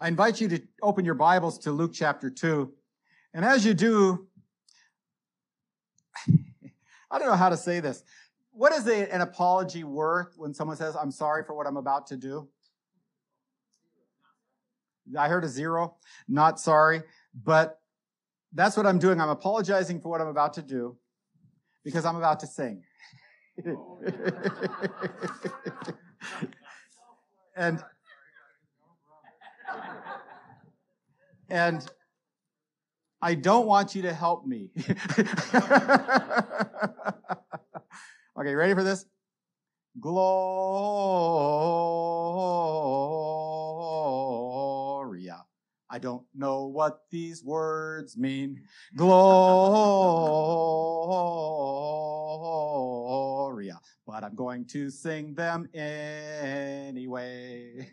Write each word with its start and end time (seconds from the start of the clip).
I 0.00 0.08
invite 0.08 0.40
you 0.40 0.48
to 0.48 0.60
open 0.82 1.04
your 1.04 1.14
Bibles 1.14 1.58
to 1.60 1.70
Luke 1.70 1.92
chapter 1.94 2.28
2. 2.30 2.72
And 3.32 3.44
as 3.44 3.64
you 3.64 3.74
do, 3.74 4.26
I 7.10 7.18
don't 7.18 7.28
know 7.28 7.36
how 7.36 7.48
to 7.48 7.56
say 7.56 7.80
this. 7.80 8.02
What 8.52 8.72
is 8.72 8.86
an 8.86 9.20
apology 9.20 9.84
worth 9.84 10.34
when 10.36 10.54
someone 10.54 10.76
says, 10.76 10.96
I'm 10.96 11.10
sorry 11.10 11.44
for 11.44 11.54
what 11.54 11.66
I'm 11.66 11.76
about 11.76 12.06
to 12.08 12.16
do? 12.16 12.48
I 15.18 15.28
heard 15.28 15.44
a 15.44 15.48
zero, 15.48 15.96
not 16.28 16.58
sorry, 16.58 17.02
but 17.44 17.80
that's 18.52 18.76
what 18.76 18.86
I'm 18.86 18.98
doing. 18.98 19.20
I'm 19.20 19.28
apologizing 19.28 20.00
for 20.00 20.08
what 20.08 20.20
I'm 20.20 20.28
about 20.28 20.54
to 20.54 20.62
do 20.62 20.96
because 21.84 22.04
I'm 22.04 22.16
about 22.16 22.40
to 22.40 22.46
sing. 22.46 22.82
Oh, 23.64 24.00
and 27.56 27.80
and 31.54 31.86
I 33.22 33.34
don't 33.36 33.66
want 33.66 33.94
you 33.94 34.02
to 34.02 34.12
help 34.12 34.44
me. 34.44 34.70
okay, 38.36 38.54
ready 38.54 38.74
for 38.74 38.82
this? 38.82 39.06
Gloria. 40.00 40.24
I 45.88 45.98
don't 46.00 46.24
know 46.34 46.66
what 46.66 47.02
these 47.12 47.44
words 47.44 48.16
mean. 48.16 48.64
Gloria. 48.96 49.14
But 54.06 54.22
I'm 54.22 54.34
going 54.34 54.66
to 54.66 54.90
sing 54.90 55.34
them 55.34 55.68
anyway. 55.74 56.92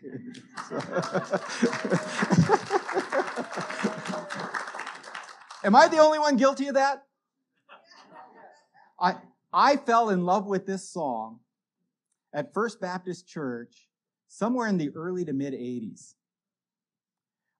Am 5.64 5.76
I 5.76 5.88
the 5.88 5.98
only 5.98 6.18
one 6.18 6.36
guilty 6.36 6.68
of 6.68 6.74
that? 6.74 7.04
I, 9.00 9.16
I 9.52 9.76
fell 9.76 10.10
in 10.10 10.24
love 10.24 10.46
with 10.46 10.66
this 10.66 10.88
song 10.88 11.40
at 12.32 12.52
First 12.52 12.80
Baptist 12.80 13.26
Church 13.26 13.88
somewhere 14.28 14.66
in 14.68 14.78
the 14.78 14.90
early 14.90 15.24
to 15.24 15.32
mid 15.32 15.52
80s. 15.54 16.14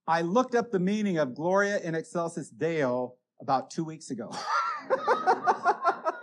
I 0.06 0.22
looked 0.22 0.54
up 0.54 0.70
the 0.70 0.80
meaning 0.80 1.18
of 1.18 1.34
Gloria 1.34 1.78
in 1.80 1.94
Excelsis 1.94 2.48
Deo 2.50 3.14
about 3.40 3.70
two 3.70 3.84
weeks 3.84 4.10
ago, 4.10 4.30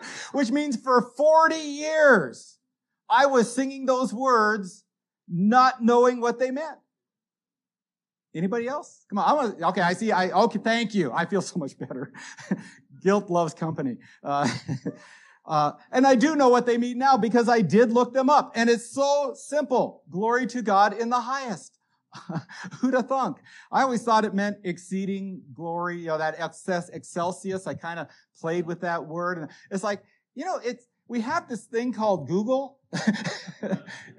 which 0.32 0.52
means 0.52 0.76
for 0.76 1.02
40 1.16 1.56
years 1.56 2.58
I 3.10 3.26
was 3.26 3.54
singing 3.54 3.86
those 3.86 4.14
words 4.14 4.84
not 5.28 5.84
knowing 5.84 6.22
what 6.22 6.40
they 6.40 6.52
meant. 6.52 6.78
Anybody 8.36 8.68
else? 8.68 9.06
Come 9.10 9.18
on. 9.18 9.30
I 9.30 9.34
want 9.34 9.62
okay. 9.62 9.82
I 9.82 9.94
see. 9.94 10.12
I, 10.12 10.30
okay. 10.30 10.60
Thank 10.60 10.94
you. 10.94 11.12
I 11.12 11.26
feel 11.26 11.42
so 11.42 11.58
much 11.58 11.78
better. 11.78 12.14
Guilt 13.02 13.30
loves 13.30 13.56
company. 13.56 13.98
Uh, 14.24 14.48
uh, 15.48 15.72
and 15.92 16.06
I 16.06 16.14
do 16.14 16.36
know 16.36 16.50
what 16.50 16.68
they 16.68 16.78
mean 16.78 17.00
now 17.00 17.18
because 17.18 17.50
I 17.50 17.62
did 17.62 17.92
look 17.92 18.14
them 18.14 18.30
up 18.30 18.52
and 18.56 18.70
it's 18.70 18.94
so 18.94 19.34
simple. 19.36 20.04
Glory 20.12 20.46
to 20.48 20.62
God 20.62 20.94
in 20.94 21.10
the 21.10 21.22
highest. 21.22 21.79
Who'd 22.80 22.94
have 22.94 23.08
thunk? 23.08 23.38
I 23.72 23.84
always 23.84 24.04
thought 24.04 24.26
it 24.26 24.34
meant 24.34 24.58
exceeding 24.64 25.42
glory, 25.54 25.98
you 26.00 26.08
know, 26.08 26.18
that 26.18 26.36
excess 26.40 26.90
excelsis. 26.90 27.68
I 27.68 27.74
kind 27.74 28.00
of 28.00 28.08
played 28.40 28.66
with 28.66 28.82
that 28.82 29.06
word 29.06 29.38
and 29.38 29.50
it's 29.72 29.84
like, 29.84 30.04
you 30.36 30.46
know, 30.46 30.60
it's, 30.64 30.88
we 31.08 31.22
have 31.22 31.48
this 31.48 31.66
thing 31.66 31.92
called 31.92 32.28
Google 32.28 32.80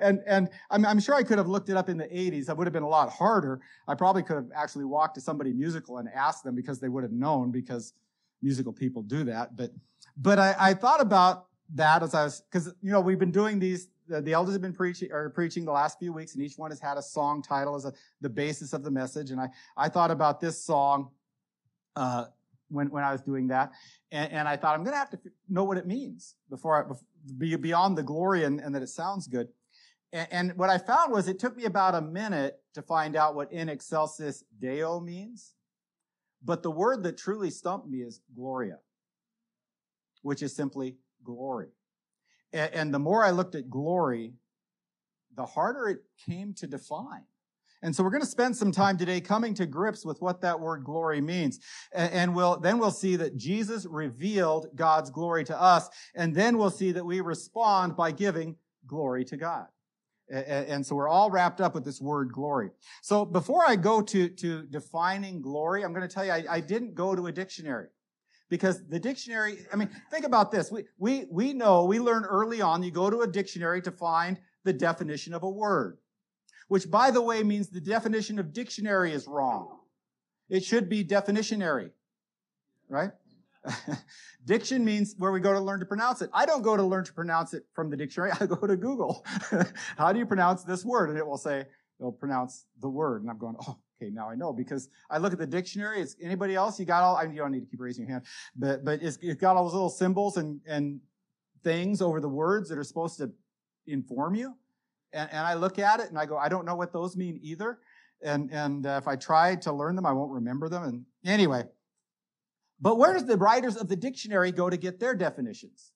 and 0.00 0.20
and 0.26 0.48
I'm, 0.70 0.86
I'm, 0.86 1.00
sure 1.00 1.16
I 1.16 1.24
could 1.24 1.38
have 1.38 1.48
looked 1.48 1.68
it 1.70 1.76
up 1.76 1.88
in 1.88 1.96
the 1.96 2.04
80s. 2.04 2.46
That 2.46 2.56
would 2.56 2.66
have 2.66 2.72
been 2.72 2.84
a 2.84 2.88
lot 2.88 3.10
harder. 3.10 3.60
I 3.88 3.94
probably 3.94 4.22
could 4.22 4.36
have 4.36 4.50
actually 4.54 4.84
walked 4.84 5.16
to 5.16 5.20
somebody 5.20 5.52
musical 5.52 5.98
and 5.98 6.08
asked 6.14 6.44
them 6.44 6.54
because 6.54 6.78
they 6.78 6.88
would 6.88 7.02
have 7.02 7.12
known 7.12 7.50
because 7.50 7.94
musical 8.42 8.72
people 8.72 9.02
do 9.02 9.24
that. 9.24 9.56
But 9.56 9.72
but 10.16 10.38
I, 10.38 10.54
I 10.58 10.74
thought 10.74 11.00
about 11.00 11.46
that 11.74 12.02
as 12.02 12.14
I 12.14 12.24
was 12.24 12.42
because 12.42 12.72
you 12.80 12.92
know 12.92 13.00
we've 13.00 13.18
been 13.18 13.32
doing 13.32 13.58
these. 13.58 13.88
The, 14.10 14.32
elders 14.32 14.54
have 14.54 14.62
been 14.62 14.72
preaching 14.72 15.12
or 15.12 15.30
preaching 15.30 15.64
the 15.64 15.72
last 15.72 15.98
few 15.98 16.12
weeks, 16.12 16.34
and 16.34 16.42
each 16.42 16.58
one 16.58 16.70
has 16.70 16.80
had 16.80 16.96
a 16.98 17.02
song 17.02 17.42
title 17.42 17.76
as 17.76 17.84
a, 17.84 17.92
the 18.20 18.28
basis 18.28 18.72
of 18.72 18.82
the 18.82 18.90
message. 18.90 19.30
And 19.30 19.40
I 19.40 19.48
I 19.76 19.88
thought 19.88 20.10
about 20.10 20.40
this 20.40 20.62
song. 20.62 21.10
Uh, 21.96 22.26
when, 22.70 22.88
when 22.90 23.04
I 23.04 23.12
was 23.12 23.20
doing 23.20 23.48
that. 23.48 23.72
And, 24.10 24.32
and 24.32 24.48
I 24.48 24.56
thought, 24.56 24.74
I'm 24.74 24.84
going 24.84 24.94
to 24.94 24.98
have 24.98 25.10
to 25.10 25.18
know 25.48 25.64
what 25.64 25.76
it 25.76 25.86
means 25.86 26.36
before 26.48 26.84
I, 26.84 26.94
be 27.36 27.54
beyond 27.56 27.98
the 27.98 28.02
glory 28.02 28.44
and, 28.44 28.60
and 28.60 28.74
that 28.74 28.82
it 28.82 28.88
sounds 28.88 29.26
good. 29.26 29.48
And, 30.12 30.28
and, 30.30 30.56
what 30.56 30.70
I 30.70 30.78
found 30.78 31.12
was 31.12 31.28
it 31.28 31.38
took 31.38 31.56
me 31.56 31.64
about 31.64 31.94
a 31.94 32.00
minute 32.00 32.60
to 32.74 32.82
find 32.82 33.16
out 33.16 33.34
what 33.34 33.52
in 33.52 33.68
excelsis 33.68 34.44
Deo 34.58 35.00
means. 35.00 35.54
But 36.42 36.62
the 36.62 36.70
word 36.70 37.02
that 37.02 37.18
truly 37.18 37.50
stumped 37.50 37.86
me 37.88 37.98
is 37.98 38.20
Gloria, 38.34 38.78
which 40.22 40.42
is 40.42 40.54
simply 40.54 40.96
glory. 41.22 41.68
And, 42.52 42.74
and 42.74 42.94
the 42.94 42.98
more 42.98 43.24
I 43.24 43.30
looked 43.30 43.54
at 43.54 43.70
glory, 43.70 44.34
the 45.36 45.46
harder 45.46 45.88
it 45.88 46.02
came 46.26 46.54
to 46.54 46.66
define. 46.66 47.24
And 47.82 47.96
so 47.96 48.04
we're 48.04 48.10
going 48.10 48.22
to 48.22 48.28
spend 48.28 48.54
some 48.56 48.72
time 48.72 48.98
today 48.98 49.20
coming 49.20 49.54
to 49.54 49.64
grips 49.64 50.04
with 50.04 50.20
what 50.20 50.42
that 50.42 50.60
word 50.60 50.84
glory 50.84 51.20
means. 51.20 51.60
And 51.92 52.34
we'll, 52.34 52.58
then 52.60 52.78
we'll 52.78 52.90
see 52.90 53.16
that 53.16 53.38
Jesus 53.38 53.86
revealed 53.86 54.68
God's 54.74 55.10
glory 55.10 55.44
to 55.44 55.58
us. 55.58 55.88
And 56.14 56.34
then 56.34 56.58
we'll 56.58 56.70
see 56.70 56.92
that 56.92 57.04
we 57.04 57.22
respond 57.22 57.96
by 57.96 58.12
giving 58.12 58.56
glory 58.86 59.24
to 59.26 59.36
God. 59.38 59.66
And 60.28 60.86
so 60.86 60.94
we're 60.94 61.08
all 61.08 61.30
wrapped 61.30 61.60
up 61.60 61.74
with 61.74 61.84
this 61.84 62.00
word 62.00 62.32
glory. 62.32 62.70
So 63.02 63.24
before 63.24 63.64
I 63.66 63.76
go 63.76 64.02
to, 64.02 64.28
to 64.28 64.62
defining 64.64 65.40
glory, 65.40 65.82
I'm 65.82 65.92
going 65.94 66.06
to 66.06 66.14
tell 66.14 66.24
you, 66.24 66.32
I, 66.32 66.44
I 66.48 66.60
didn't 66.60 66.94
go 66.94 67.16
to 67.16 67.26
a 67.28 67.32
dictionary 67.32 67.88
because 68.50 68.86
the 68.88 69.00
dictionary, 69.00 69.66
I 69.72 69.76
mean, 69.76 69.88
think 70.10 70.26
about 70.26 70.50
this. 70.50 70.70
We, 70.70 70.84
we, 70.98 71.24
we 71.30 71.54
know, 71.54 71.86
we 71.86 71.98
learn 71.98 72.24
early 72.24 72.60
on, 72.60 72.82
you 72.82 72.90
go 72.90 73.08
to 73.08 73.22
a 73.22 73.26
dictionary 73.26 73.80
to 73.82 73.90
find 73.90 74.38
the 74.64 74.72
definition 74.74 75.32
of 75.32 75.42
a 75.42 75.48
word 75.48 75.96
which 76.70 76.88
by 76.88 77.10
the 77.10 77.20
way 77.20 77.42
means 77.42 77.68
the 77.68 77.80
definition 77.80 78.38
of 78.38 78.52
dictionary 78.52 79.10
is 79.10 79.26
wrong. 79.26 79.80
It 80.48 80.62
should 80.62 80.88
be 80.88 81.04
definitionary, 81.04 81.90
right? 82.88 83.10
Diction 84.44 84.84
means 84.84 85.16
where 85.18 85.32
we 85.32 85.40
go 85.40 85.52
to 85.52 85.58
learn 85.58 85.80
to 85.80 85.84
pronounce 85.84 86.22
it. 86.22 86.30
I 86.32 86.46
don't 86.46 86.62
go 86.62 86.76
to 86.76 86.82
learn 86.84 87.04
to 87.06 87.12
pronounce 87.12 87.54
it 87.54 87.64
from 87.74 87.90
the 87.90 87.96
dictionary. 87.96 88.30
I 88.40 88.46
go 88.46 88.68
to 88.68 88.76
Google. 88.76 89.26
How 89.98 90.12
do 90.12 90.20
you 90.20 90.26
pronounce 90.26 90.62
this 90.62 90.84
word? 90.84 91.10
And 91.10 91.18
it 91.18 91.26
will 91.26 91.36
say, 91.36 91.66
it'll 91.98 92.12
pronounce 92.12 92.66
the 92.80 92.88
word. 92.88 93.22
And 93.22 93.30
I'm 93.32 93.38
going, 93.38 93.56
oh, 93.66 93.76
okay, 94.00 94.10
now 94.10 94.28
I 94.28 94.34
know 94.34 94.52
because 94.52 94.88
I 95.10 95.18
look 95.18 95.32
at 95.32 95.38
the 95.38 95.46
dictionary. 95.46 96.00
It's 96.00 96.16
anybody 96.22 96.54
else? 96.54 96.78
You 96.78 96.86
got 96.86 97.02
all, 97.02 97.16
I 97.16 97.24
mean, 97.24 97.34
you 97.34 97.40
don't 97.40 97.52
need 97.52 97.60
to 97.60 97.66
keep 97.66 97.80
raising 97.80 98.04
your 98.04 98.12
hand, 98.12 98.24
but, 98.56 98.84
but 98.84 99.02
it's, 99.02 99.18
it's 99.20 99.40
got 99.40 99.56
all 99.56 99.64
those 99.64 99.74
little 99.74 99.90
symbols 99.90 100.36
and, 100.36 100.60
and 100.66 101.00
things 101.62 102.00
over 102.00 102.20
the 102.20 102.28
words 102.28 102.68
that 102.68 102.78
are 102.78 102.84
supposed 102.84 103.18
to 103.18 103.30
inform 103.86 104.34
you. 104.34 104.54
And, 105.12 105.28
and 105.30 105.46
I 105.46 105.54
look 105.54 105.78
at 105.78 106.00
it 106.00 106.08
and 106.08 106.18
I 106.18 106.26
go, 106.26 106.36
I 106.36 106.48
don't 106.48 106.64
know 106.64 106.76
what 106.76 106.92
those 106.92 107.16
mean 107.16 107.38
either. 107.42 107.78
And, 108.22 108.50
and 108.52 108.86
uh, 108.86 108.98
if 109.00 109.08
I 109.08 109.16
try 109.16 109.56
to 109.56 109.72
learn 109.72 109.96
them, 109.96 110.06
I 110.06 110.12
won't 110.12 110.32
remember 110.32 110.68
them. 110.68 110.84
And 110.84 111.04
anyway, 111.24 111.64
but 112.80 112.96
where 112.96 113.12
does 113.12 113.26
the 113.26 113.36
writers 113.36 113.76
of 113.76 113.88
the 113.88 113.96
dictionary 113.96 114.52
go 114.52 114.70
to 114.70 114.76
get 114.76 115.00
their 115.00 115.14
definitions? 115.14 115.92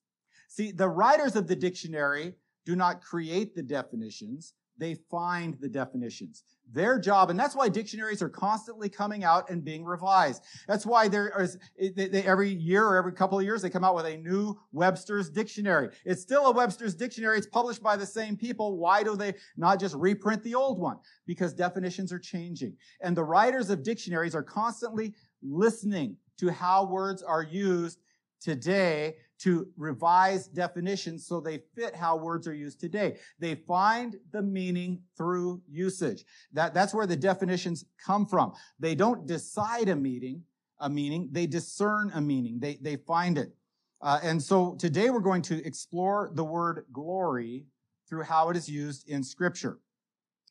See, 0.49 0.71
the 0.71 0.89
writers 0.89 1.37
of 1.37 1.49
the 1.49 1.57
dictionary 1.57 2.35
do 2.65 2.77
not 2.77 3.03
create 3.03 3.55
the 3.55 3.63
definitions. 3.63 4.55
They 4.77 4.95
find 5.11 5.57
the 5.61 5.69
definitions. 5.69 6.43
Their 6.73 6.99
job, 6.99 7.31
and 7.31 7.39
that's 7.39 7.55
why 7.55 7.69
dictionaries 7.69 8.23
are 8.23 8.29
constantly 8.29 8.89
coming 8.89 9.23
out 9.23 9.51
and 9.51 9.65
being 9.65 9.85
revised. 9.85 10.43
That's 10.67 10.85
why 10.85 11.09
there 11.09 11.33
is, 11.41 11.59
they, 11.79 12.09
they, 12.09 12.23
every 12.23 12.51
year 12.51 12.85
or 12.85 12.97
every 12.97 13.13
couple 13.13 13.39
of 13.39 13.45
years, 13.45 13.63
they 13.63 13.71
come 13.71 13.85
out 13.85 13.95
with 13.95 14.07
a 14.07 14.17
new 14.17 14.59
Webster's 14.73 15.31
dictionary. 15.31 15.91
It's 16.05 16.23
still 16.23 16.47
a 16.47 16.53
Webster's 16.53 16.95
dictionary. 16.95 17.39
It's 17.39 17.47
published 17.47 17.83
by 17.83 17.97
the 17.97 18.07
same 18.07 18.37
people. 18.37 18.79
Why 18.79 19.03
do 19.03 19.15
they 19.15 19.35
not 19.57 19.79
just 19.79 19.95
reprint 19.95 20.43
the 20.43 20.55
old 20.55 20.81
one? 20.81 20.97
Because 21.27 21.53
definitions 21.53 22.13
are 22.13 22.19
changing. 22.19 22.77
And 23.03 23.17
the 23.17 23.25
writers 23.25 23.71
of 23.71 23.83
dictionaries 23.83 24.35
are 24.35 24.43
constantly 24.43 25.15
listening 25.43 26.17
to 26.39 26.51
how 26.51 26.87
words 26.87 27.23
are 27.23 27.43
used 27.43 28.01
today 28.41 29.17
to 29.45 29.69
revise 29.77 30.47
definitions 30.49 31.27
so 31.27 31.39
they 31.39 31.59
fit 31.77 31.95
how 31.95 32.17
words 32.17 32.49
are 32.49 32.55
used 32.55 32.81
today. 32.81 33.19
They 33.39 33.55
find 33.55 34.17
the 34.33 34.41
meaning 34.41 35.03
through 35.19 35.61
usage. 35.71 36.25
That, 36.55 36.73
that's 36.73 36.95
where 36.95 37.07
the 37.07 37.17
definitions 37.17 37.85
come 38.03 38.25
from. 38.25 38.55
They 38.81 38.95
don't 38.95 39.27
decide 39.27 39.91
a 39.91 39.97
meaning, 39.97 40.43
a 40.81 40.89
meaning, 40.89 41.29
they 41.31 41.47
discern 41.47 42.11
a 42.15 42.23
meaning. 42.23 42.59
They, 42.59 42.79
they 42.81 42.97
find 42.97 43.37
it. 43.37 43.53
Uh, 44.01 44.19
and 44.23 44.43
so 44.43 44.77
today 44.77 45.11
we're 45.11 45.21
going 45.21 45.43
to 45.43 45.63
explore 45.67 46.31
the 46.33 46.45
word 46.45 46.87
glory 46.91 47.67
through 48.09 48.23
how 48.23 48.49
it 48.49 48.57
is 48.57 48.67
used 48.67 49.11
in 49.11 49.23
scripture. 49.23 49.79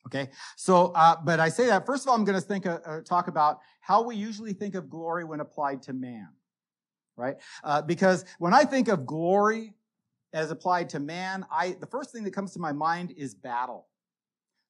Okay, 0.06 0.28
so, 0.54 0.92
uh, 0.94 1.16
but 1.24 1.40
I 1.40 1.48
say 1.48 1.66
that, 1.66 1.84
first 1.84 2.04
of 2.04 2.10
all, 2.10 2.14
I'm 2.14 2.24
going 2.24 2.38
to 2.38 2.46
think, 2.46 2.66
uh, 2.66 2.78
uh, 2.86 3.00
talk 3.00 3.26
about 3.26 3.58
how 3.80 4.02
we 4.02 4.14
usually 4.14 4.52
think 4.52 4.76
of 4.76 4.88
glory 4.88 5.24
when 5.24 5.40
applied 5.40 5.82
to 5.84 5.94
man 5.94 6.28
right? 7.16 7.36
Uh, 7.62 7.82
because 7.82 8.24
when 8.38 8.54
I 8.54 8.64
think 8.64 8.88
of 8.88 9.06
glory 9.06 9.74
as 10.32 10.50
applied 10.50 10.88
to 10.90 11.00
man, 11.00 11.44
I 11.50 11.76
the 11.80 11.86
first 11.86 12.10
thing 12.12 12.24
that 12.24 12.32
comes 12.32 12.52
to 12.54 12.58
my 12.58 12.72
mind 12.72 13.12
is 13.16 13.34
battle. 13.34 13.86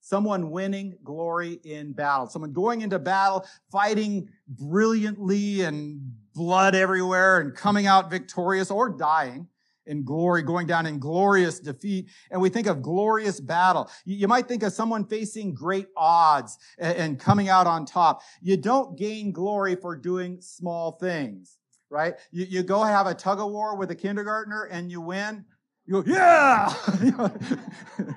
someone 0.05 0.51
winning 0.51 0.95
glory 1.03 1.59
in 1.65 1.93
battle, 1.93 2.27
someone 2.27 2.53
going 2.53 2.83
into 2.83 2.99
battle, 2.99 3.47
fighting 3.73 4.29
brilliantly 4.47 5.63
and 5.63 5.99
blood 6.35 6.75
everywhere 6.75 7.41
and 7.41 7.55
coming 7.55 7.87
out 7.87 8.11
victorious 8.11 8.71
or 8.71 8.91
dying 8.91 9.49
in 9.87 10.05
glory, 10.05 10.43
going 10.43 10.67
down 10.67 10.85
in 10.85 10.99
glorious 10.99 11.59
defeat. 11.59 12.11
And 12.31 12.41
we 12.41 12.51
think 12.51 12.67
of 12.67 12.83
glorious 12.83 13.41
battle. 13.41 13.91
You 14.05 14.29
might 14.29 14.47
think 14.47 14.63
of 14.63 14.75
someone 14.75 15.07
facing 15.07 15.55
great 15.55 15.87
odds 15.97 16.59
and 16.79 17.19
coming 17.19 17.49
out 17.49 17.67
on 17.67 17.87
top. 17.87 18.21
You 18.43 18.59
don't 18.59 18.99
gain 18.99 19.33
glory 19.33 19.75
for 19.75 19.97
doing 19.97 20.43
small 20.43 20.93
things, 20.93 21.57
right? 21.91 22.15
You, 22.31 22.47
you 22.49 22.63
go 22.63 22.83
have 22.83 23.07
a 23.07 23.15
tug 23.15 23.41
of 23.41 23.51
war 23.51 23.77
with 23.77 23.91
a 23.91 23.95
kindergartner 23.95 24.65
and 24.65 24.91
you 24.91 25.01
win. 25.01 25.45
You 25.87 26.03
go, 26.03 26.13
yeah! 26.13 26.73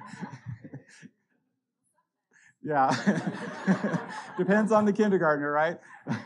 yeah. 2.64 4.00
Depends 4.38 4.72
on 4.72 4.86
the 4.86 4.94
kindergartner, 4.94 5.52
right? 5.52 5.80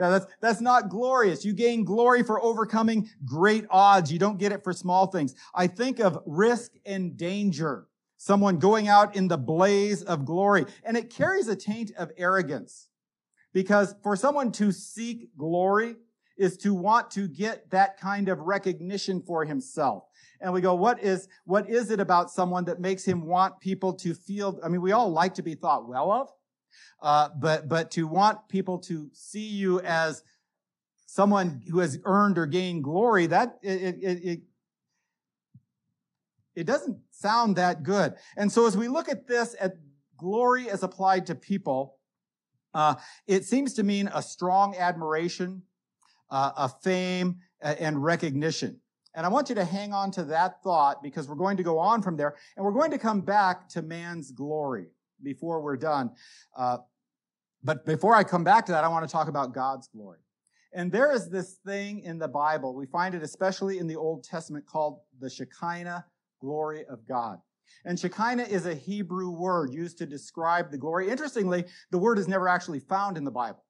Yeah, 0.00 0.08
that's, 0.08 0.26
that's 0.40 0.60
not 0.62 0.88
glorious. 0.88 1.44
You 1.44 1.52
gain 1.52 1.84
glory 1.84 2.22
for 2.22 2.42
overcoming 2.42 3.10
great 3.26 3.66
odds. 3.68 4.10
You 4.10 4.18
don't 4.18 4.38
get 4.38 4.50
it 4.50 4.64
for 4.64 4.72
small 4.72 5.08
things. 5.08 5.34
I 5.54 5.66
think 5.66 5.98
of 5.98 6.22
risk 6.24 6.72
and 6.86 7.18
danger. 7.18 7.86
Someone 8.16 8.58
going 8.58 8.88
out 8.88 9.14
in 9.14 9.28
the 9.28 9.36
blaze 9.36 10.02
of 10.02 10.24
glory. 10.24 10.64
And 10.84 10.96
it 10.96 11.10
carries 11.10 11.48
a 11.48 11.56
taint 11.56 11.92
of 11.98 12.12
arrogance. 12.16 12.88
Because 13.52 13.94
for 14.02 14.16
someone 14.16 14.52
to 14.52 14.72
seek 14.72 15.36
glory 15.36 15.96
is 16.38 16.56
to 16.58 16.72
want 16.72 17.10
to 17.10 17.28
get 17.28 17.68
that 17.70 18.00
kind 18.00 18.28
of 18.28 18.40
recognition 18.40 19.20
for 19.20 19.44
himself. 19.44 20.04
And 20.40 20.52
we 20.52 20.60
go, 20.60 20.74
what 20.74 21.02
is, 21.02 21.28
what 21.44 21.68
is 21.68 21.90
it 21.90 22.00
about 22.00 22.30
someone 22.30 22.64
that 22.64 22.80
makes 22.80 23.04
him 23.04 23.26
want 23.26 23.60
people 23.60 23.92
to 23.94 24.14
feel, 24.14 24.58
I 24.64 24.68
mean, 24.68 24.80
we 24.80 24.92
all 24.92 25.10
like 25.10 25.34
to 25.34 25.42
be 25.42 25.54
thought 25.54 25.88
well 25.88 26.10
of. 26.10 26.28
Uh, 27.02 27.28
but 27.38 27.68
but 27.68 27.90
to 27.90 28.06
want 28.06 28.48
people 28.48 28.78
to 28.78 29.10
see 29.12 29.46
you 29.46 29.80
as 29.80 30.22
someone 31.06 31.62
who 31.68 31.80
has 31.80 31.98
earned 32.04 32.38
or 32.38 32.46
gained 32.46 32.84
glory, 32.84 33.26
that 33.26 33.58
it, 33.62 33.96
it, 34.02 34.24
it, 34.24 34.40
it 36.54 36.64
doesn't 36.66 36.98
sound 37.10 37.56
that 37.56 37.82
good. 37.82 38.14
And 38.36 38.52
so 38.52 38.66
as 38.66 38.76
we 38.76 38.86
look 38.86 39.08
at 39.08 39.26
this, 39.26 39.56
at 39.58 39.76
glory 40.16 40.70
as 40.70 40.82
applied 40.82 41.26
to 41.26 41.34
people, 41.34 41.96
uh, 42.74 42.94
it 43.26 43.44
seems 43.44 43.74
to 43.74 43.82
mean 43.82 44.08
a 44.14 44.22
strong 44.22 44.76
admiration, 44.76 45.62
uh, 46.30 46.52
a 46.56 46.68
fame, 46.68 47.38
and 47.60 48.02
recognition. 48.02 48.80
And 49.14 49.26
I 49.26 49.28
want 49.28 49.48
you 49.48 49.54
to 49.56 49.64
hang 49.64 49.92
on 49.92 50.10
to 50.12 50.24
that 50.24 50.62
thought 50.62 51.02
because 51.02 51.28
we're 51.28 51.34
going 51.34 51.56
to 51.56 51.62
go 51.62 51.78
on 51.78 52.00
from 52.00 52.16
there 52.16 52.36
and 52.56 52.64
we're 52.64 52.72
going 52.72 52.92
to 52.92 52.98
come 52.98 53.20
back 53.20 53.68
to 53.70 53.82
man's 53.82 54.30
glory 54.30 54.86
before 55.22 55.60
we're 55.60 55.76
done. 55.76 56.10
Uh, 56.56 56.78
but 57.62 57.84
before 57.84 58.14
I 58.14 58.24
come 58.24 58.44
back 58.44 58.66
to 58.66 58.72
that, 58.72 58.84
I 58.84 58.88
want 58.88 59.06
to 59.06 59.12
talk 59.12 59.28
about 59.28 59.52
God's 59.52 59.88
glory. 59.88 60.20
And 60.72 60.92
there 60.92 61.12
is 61.12 61.28
this 61.28 61.54
thing 61.66 62.00
in 62.00 62.18
the 62.18 62.28
Bible, 62.28 62.74
we 62.74 62.86
find 62.86 63.14
it 63.14 63.22
especially 63.22 63.78
in 63.78 63.88
the 63.88 63.96
Old 63.96 64.22
Testament 64.22 64.64
called 64.66 65.00
the 65.18 65.28
Shekinah 65.28 66.06
glory 66.40 66.84
of 66.86 67.06
God. 67.06 67.38
And 67.84 67.98
Shekinah 67.98 68.44
is 68.44 68.66
a 68.66 68.74
Hebrew 68.74 69.30
word 69.30 69.72
used 69.72 69.98
to 69.98 70.06
describe 70.06 70.70
the 70.70 70.78
glory. 70.78 71.10
Interestingly, 71.10 71.64
the 71.90 71.98
word 71.98 72.18
is 72.18 72.28
never 72.28 72.48
actually 72.48 72.80
found 72.80 73.16
in 73.16 73.24
the 73.24 73.30
Bible. 73.30 73.64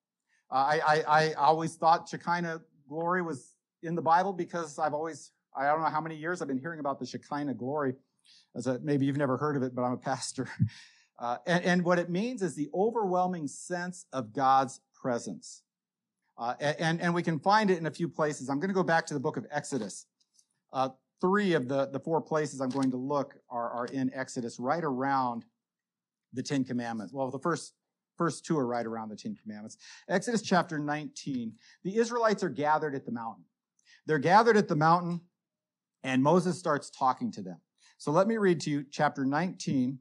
Uh, 0.50 0.55
I, 0.55 0.81
I, 0.87 1.02
I 1.08 1.32
always 1.35 1.76
thought 1.76 2.08
Shekinah 2.08 2.61
glory 2.88 3.23
was 3.23 3.55
in 3.82 3.94
the 3.94 4.02
Bible 4.02 4.32
because 4.32 4.79
I've 4.79 4.94
always, 4.94 5.32
I 5.56 5.67
don't 5.67 5.81
know 5.81 5.87
how 5.88 6.00
many 6.00 6.17
years 6.17 6.43
I've 6.43 6.49
been 6.49 6.58
hearing 6.58 6.81
about 6.81 6.99
the 6.99 7.06
Shekinah 7.06 7.55
glory. 7.55 7.94
As 8.56 8.67
a, 8.67 8.79
maybe 8.81 9.06
you've 9.06 9.17
never 9.17 9.37
heard 9.37 9.56
of 9.56 9.62
it, 9.62 9.75
but 9.75 9.82
I'm 9.82 9.93
a 9.93 9.99
pastor. 9.99 10.49
Uh, 11.20 11.37
and, 11.46 11.62
and, 11.67 11.85
what 11.85 11.99
it 11.99 12.08
means 12.08 12.41
is 12.41 12.55
the 12.55 12.70
overwhelming 12.73 13.46
sense 13.46 14.06
of 14.11 14.32
God's 14.32 14.81
presence. 14.94 15.62
Uh, 16.38 16.55
and, 16.58 16.99
and 16.99 17.14
we 17.14 17.23
can 17.23 17.38
find 17.38 17.70
it 17.70 17.76
in 17.76 17.85
a 17.85 17.91
few 17.91 18.08
places. 18.08 18.49
I'm 18.49 18.58
going 18.58 18.70
to 18.70 18.75
go 18.75 18.82
back 18.82 19.05
to 19.05 19.12
the 19.12 19.20
book 19.20 19.37
of 19.37 19.44
Exodus. 19.50 20.06
Three 21.20 21.52
of 21.55 21.69
the, 21.69 21.87
the 21.87 22.00
four 22.00 22.20
places 22.20 22.61
I'm 22.61 22.70
going 22.70 22.90
to 22.93 22.96
look 22.96 23.37
are, 23.50 23.70
are 23.70 23.87
in 23.87 24.12
Exodus, 24.14 24.58
right 24.58 24.82
around 24.82 25.44
the 26.32 26.43
Ten 26.43 26.64
Commandments. 26.64 27.12
Well, 27.12 27.31
the 27.31 27.38
first, 27.38 27.75
first 28.17 28.44
two 28.44 28.58
are 28.58 28.67
right 28.67 28.87
around 28.87 29.11
the 29.11 29.17
Ten 29.17 29.37
Commandments. 29.37 29.76
Exodus 30.08 30.43
chapter 30.43 30.78
19. 30.78 31.52
The 31.84 31.96
Israelites 31.96 32.43
are 32.43 32.49
gathered 32.49 32.94
at 32.94 33.05
the 33.05 33.12
mountain. 33.12 33.44
They're 34.06 34.19
gathered 34.19 34.56
at 34.56 34.69
the 34.69 34.76
mountain, 34.76 35.20
and 36.02 36.22
Moses 36.22 36.58
starts 36.58 36.90
talking 36.90 37.31
to 37.32 37.43
them. 37.43 37.61
So 37.99 38.11
let 38.11 38.26
me 38.26 38.38
read 38.38 38.61
to 38.62 38.70
you 38.70 38.84
chapter 38.90 39.25
19 39.25 39.99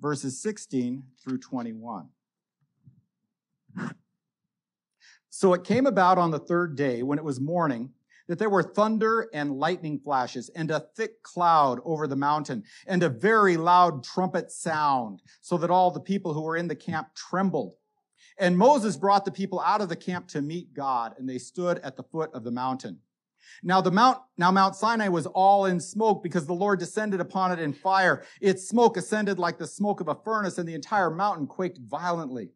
verses 0.00 0.40
16 0.40 1.02
through 1.22 1.38
21. 1.38 2.08
So 5.30 5.54
it 5.54 5.64
came 5.64 5.86
about 5.86 6.18
on 6.18 6.30
the 6.30 6.38
third 6.38 6.76
day, 6.76 7.02
when 7.02 7.18
it 7.18 7.24
was 7.24 7.40
morning, 7.40 7.90
that 8.28 8.38
there 8.38 8.50
were 8.50 8.62
thunder 8.62 9.28
and 9.32 9.58
lightning 9.58 9.98
flashes 9.98 10.50
and 10.54 10.70
a 10.70 10.86
thick 10.96 11.22
cloud 11.22 11.80
over 11.84 12.06
the 12.06 12.16
mountain 12.16 12.62
and 12.86 13.02
a 13.02 13.08
very 13.08 13.56
loud 13.56 14.04
trumpet 14.04 14.52
sound, 14.52 15.22
so 15.40 15.56
that 15.56 15.70
all 15.70 15.90
the 15.90 16.00
people 16.00 16.34
who 16.34 16.42
were 16.42 16.56
in 16.56 16.68
the 16.68 16.76
camp 16.76 17.08
trembled. 17.14 17.74
And 18.38 18.56
Moses 18.56 18.96
brought 18.96 19.24
the 19.24 19.32
people 19.32 19.60
out 19.60 19.80
of 19.80 19.88
the 19.88 19.96
camp 19.96 20.28
to 20.28 20.42
meet 20.42 20.72
God, 20.74 21.14
and 21.18 21.28
they 21.28 21.38
stood 21.38 21.78
at 21.78 21.96
the 21.96 22.04
foot 22.04 22.32
of 22.34 22.44
the 22.44 22.52
mountain. 22.52 23.00
Now 23.62 23.80
the 23.80 23.90
mount, 23.90 24.18
now 24.36 24.50
Mount 24.50 24.76
Sinai 24.76 25.08
was 25.08 25.26
all 25.26 25.64
in 25.66 25.80
smoke 25.80 26.22
because 26.22 26.46
the 26.46 26.52
Lord 26.52 26.78
descended 26.78 27.20
upon 27.20 27.50
it 27.50 27.58
in 27.58 27.72
fire. 27.72 28.24
Its 28.40 28.68
smoke 28.68 28.96
ascended 28.96 29.38
like 29.38 29.58
the 29.58 29.66
smoke 29.66 30.00
of 30.00 30.08
a 30.08 30.14
furnace 30.14 30.58
and 30.58 30.68
the 30.68 30.74
entire 30.74 31.10
mountain 31.10 31.46
quaked 31.46 31.78
violently. 31.78 32.50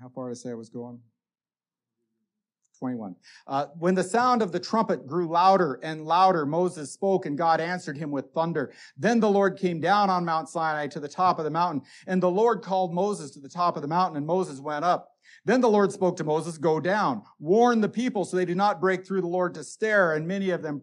How 0.00 0.08
far 0.08 0.28
did 0.28 0.32
I 0.32 0.34
say 0.34 0.50
I 0.50 0.54
was 0.54 0.70
going? 0.70 1.00
21. 2.82 3.14
Uh, 3.46 3.66
when 3.78 3.94
the 3.94 4.02
sound 4.02 4.42
of 4.42 4.50
the 4.50 4.58
trumpet 4.58 5.06
grew 5.06 5.28
louder 5.28 5.78
and 5.84 6.04
louder, 6.04 6.44
Moses 6.44 6.90
spoke 6.90 7.26
and 7.26 7.38
God 7.38 7.60
answered 7.60 7.96
him 7.96 8.10
with 8.10 8.32
thunder. 8.34 8.72
Then 8.96 9.20
the 9.20 9.30
Lord 9.30 9.56
came 9.56 9.80
down 9.80 10.10
on 10.10 10.24
Mount 10.24 10.48
Sinai 10.48 10.88
to 10.88 10.98
the 10.98 11.06
top 11.06 11.38
of 11.38 11.44
the 11.44 11.50
mountain 11.50 11.82
and 12.08 12.20
the 12.20 12.28
Lord 12.28 12.60
called 12.60 12.92
Moses 12.92 13.30
to 13.30 13.38
the 13.38 13.48
top 13.48 13.76
of 13.76 13.82
the 13.82 13.88
mountain 13.88 14.16
and 14.16 14.26
Moses 14.26 14.58
went 14.58 14.84
up. 14.84 15.11
Then 15.44 15.60
the 15.60 15.68
Lord 15.68 15.92
spoke 15.92 16.16
to 16.16 16.24
Moses, 16.24 16.58
go 16.58 16.80
down, 16.80 17.22
warn 17.38 17.80
the 17.80 17.88
people 17.88 18.24
so 18.24 18.36
they 18.36 18.44
do 18.44 18.54
not 18.54 18.80
break 18.80 19.06
through 19.06 19.20
the 19.22 19.26
Lord 19.26 19.54
to 19.54 19.64
stare 19.64 20.14
and 20.14 20.26
many 20.26 20.50
of 20.50 20.62
them 20.62 20.82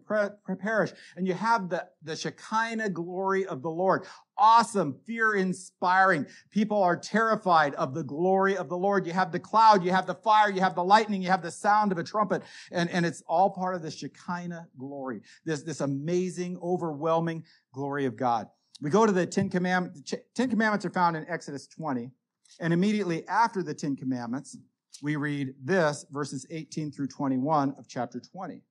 perish. 0.58 0.92
And 1.16 1.26
you 1.26 1.34
have 1.34 1.68
the, 1.68 1.86
the 2.02 2.16
Shekinah 2.16 2.90
glory 2.90 3.46
of 3.46 3.62
the 3.62 3.70
Lord. 3.70 4.06
Awesome, 4.36 4.98
fear 5.06 5.34
inspiring. 5.34 6.26
People 6.50 6.82
are 6.82 6.96
terrified 6.96 7.74
of 7.74 7.94
the 7.94 8.04
glory 8.04 8.56
of 8.56 8.68
the 8.68 8.76
Lord. 8.76 9.06
You 9.06 9.12
have 9.12 9.32
the 9.32 9.40
cloud, 9.40 9.84
you 9.84 9.90
have 9.92 10.06
the 10.06 10.14
fire, 10.14 10.50
you 10.50 10.60
have 10.60 10.74
the 10.74 10.84
lightning, 10.84 11.22
you 11.22 11.28
have 11.28 11.42
the 11.42 11.50
sound 11.50 11.92
of 11.92 11.98
a 11.98 12.04
trumpet, 12.04 12.42
and, 12.72 12.88
and 12.90 13.04
it's 13.04 13.22
all 13.26 13.50
part 13.50 13.74
of 13.74 13.82
the 13.82 13.90
Shekinah 13.90 14.68
glory. 14.78 15.20
This, 15.44 15.62
this 15.62 15.80
amazing, 15.80 16.58
overwhelming 16.62 17.44
glory 17.72 18.06
of 18.06 18.16
God. 18.16 18.48
We 18.80 18.88
go 18.88 19.04
to 19.04 19.12
the 19.12 19.26
Ten 19.26 19.50
Commandments. 19.50 20.14
Ten 20.34 20.48
Commandments 20.48 20.86
are 20.86 20.90
found 20.90 21.16
in 21.16 21.26
Exodus 21.28 21.66
20. 21.66 22.10
And 22.58 22.72
immediately 22.72 23.26
after 23.28 23.62
the 23.62 23.74
Ten 23.74 23.96
Commandments, 23.96 24.56
we 25.02 25.16
read 25.16 25.54
this, 25.62 26.04
verses 26.10 26.46
18 26.50 26.90
through 26.90 27.08
21 27.08 27.74
of 27.78 27.88
chapter 27.88 28.20
20. 28.20 28.62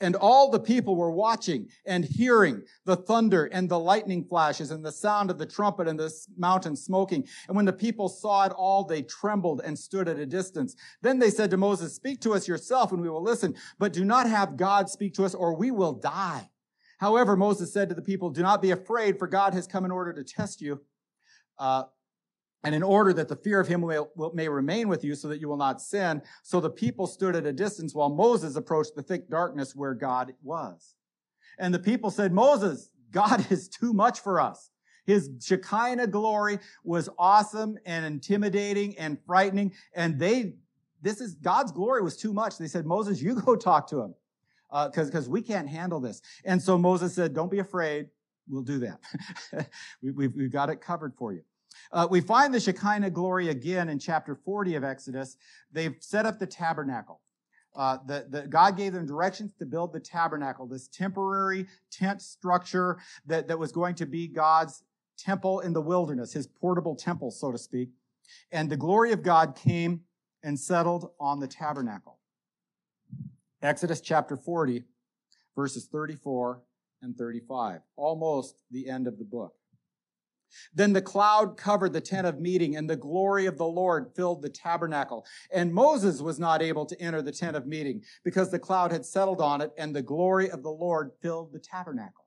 And 0.00 0.14
all 0.14 0.50
the 0.50 0.60
people 0.60 0.94
were 0.94 1.10
watching 1.10 1.68
and 1.84 2.04
hearing 2.04 2.62
the 2.84 2.96
thunder 2.96 3.46
and 3.46 3.68
the 3.68 3.78
lightning 3.78 4.24
flashes 4.24 4.70
and 4.70 4.84
the 4.84 4.92
sound 4.92 5.30
of 5.30 5.38
the 5.38 5.46
trumpet 5.46 5.88
and 5.88 5.98
the 5.98 6.12
mountain 6.36 6.76
smoking. 6.76 7.26
And 7.48 7.56
when 7.56 7.64
the 7.64 7.72
people 7.72 8.08
saw 8.08 8.46
it 8.46 8.52
all, 8.52 8.84
they 8.84 9.02
trembled 9.02 9.60
and 9.64 9.76
stood 9.76 10.08
at 10.08 10.18
a 10.18 10.26
distance. 10.26 10.76
Then 11.02 11.18
they 11.18 11.30
said 11.30 11.50
to 11.50 11.56
Moses, 11.56 11.94
speak 11.94 12.20
to 12.20 12.34
us 12.34 12.46
yourself 12.46 12.92
and 12.92 13.02
we 13.02 13.08
will 13.08 13.22
listen, 13.22 13.56
but 13.78 13.92
do 13.92 14.04
not 14.04 14.28
have 14.28 14.56
God 14.56 14.88
speak 14.88 15.14
to 15.14 15.24
us 15.24 15.34
or 15.34 15.56
we 15.56 15.72
will 15.72 15.94
die. 15.94 16.48
However, 16.98 17.36
Moses 17.36 17.72
said 17.72 17.88
to 17.88 17.94
the 17.94 18.02
people, 18.02 18.30
do 18.30 18.42
not 18.42 18.60
be 18.60 18.72
afraid 18.72 19.18
for 19.18 19.26
God 19.26 19.54
has 19.54 19.66
come 19.66 19.84
in 19.84 19.90
order 19.90 20.12
to 20.12 20.24
test 20.24 20.60
you 20.60 20.80
uh, 21.58 21.84
and 22.64 22.74
in 22.74 22.82
order 22.82 23.12
that 23.12 23.28
the 23.28 23.36
fear 23.36 23.60
of 23.60 23.68
him 23.68 23.86
may, 23.86 23.98
may 24.34 24.48
remain 24.48 24.88
with 24.88 25.04
you 25.04 25.14
so 25.14 25.28
that 25.28 25.40
you 25.40 25.48
will 25.48 25.56
not 25.56 25.80
sin. 25.80 26.20
So 26.42 26.60
the 26.60 26.70
people 26.70 27.06
stood 27.06 27.36
at 27.36 27.46
a 27.46 27.52
distance 27.52 27.94
while 27.94 28.08
Moses 28.08 28.56
approached 28.56 28.96
the 28.96 29.02
thick 29.02 29.30
darkness 29.30 29.76
where 29.76 29.94
God 29.94 30.34
was. 30.42 30.94
And 31.58 31.72
the 31.72 31.78
people 31.78 32.10
said, 32.10 32.32
Moses, 32.32 32.90
God 33.10 33.50
is 33.50 33.68
too 33.68 33.92
much 33.92 34.20
for 34.20 34.40
us. 34.40 34.70
His 35.06 35.30
Shekinah 35.40 36.08
glory 36.08 36.58
was 36.84 37.08
awesome 37.18 37.78
and 37.86 38.04
intimidating 38.04 38.98
and 38.98 39.18
frightening. 39.24 39.72
And 39.94 40.18
they, 40.18 40.54
this 41.00 41.20
is, 41.20 41.34
God's 41.36 41.72
glory 41.72 42.02
was 42.02 42.16
too 42.16 42.32
much. 42.32 42.58
They 42.58 42.66
said, 42.66 42.84
Moses, 42.84 43.22
you 43.22 43.40
go 43.40 43.56
talk 43.56 43.88
to 43.88 44.00
him. 44.02 44.14
Uh, 44.70 44.88
cause, 44.90 45.10
cause 45.10 45.28
we 45.28 45.40
can't 45.40 45.68
handle 45.68 46.00
this. 46.00 46.20
And 46.44 46.62
so 46.62 46.76
Moses 46.76 47.14
said, 47.14 47.34
don't 47.34 47.50
be 47.50 47.58
afraid. 47.58 48.08
We'll 48.48 48.62
do 48.62 48.78
that. 48.80 49.00
we, 50.02 50.24
have 50.24 50.34
we've 50.34 50.52
got 50.52 50.70
it 50.70 50.80
covered 50.80 51.14
for 51.14 51.32
you. 51.32 51.42
Uh, 51.92 52.06
we 52.10 52.20
find 52.20 52.52
the 52.52 52.60
Shekinah 52.60 53.10
glory 53.10 53.48
again 53.48 53.88
in 53.88 53.98
chapter 53.98 54.34
40 54.34 54.74
of 54.74 54.84
Exodus. 54.84 55.36
They've 55.72 55.96
set 56.00 56.26
up 56.26 56.38
the 56.38 56.46
tabernacle. 56.46 57.20
uh, 57.76 57.98
the, 58.06 58.26
the, 58.28 58.42
God 58.42 58.76
gave 58.76 58.92
them 58.92 59.06
directions 59.06 59.54
to 59.54 59.66
build 59.66 59.92
the 59.92 60.00
tabernacle, 60.00 60.66
this 60.66 60.88
temporary 60.88 61.66
tent 61.90 62.20
structure 62.20 62.98
that, 63.26 63.48
that 63.48 63.58
was 63.58 63.72
going 63.72 63.94
to 63.96 64.06
be 64.06 64.26
God's 64.28 64.82
temple 65.16 65.60
in 65.60 65.72
the 65.72 65.80
wilderness, 65.80 66.32
his 66.32 66.46
portable 66.46 66.94
temple, 66.94 67.30
so 67.30 67.52
to 67.52 67.58
speak. 67.58 67.90
And 68.52 68.68
the 68.68 68.76
glory 68.76 69.12
of 69.12 69.22
God 69.22 69.54
came 69.56 70.02
and 70.42 70.58
settled 70.58 71.10
on 71.18 71.40
the 71.40 71.48
tabernacle. 71.48 72.17
Exodus 73.62 74.00
chapter 74.00 74.36
40, 74.36 74.84
verses 75.56 75.88
34 75.90 76.62
and 77.02 77.16
35, 77.16 77.80
almost 77.96 78.62
the 78.70 78.88
end 78.88 79.06
of 79.06 79.18
the 79.18 79.24
book. 79.24 79.54
Then 80.72 80.92
the 80.92 81.02
cloud 81.02 81.56
covered 81.56 81.92
the 81.92 82.00
tent 82.00 82.26
of 82.26 82.40
meeting, 82.40 82.76
and 82.76 82.88
the 82.88 82.96
glory 82.96 83.46
of 83.46 83.58
the 83.58 83.66
Lord 83.66 84.12
filled 84.14 84.42
the 84.42 84.48
tabernacle. 84.48 85.26
And 85.52 85.74
Moses 85.74 86.22
was 86.22 86.38
not 86.38 86.62
able 86.62 86.86
to 86.86 87.00
enter 87.00 87.20
the 87.20 87.32
tent 87.32 87.56
of 87.56 87.66
meeting 87.66 88.02
because 88.24 88.50
the 88.50 88.58
cloud 88.58 88.92
had 88.92 89.04
settled 89.04 89.40
on 89.40 89.60
it, 89.60 89.72
and 89.76 89.94
the 89.94 90.02
glory 90.02 90.50
of 90.50 90.62
the 90.62 90.70
Lord 90.70 91.10
filled 91.20 91.52
the 91.52 91.58
tabernacle. 91.58 92.24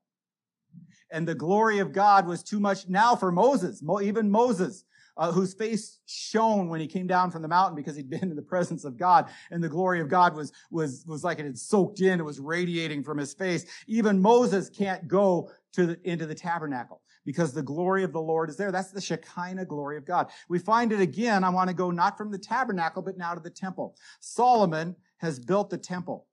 And 1.10 1.26
the 1.26 1.34
glory 1.34 1.80
of 1.80 1.92
God 1.92 2.26
was 2.26 2.42
too 2.42 2.60
much 2.60 2.88
now 2.88 3.16
for 3.16 3.32
Moses, 3.32 3.82
even 4.02 4.30
Moses, 4.30 4.84
uh, 5.16 5.32
whose 5.32 5.54
face 5.54 5.98
shone 6.06 6.68
when 6.68 6.80
he 6.80 6.86
came 6.86 7.06
down 7.06 7.30
from 7.30 7.42
the 7.42 7.48
mountain 7.48 7.76
because 7.76 7.96
he'd 7.96 8.10
been 8.10 8.30
in 8.30 8.36
the 8.36 8.42
presence 8.42 8.84
of 8.84 8.96
God, 8.96 9.28
and 9.50 9.62
the 9.62 9.68
glory 9.68 10.00
of 10.00 10.08
God 10.08 10.34
was 10.34 10.52
was 10.70 11.04
was 11.06 11.24
like 11.24 11.38
it 11.38 11.44
had 11.44 11.58
soaked 11.58 12.00
in; 12.00 12.20
it 12.20 12.24
was 12.24 12.40
radiating 12.40 13.02
from 13.02 13.18
his 13.18 13.34
face. 13.34 13.64
Even 13.86 14.20
Moses 14.20 14.70
can't 14.70 15.06
go 15.08 15.50
to 15.72 15.86
the, 15.86 15.98
into 16.04 16.26
the 16.26 16.34
tabernacle 16.34 17.00
because 17.24 17.52
the 17.52 17.62
glory 17.62 18.04
of 18.04 18.12
the 18.12 18.20
Lord 18.20 18.50
is 18.50 18.56
there. 18.56 18.72
That's 18.72 18.90
the 18.90 19.00
Shekinah 19.00 19.66
glory 19.66 19.96
of 19.96 20.04
God. 20.04 20.28
We 20.48 20.58
find 20.58 20.92
it 20.92 21.00
again. 21.00 21.44
I 21.44 21.50
want 21.50 21.68
to 21.68 21.74
go 21.74 21.90
not 21.90 22.18
from 22.18 22.30
the 22.30 22.38
tabernacle, 22.38 23.02
but 23.02 23.16
now 23.16 23.34
to 23.34 23.40
the 23.40 23.50
temple. 23.50 23.96
Solomon 24.20 24.96
has 25.18 25.38
built 25.38 25.70
the 25.70 25.78
temple. 25.78 26.26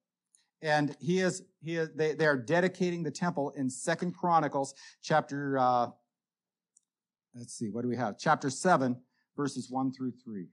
And 0.61 0.95
he 0.99 1.19
is, 1.19 1.43
he 1.61 1.77
is, 1.77 1.89
they, 1.95 2.13
they 2.13 2.25
are 2.25 2.37
dedicating 2.37 3.03
the 3.03 3.11
temple 3.11 3.51
in 3.51 3.69
Second 3.69 4.13
Chronicles 4.13 4.73
chapter, 5.01 5.57
uh, 5.57 5.87
let's 7.35 7.53
see, 7.53 7.69
what 7.69 7.83
do 7.83 7.87
we 7.87 7.97
have? 7.97 8.17
Chapter 8.17 8.49
7, 8.49 8.95
verses 9.35 9.69
1 9.69 9.93
through 9.93 10.13
3. 10.23 10.47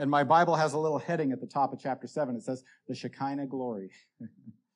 And 0.00 0.10
my 0.10 0.24
Bible 0.24 0.56
has 0.56 0.72
a 0.72 0.78
little 0.78 0.98
heading 0.98 1.30
at 1.30 1.40
the 1.40 1.46
top 1.46 1.74
of 1.74 1.78
chapter 1.78 2.06
7. 2.06 2.34
It 2.34 2.42
says, 2.42 2.64
The 2.88 2.94
Shekinah 2.94 3.46
Glory. 3.46 3.90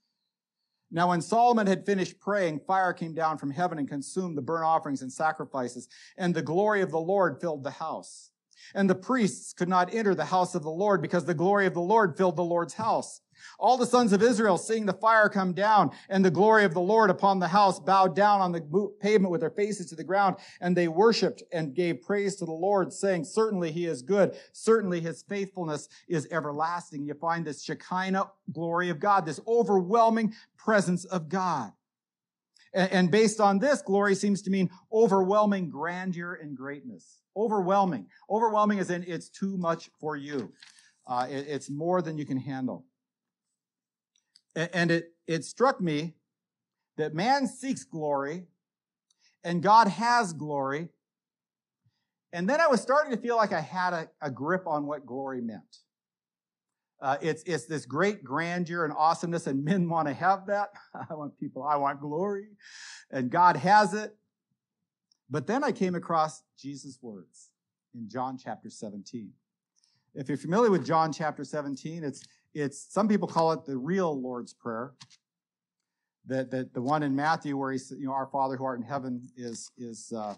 now, 0.91 1.09
when 1.09 1.23
Solomon 1.23 1.67
had 1.67 1.87
finished 1.87 2.21
praying, 2.21 2.61
fire 2.67 2.93
came 2.93 3.15
down 3.15 3.39
from 3.39 3.51
heaven 3.51 3.79
and 3.79 3.89
consumed 3.89 4.37
the 4.37 4.43
burnt 4.43 4.67
offerings 4.67 5.01
and 5.01 5.11
sacrifices, 5.11 5.89
and 6.19 6.35
the 6.35 6.43
glory 6.43 6.83
of 6.83 6.91
the 6.91 7.01
Lord 7.01 7.41
filled 7.41 7.65
the 7.65 7.71
house. 7.71 8.33
And 8.75 8.89
the 8.89 8.95
priests 8.95 9.55
could 9.55 9.69
not 9.69 9.95
enter 9.95 10.15
the 10.15 10.27
house 10.27 10.55
of 10.55 10.63
the 10.63 10.71
Lord 10.71 11.01
because 11.01 11.25
the 11.25 11.33
glory 11.33 11.65
of 11.65 11.73
the 11.73 11.81
Lord 11.81 12.19
filled 12.19 12.37
the 12.37 12.45
Lord's 12.45 12.75
house. 12.75 13.23
All 13.59 13.77
the 13.77 13.87
sons 13.87 14.13
of 14.13 14.23
Israel, 14.23 14.59
seeing 14.59 14.87
the 14.87 14.93
fire 14.93 15.29
come 15.29 15.53
down 15.53 15.91
and 16.09 16.25
the 16.25 16.31
glory 16.31 16.65
of 16.65 16.75
the 16.75 16.81
Lord 16.81 17.11
upon 17.11 17.39
the 17.39 17.49
house, 17.49 17.79
bowed 17.79 18.15
down 18.15 18.41
on 18.41 18.53
the 18.53 18.91
pavement 19.01 19.31
with 19.31 19.41
their 19.41 19.51
faces 19.51 19.87
to 19.87 19.97
the 19.97 20.05
ground, 20.05 20.37
and 20.61 20.77
they 20.77 20.89
worshiped 20.89 21.43
and 21.53 21.75
gave 21.75 22.03
praise 22.03 22.37
to 22.37 22.45
the 22.45 22.53
Lord, 22.53 22.93
saying, 22.93 23.25
Certainly 23.25 23.73
he 23.73 23.87
is 23.87 24.03
good. 24.03 24.37
Certainly 24.53 25.01
his 25.01 25.23
faithfulness 25.23 25.89
is 26.09 26.29
everlasting. 26.31 27.05
You 27.05 27.15
find 27.15 27.45
this 27.45 27.63
Shekinah 27.63 28.31
glory 28.53 28.91
of 28.91 29.01
God, 29.01 29.27
this 29.27 29.41
overwhelming 29.47 30.35
presence 30.57 31.05
of 31.05 31.29
God. 31.29 31.73
And 32.75 33.09
based 33.09 33.41
on 33.41 33.61
this, 33.61 33.83
glory 33.83 34.17
seems 34.17 34.43
to 34.43 34.51
mean 34.51 34.69
overwhelming 34.93 35.71
grandeur 35.71 36.35
and 36.43 36.57
greatness. 36.57 37.21
Overwhelming. 37.37 38.07
Overwhelming 38.29 38.79
is 38.79 38.91
in 38.91 39.05
it's 39.07 39.29
too 39.29 39.57
much 39.57 39.91
for 40.01 40.17
you. 40.17 40.53
Uh, 41.07 41.27
it's 41.31 41.71
more 41.71 42.03
than 42.03 42.19
you 42.19 42.27
can 42.27 42.37
handle. 42.37 42.85
And 44.57 44.91
it, 44.91 45.13
it 45.27 45.45
struck 45.45 45.81
me 45.81 46.15
that 46.97 47.15
man 47.15 47.47
seeks 47.47 47.85
glory 47.85 48.45
and 49.43 49.63
God 49.63 49.89
has 49.89 50.33
glory. 50.33 50.89
And 52.33 52.49
then 52.49 52.61
I 52.61 52.67
was 52.67 52.81
starting 52.81 53.13
to 53.13 53.21
feel 53.21 53.37
like 53.37 53.53
I 53.53 53.61
had 53.61 53.93
a, 53.93 54.09
a 54.21 54.31
grip 54.31 54.67
on 54.67 54.87
what 54.87 55.07
glory 55.07 55.41
meant. 55.41 55.79
Uh, 57.01 57.19
it's, 57.21 57.43
it's 57.43 57.67
this 57.67 57.85
great 57.85 58.25
grandeur 58.25 58.85
and 58.85 58.95
awesomeness, 58.97 59.47
and 59.47 59.63
men 59.63 59.89
want 59.89 60.09
to 60.09 60.15
have 60.15 60.47
that. 60.47 60.71
I 61.11 61.15
want 61.15 61.39
people, 61.39 61.63
I 61.63 61.77
want 61.77 62.01
glory. 62.01 62.49
And 63.11 63.31
God 63.31 63.57
has 63.57 63.93
it. 63.93 64.17
But 65.29 65.47
then 65.47 65.63
I 65.63 65.73
came 65.73 65.95
across 65.95 66.43
Jesus' 66.59 66.99
words 67.03 67.51
in 67.95 68.09
John 68.09 68.39
chapter 68.39 68.71
17. 68.71 69.31
If 70.15 70.29
you're 70.29 70.39
familiar 70.39 70.71
with 70.71 70.87
John 70.87 71.13
chapter 71.13 71.45
17, 71.45 72.05
it's, 72.05 72.25
it's 72.55 72.87
some 72.93 73.09
people 73.09 73.29
call 73.29 73.53
it 73.53 73.65
the 73.65 73.77
real 73.77 74.21
Lord's 74.21 74.53
Prayer. 74.53 74.93
That, 76.27 76.51
that 76.53 76.73
the 76.73 76.81
one 76.81 77.03
in 77.03 77.15
Matthew 77.15 77.55
where 77.59 77.73
he's, 77.73 77.91
you 77.91 78.07
know, 78.07 78.13
our 78.13 78.29
Father 78.29 78.57
who 78.57 78.65
art 78.65 78.79
in 78.79 78.85
heaven 78.87 79.29
is, 79.37 79.71
is 79.77 80.11
uh, 80.17 80.35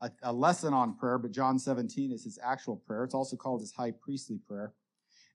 a, 0.00 0.10
a 0.22 0.32
lesson 0.32 0.72
on 0.72 0.94
prayer, 0.94 1.18
but 1.18 1.32
John 1.32 1.58
17 1.58 2.12
is 2.12 2.22
his 2.22 2.38
actual 2.44 2.76
prayer. 2.76 3.02
It's 3.02 3.14
also 3.14 3.36
called 3.36 3.60
his 3.60 3.72
high 3.72 3.90
priestly 3.90 4.38
prayer. 4.46 4.72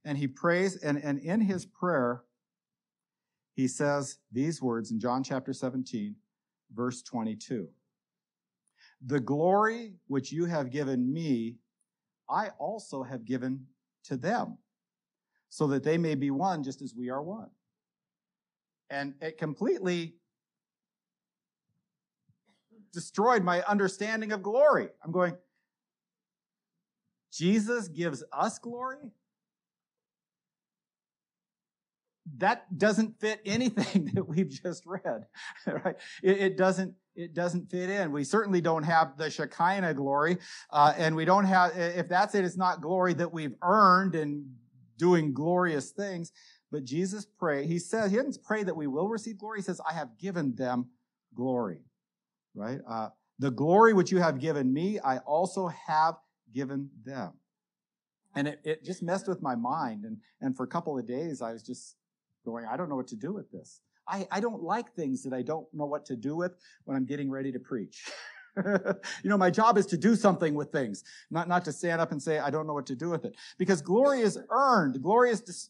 And 0.05 0.17
he 0.17 0.27
prays, 0.27 0.77
and, 0.77 0.97
and 1.03 1.19
in 1.19 1.41
his 1.41 1.65
prayer, 1.65 2.21
he 3.55 3.67
says 3.67 4.19
these 4.31 4.61
words 4.61 4.91
in 4.91 4.99
John 4.99 5.23
chapter 5.23 5.51
17, 5.51 6.15
verse 6.73 7.01
22. 7.01 7.67
The 9.05 9.19
glory 9.19 9.95
which 10.07 10.31
you 10.31 10.45
have 10.45 10.71
given 10.71 11.11
me, 11.11 11.57
I 12.29 12.49
also 12.59 13.03
have 13.03 13.25
given 13.25 13.65
to 14.05 14.15
them 14.15 14.57
so 15.55 15.67
that 15.67 15.83
they 15.83 15.97
may 15.97 16.15
be 16.15 16.31
one 16.31 16.63
just 16.63 16.81
as 16.81 16.93
we 16.93 17.09
are 17.09 17.23
one. 17.23 17.47
And 18.89 19.13
it 19.21 19.37
completely 19.37 20.15
destroyed 22.91 23.41
my 23.41 23.61
understanding 23.61 24.33
of 24.33 24.43
glory. 24.43 24.89
I'm 25.01 25.13
going, 25.13 25.37
Jesus 27.31 27.87
gives 27.87 28.21
us 28.33 28.59
glory? 28.59 29.13
That 32.39 32.77
doesn't 32.77 33.21
fit 33.21 33.39
anything 33.45 34.11
that 34.13 34.27
we've 34.27 34.49
just 34.49 34.85
read, 34.85 35.25
right? 35.67 35.95
It, 36.21 36.37
it 36.37 36.57
doesn't 36.57 36.95
it 37.15 37.33
doesn't 37.33 37.71
fit 37.71 37.89
in. 37.89 38.11
We 38.11 38.25
certainly 38.25 38.59
don't 38.59 38.83
have 38.83 39.17
the 39.17 39.29
Shekinah 39.29 39.93
glory, 39.93 40.37
uh, 40.69 40.93
and 40.97 41.15
we 41.15 41.23
don't 41.23 41.45
have. 41.45 41.77
If 41.77 42.09
that's 42.09 42.35
it, 42.35 42.43
it's 42.43 42.57
not 42.57 42.81
glory 42.81 43.13
that 43.13 43.31
we've 43.31 43.55
earned 43.61 44.15
and 44.15 44.47
doing 44.97 45.33
glorious 45.33 45.91
things. 45.91 46.31
But 46.71 46.83
Jesus 46.83 47.25
pray, 47.25 47.65
he 47.65 47.79
says, 47.79 48.11
he 48.11 48.17
doesn't 48.17 48.43
pray 48.43 48.63
that 48.63 48.75
we 48.75 48.87
will 48.87 49.07
receive 49.07 49.37
glory. 49.37 49.59
He 49.59 49.63
says, 49.63 49.79
I 49.87 49.93
have 49.93 50.17
given 50.17 50.55
them 50.55 50.87
glory, 51.35 51.81
right? 52.53 52.79
Uh, 52.87 53.09
the 53.39 53.51
glory 53.51 53.93
which 53.93 54.11
you 54.11 54.19
have 54.19 54.39
given 54.39 54.73
me, 54.73 54.99
I 54.99 55.17
also 55.19 55.67
have 55.67 56.15
given 56.53 56.89
them. 57.05 57.33
And 58.35 58.47
it, 58.47 58.59
it 58.63 58.83
just 58.83 59.03
messed 59.03 59.27
with 59.27 59.41
my 59.41 59.55
mind. 59.55 60.03
And, 60.03 60.17
and 60.41 60.55
for 60.55 60.63
a 60.63 60.67
couple 60.67 60.97
of 60.97 61.05
days, 61.05 61.41
I 61.41 61.53
was 61.53 61.63
just 61.63 61.95
going, 62.45 62.65
I 62.65 62.77
don't 62.77 62.89
know 62.89 62.95
what 62.95 63.07
to 63.07 63.15
do 63.15 63.33
with 63.33 63.51
this. 63.51 63.81
I, 64.07 64.27
I 64.31 64.39
don't 64.39 64.61
like 64.61 64.93
things 64.93 65.23
that 65.23 65.33
I 65.33 65.41
don't 65.41 65.67
know 65.73 65.85
what 65.85 66.05
to 66.07 66.15
do 66.15 66.35
with 66.35 66.53
when 66.83 66.95
I'm 66.95 67.05
getting 67.05 67.29
ready 67.29 67.51
to 67.51 67.59
preach. 67.59 68.03
you 69.23 69.29
know, 69.29 69.37
my 69.37 69.49
job 69.49 69.77
is 69.77 69.85
to 69.87 69.97
do 69.97 70.15
something 70.15 70.55
with 70.55 70.71
things, 70.71 71.03
not, 71.29 71.47
not 71.47 71.65
to 71.65 71.71
stand 71.71 71.99
up 71.99 72.11
and 72.11 72.21
say, 72.21 72.39
I 72.39 72.49
don't 72.49 72.67
know 72.67 72.73
what 72.73 72.85
to 72.87 72.95
do 72.95 73.09
with 73.09 73.25
it. 73.25 73.35
Because 73.57 73.81
glory 73.81 74.21
is 74.21 74.39
earned. 74.49 75.01
Glory 75.01 75.31
is 75.31 75.41
dis- 75.41 75.69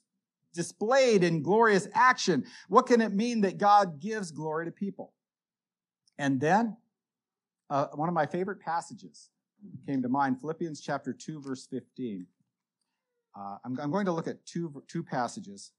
displayed 0.53 1.23
in 1.23 1.41
glorious 1.41 1.87
action. 1.93 2.45
What 2.69 2.85
can 2.87 3.01
it 3.01 3.13
mean 3.13 3.41
that 3.41 3.57
God 3.57 3.99
gives 3.99 4.31
glory 4.31 4.65
to 4.65 4.71
people? 4.71 5.13
And 6.17 6.39
then, 6.39 6.77
uh, 7.69 7.87
one 7.93 8.07
of 8.07 8.15
my 8.15 8.25
favorite 8.25 8.59
passages 8.59 9.29
came 9.85 10.01
to 10.01 10.09
mind, 10.09 10.39
Philippians 10.39 10.79
chapter 10.81 11.11
2, 11.11 11.41
verse 11.41 11.67
15. 11.67 12.27
Uh, 13.37 13.57
I'm, 13.65 13.77
I'm 13.79 13.91
going 13.91 14.05
to 14.05 14.11
look 14.11 14.27
at 14.27 14.45
two, 14.45 14.83
two 14.87 15.03
passages. 15.03 15.71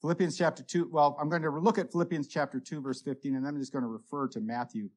Philippians 0.00 0.36
chapter 0.36 0.64
2, 0.64 0.88
well, 0.90 1.16
I'm 1.20 1.28
going 1.28 1.42
to 1.42 1.50
look 1.50 1.78
at 1.78 1.92
Philippians 1.92 2.26
chapter 2.26 2.58
2, 2.58 2.80
verse 2.80 3.02
15, 3.02 3.36
and 3.36 3.44
then 3.44 3.54
I'm 3.54 3.60
just 3.60 3.72
going 3.72 3.84
to 3.84 3.88
refer 3.88 4.26
to 4.28 4.40
Matthew 4.40 4.88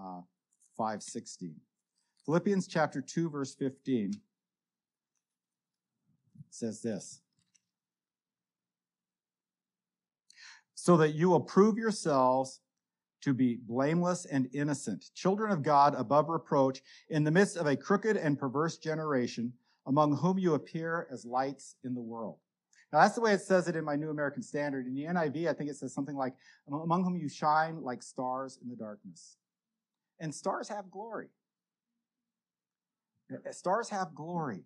uh, 0.00 0.20
5:16. 0.78 1.54
Philippians 2.24 2.66
chapter 2.66 3.00
2 3.00 3.30
verse 3.30 3.54
15 3.54 4.12
says 6.50 6.82
this. 6.82 7.20
So 10.74 10.96
that 10.96 11.14
you 11.14 11.30
will 11.30 11.40
prove 11.40 11.78
yourselves 11.78 12.60
to 13.22 13.32
be 13.32 13.56
blameless 13.56 14.24
and 14.26 14.48
innocent, 14.52 15.10
children 15.14 15.52
of 15.52 15.62
God 15.62 15.94
above 15.94 16.28
reproach, 16.28 16.82
in 17.08 17.22
the 17.22 17.30
midst 17.30 17.56
of 17.56 17.66
a 17.66 17.76
crooked 17.76 18.16
and 18.16 18.38
perverse 18.38 18.78
generation, 18.78 19.52
among 19.86 20.16
whom 20.16 20.38
you 20.38 20.54
appear 20.54 21.06
as 21.10 21.24
lights 21.24 21.76
in 21.84 21.94
the 21.94 22.00
world. 22.00 22.38
Now 22.92 23.00
that's 23.00 23.14
the 23.14 23.20
way 23.20 23.32
it 23.32 23.40
says 23.40 23.68
it 23.68 23.76
in 23.76 23.84
my 23.84 23.96
New 23.96 24.10
American 24.10 24.42
Standard. 24.42 24.86
In 24.86 24.94
the 24.94 25.04
NIV, 25.04 25.48
I 25.48 25.52
think 25.52 25.70
it 25.70 25.76
says 25.76 25.94
something 25.94 26.16
like, 26.16 26.34
among 26.68 27.04
whom 27.04 27.16
you 27.16 27.28
shine 27.28 27.82
like 27.82 28.02
stars 28.02 28.58
in 28.62 28.68
the 28.68 28.76
darkness. 28.76 29.36
And 30.20 30.34
stars 30.34 30.68
have 30.68 30.90
glory. 30.90 31.28
Stars 33.50 33.88
have 33.88 34.14
glory. 34.14 34.64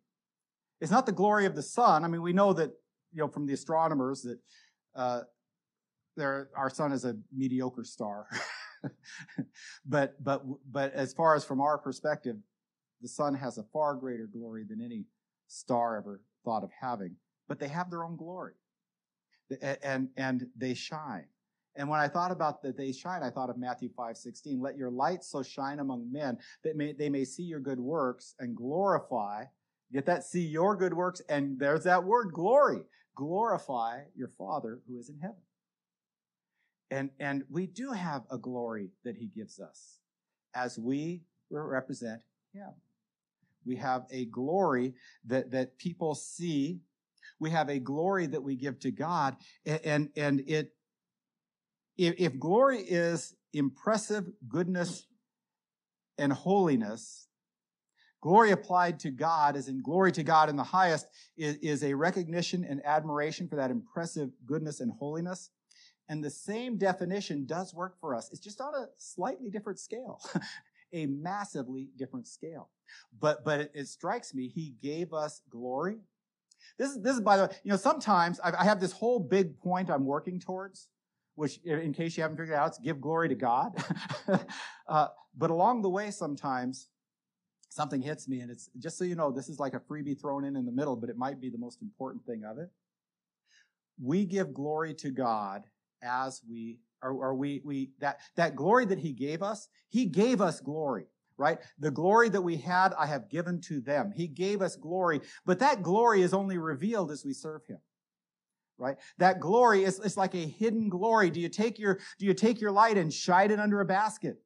It's 0.81 0.91
not 0.91 1.07
the 1.07 1.13
glory 1.13 1.47
of 1.47 1.55
the 1.55 1.63
sun. 1.63 2.05
I 2.05 2.09
mean, 2.09 2.23
we 2.23 2.33
know 2.33 2.53
that, 2.53 2.71
you 3.13 3.21
know, 3.21 3.29
from 3.29 3.47
the 3.47 3.55
astronomers 3.55 4.23
that 4.23 4.39
uh, 4.95 5.21
there, 6.17 6.51
our 6.57 6.71
sun 6.71 6.93
is 6.93 7.05
a 7.05 7.17
mediocre 7.35 7.85
star. 7.85 8.27
but, 9.87 10.23
but, 10.23 10.43
but 10.71 10.93
as 10.93 11.13
far 11.13 11.35
as 11.35 11.45
from 11.45 11.61
our 11.61 11.79
perspective, 11.79 12.37
the 13.01 13.09
sun 13.09 13.35
has 13.35 13.59
a 13.59 13.63
far 13.73 13.95
greater 13.95 14.27
glory 14.27 14.65
than 14.69 14.83
any 14.83 15.05
star 15.49 15.97
ever 15.97 16.21
thought 16.45 16.65
of 16.65 16.71
having. 16.79 17.17
But 17.49 17.59
they 17.59 17.69
have 17.69 17.91
their 17.91 18.05
own 18.05 18.17
glory. 18.17 18.55
And, 19.83 20.09
and 20.17 20.47
they 20.57 20.75
shine. 20.75 21.27
And 21.77 21.89
when 21.89 22.01
I 22.01 22.09
thought 22.09 22.31
about 22.31 22.63
that 22.63 22.77
they 22.77 22.93
shine, 22.93 23.23
I 23.23 23.31
thought 23.31 23.51
of 23.51 23.59
Matthew 23.59 23.91
5, 23.97 24.17
16. 24.17 24.61
Let 24.61 24.77
your 24.77 24.91
light 24.91 25.23
so 25.23 25.43
shine 25.43 25.79
among 25.79 26.11
men 26.11 26.39
that 26.65 26.77
may, 26.77 26.93
they 26.93 27.09
may 27.09 27.25
see 27.25 27.43
your 27.43 27.61
good 27.61 27.81
works 27.81 28.35
and 28.39 28.57
glorify. 28.57 29.45
Get 29.93 30.07
that? 30.07 30.25
See 30.25 30.43
your 30.43 30.77
good 30.77 30.95
works. 30.95 31.21
And 31.29 31.59
there's 31.59 31.85
that 31.85 32.05
word, 32.05 32.33
glory. 32.33 32.83
Glorify 33.15 34.01
your 34.15 34.29
Father 34.39 34.81
who 34.89 34.99
is 34.99 35.09
in 35.09 35.19
heaven. 35.19 35.37
And, 36.91 37.11
and 37.19 37.45
we 37.51 37.67
do 37.67 37.91
have 37.93 38.23
a 38.31 38.39
glory 38.39 38.91
that 39.05 39.17
he 39.17 39.27
gives 39.27 39.59
us 39.61 39.99
as 40.55 40.79
we 40.79 41.23
represent 41.51 42.23
him. 42.53 42.71
We 43.65 43.77
have 43.77 44.05
a 44.11 44.27
glory 44.27 44.95
that, 45.27 45.51
that 45.51 45.77
people 45.79 46.15
see. 46.15 46.81
We 47.41 47.51
have 47.51 47.69
a 47.69 47.81
glory 47.81 48.27
that 48.29 48.43
we 48.43 48.55
give 48.55 48.79
to 48.81 48.91
God. 48.93 49.37
And, 49.65 49.81
and, 49.85 50.09
and 50.17 50.41
it, 50.47 50.73
if, 51.97 52.15
if 52.19 52.39
glory 52.39 52.81
is 52.81 53.35
impressive 53.53 54.27
goodness 54.49 55.07
and 56.19 56.33
holiness, 56.33 57.29
glory 58.21 58.51
applied 58.51 59.01
to 59.01 59.11
God, 59.11 59.57
as 59.57 59.69
in 59.69 59.83
glory 59.83 60.13
to 60.13 60.23
God 60.23 60.49
in 60.49 60.57
the 60.57 60.65
highest, 60.65 61.07
is, 61.37 61.57
is 61.57 61.83
a 61.83 61.95
recognition 61.95 62.65
and 62.65 62.85
admiration 62.85 63.49
for 63.49 63.57
that 63.57 63.71
impressive 63.71 64.31
goodness 64.47 64.81
and 64.81 64.93
holiness. 64.93 65.51
And 66.09 66.23
the 66.23 66.31
same 66.31 66.79
definition 66.79 67.47
does 67.47 67.75
work 67.75 67.99
for 68.01 68.15
us. 68.15 68.31
It's 68.31 68.41
just 68.41 68.61
on 68.61 68.75
a 68.75 68.87
slightly 68.97 69.51
different 69.51 69.79
scale, 69.81 70.21
a 70.93 71.07
massively 71.07 71.91
different 71.97 72.29
scale. 72.29 72.71
But, 73.19 73.45
but 73.45 73.61
it, 73.61 73.73
it, 73.75 73.89
strikes 73.89 74.33
me, 74.33 74.49
he 74.49 74.75
gave 74.81 75.13
us 75.13 75.43
glory. 75.51 75.99
This 76.79 76.91
is, 76.91 77.03
this 77.03 77.15
is, 77.15 77.21
by 77.21 77.37
the 77.37 77.43
way, 77.45 77.57
you 77.65 77.71
know, 77.73 77.77
sometimes 77.77 78.39
I, 78.41 78.53
I 78.61 78.65
have 78.65 78.81
this 78.81 78.93
whole 78.93 79.19
big 79.19 79.59
point 79.59 79.91
I'm 79.91 80.05
working 80.05 80.39
towards, 80.39 80.89
which, 81.37 81.59
in 81.65 81.93
case 81.93 82.17
you 82.17 82.23
haven't 82.23 82.37
figured 82.37 82.57
it 82.57 82.59
out, 82.59 82.69
it's 82.69 82.79
give 82.79 83.01
glory 83.01 83.29
to 83.29 83.35
God. 83.35 83.73
uh, 84.89 85.09
but 85.37 85.51
along 85.51 85.83
the 85.83 85.89
way, 85.89 86.11
sometimes 86.11 86.89
something 87.69 88.03
hits 88.03 88.27
me, 88.27 88.41
and 88.41 88.51
it's 88.51 88.69
just 88.79 88.99
so 88.99 89.05
you 89.05 89.15
know, 89.15 89.31
this 89.31 89.49
is 89.49 89.61
like 89.61 89.75
a 89.75 89.81
freebie 89.81 90.21
thrown 90.21 90.45
in 90.45 90.57
in 90.57 90.67
the 90.67 90.73
middle, 90.73 90.97
but 90.97 91.11
it 91.11 91.17
might 91.17 91.41
be 91.41 91.51
the 91.51 91.59
most 91.59 91.83
important 91.83 92.25
thing 92.27 92.43
of 92.45 92.59
it. 92.59 92.71
We 94.03 94.25
give 94.25 94.53
glory 94.53 94.95
to 94.95 95.11
God 95.11 95.65
as 96.03 96.43
we 96.49 96.81
or, 97.03 97.13
or 97.13 97.35
we 97.35 97.63
we 97.65 97.91
that 98.01 98.19
that 98.37 98.57
glory 98.57 98.85
that 98.87 98.99
he 98.99 99.13
gave 99.13 99.43
us 99.43 99.69
he 99.89 100.07
gave 100.07 100.41
us 100.41 100.61
glory 100.61 101.07
right 101.37 101.59
the 101.79 101.91
glory 101.91 102.29
that 102.29 102.41
we 102.41 102.57
had 102.57 102.93
i 102.99 103.07
have 103.07 103.29
given 103.29 103.61
to 103.61 103.81
them 103.81 104.13
he 104.15 104.27
gave 104.27 104.63
us 104.63 104.77
glory 104.77 105.21
but 105.45 105.59
that 105.59 105.83
glory 105.83 106.23
is 106.23 106.35
only 106.35 106.59
revealed 106.59 107.11
as 107.11 107.25
we 107.25 107.33
serve 107.33 107.65
him 107.67 107.79
right? 108.79 108.97
That 109.19 109.41
glory 109.41 109.85
is 109.85 109.99
it's 110.01 110.17
like 110.17 110.35
a 110.35 110.39
hidden 110.39 110.89
glory. 110.89 111.31
Do 111.31 111.41
you 111.41 111.49
take 111.49 111.79
your 111.79 111.99
do 112.19 112.27
you 112.27 112.35
take 112.35 112.61
your 112.61 112.73
light 112.73 112.97
and 112.97 113.13
shine 113.13 113.51
it 113.51 113.61
under 113.61 113.81
a 113.81 113.85
basket? 113.85 114.39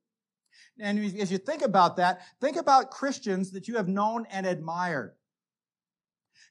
And 0.78 0.99
as 1.20 1.30
you 1.30 1.38
think 1.38 1.62
about 1.62 1.96
that 1.96 2.22
think 2.40 2.56
about 2.56 2.90
christians 2.90 3.50
that 3.52 3.68
you 3.68 3.76
have 3.76 3.88
known 3.88 4.26
and 4.30 4.46
admired. 4.46 5.14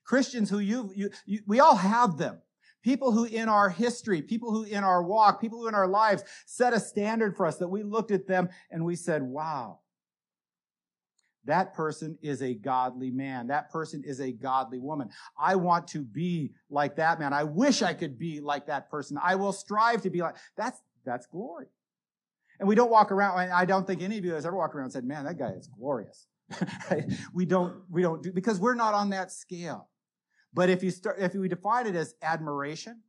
Christians 0.04 0.50
who 0.50 0.60
you've 0.60 0.96
you, 0.96 1.10
you 1.26 1.40
we 1.48 1.60
all 1.60 1.76
have 1.76 2.18
them. 2.18 2.42
People 2.82 3.12
who 3.12 3.26
in 3.26 3.50
our 3.50 3.70
history, 3.70 4.22
people 4.22 4.52
who 4.52 4.64
in 4.64 4.84
our 4.84 5.04
walk, 5.04 5.42
people 5.42 5.60
who 5.60 5.68
in 5.68 5.76
our 5.76 5.88
lives 5.88 6.24
set 6.46 6.74
a 6.74 6.80
standard 6.80 7.36
for 7.36 7.46
us 7.46 7.58
that 7.58 7.68
we 7.68 7.84
looked 7.84 8.12
at 8.12 8.26
them 8.26 8.48
and 8.72 8.86
we 8.86 8.96
said, 8.96 9.22
wow, 9.22 9.80
that 11.46 11.74
person 11.74 12.18
is 12.22 12.42
a 12.42 12.54
godly 12.54 13.12
man. 13.12 13.48
That 13.48 13.72
person 13.72 14.04
is 14.06 14.20
a 14.20 14.32
godly 14.32 14.80
woman. 14.80 15.10
I 15.38 15.56
want 15.56 15.88
to 15.90 16.04
be 16.04 16.52
like 16.70 16.96
that 16.98 17.20
man. 17.20 17.34
I 17.34 17.44
wish 17.44 17.82
I 17.82 17.94
could 17.94 18.20
be 18.20 18.40
like 18.40 18.68
that 18.68 18.90
person. 18.90 19.18
I 19.22 19.36
will 19.36 19.54
strive 19.54 20.02
to 20.04 20.10
be 20.10 20.22
like, 20.22 20.36
that's, 20.58 20.82
that's 21.06 21.26
glory. 21.28 21.68
And 22.60 22.68
we 22.68 22.76
don't 22.76 22.92
walk 22.92 23.12
around, 23.12 23.38
I 23.40 23.66
don't 23.66 23.88
think 23.88 24.02
any 24.02 24.18
of 24.18 24.26
you 24.26 24.34
has 24.34 24.46
ever 24.46 24.58
walked 24.58 24.76
around 24.76 24.86
and 24.86 24.94
said, 24.94 25.06
man, 25.06 25.24
that 25.26 25.40
guy 25.40 25.52
is 25.52 25.68
glorious. 25.68 26.28
right? 26.92 27.06
We 27.34 27.46
don't, 27.46 27.84
we 27.90 28.02
don't 28.02 28.22
do, 28.22 28.32
because 28.32 28.60
we're 28.60 28.76
not 28.76 28.94
on 28.94 29.12
that 29.12 29.32
scale. 29.32 29.88
But 30.54 30.70
if 30.70 30.84
you 30.84 30.92
start, 30.92 31.18
if 31.20 31.36
we 31.36 31.48
define 31.48 31.88
it 31.88 31.96
as 31.96 32.16
admiration, 32.22 33.02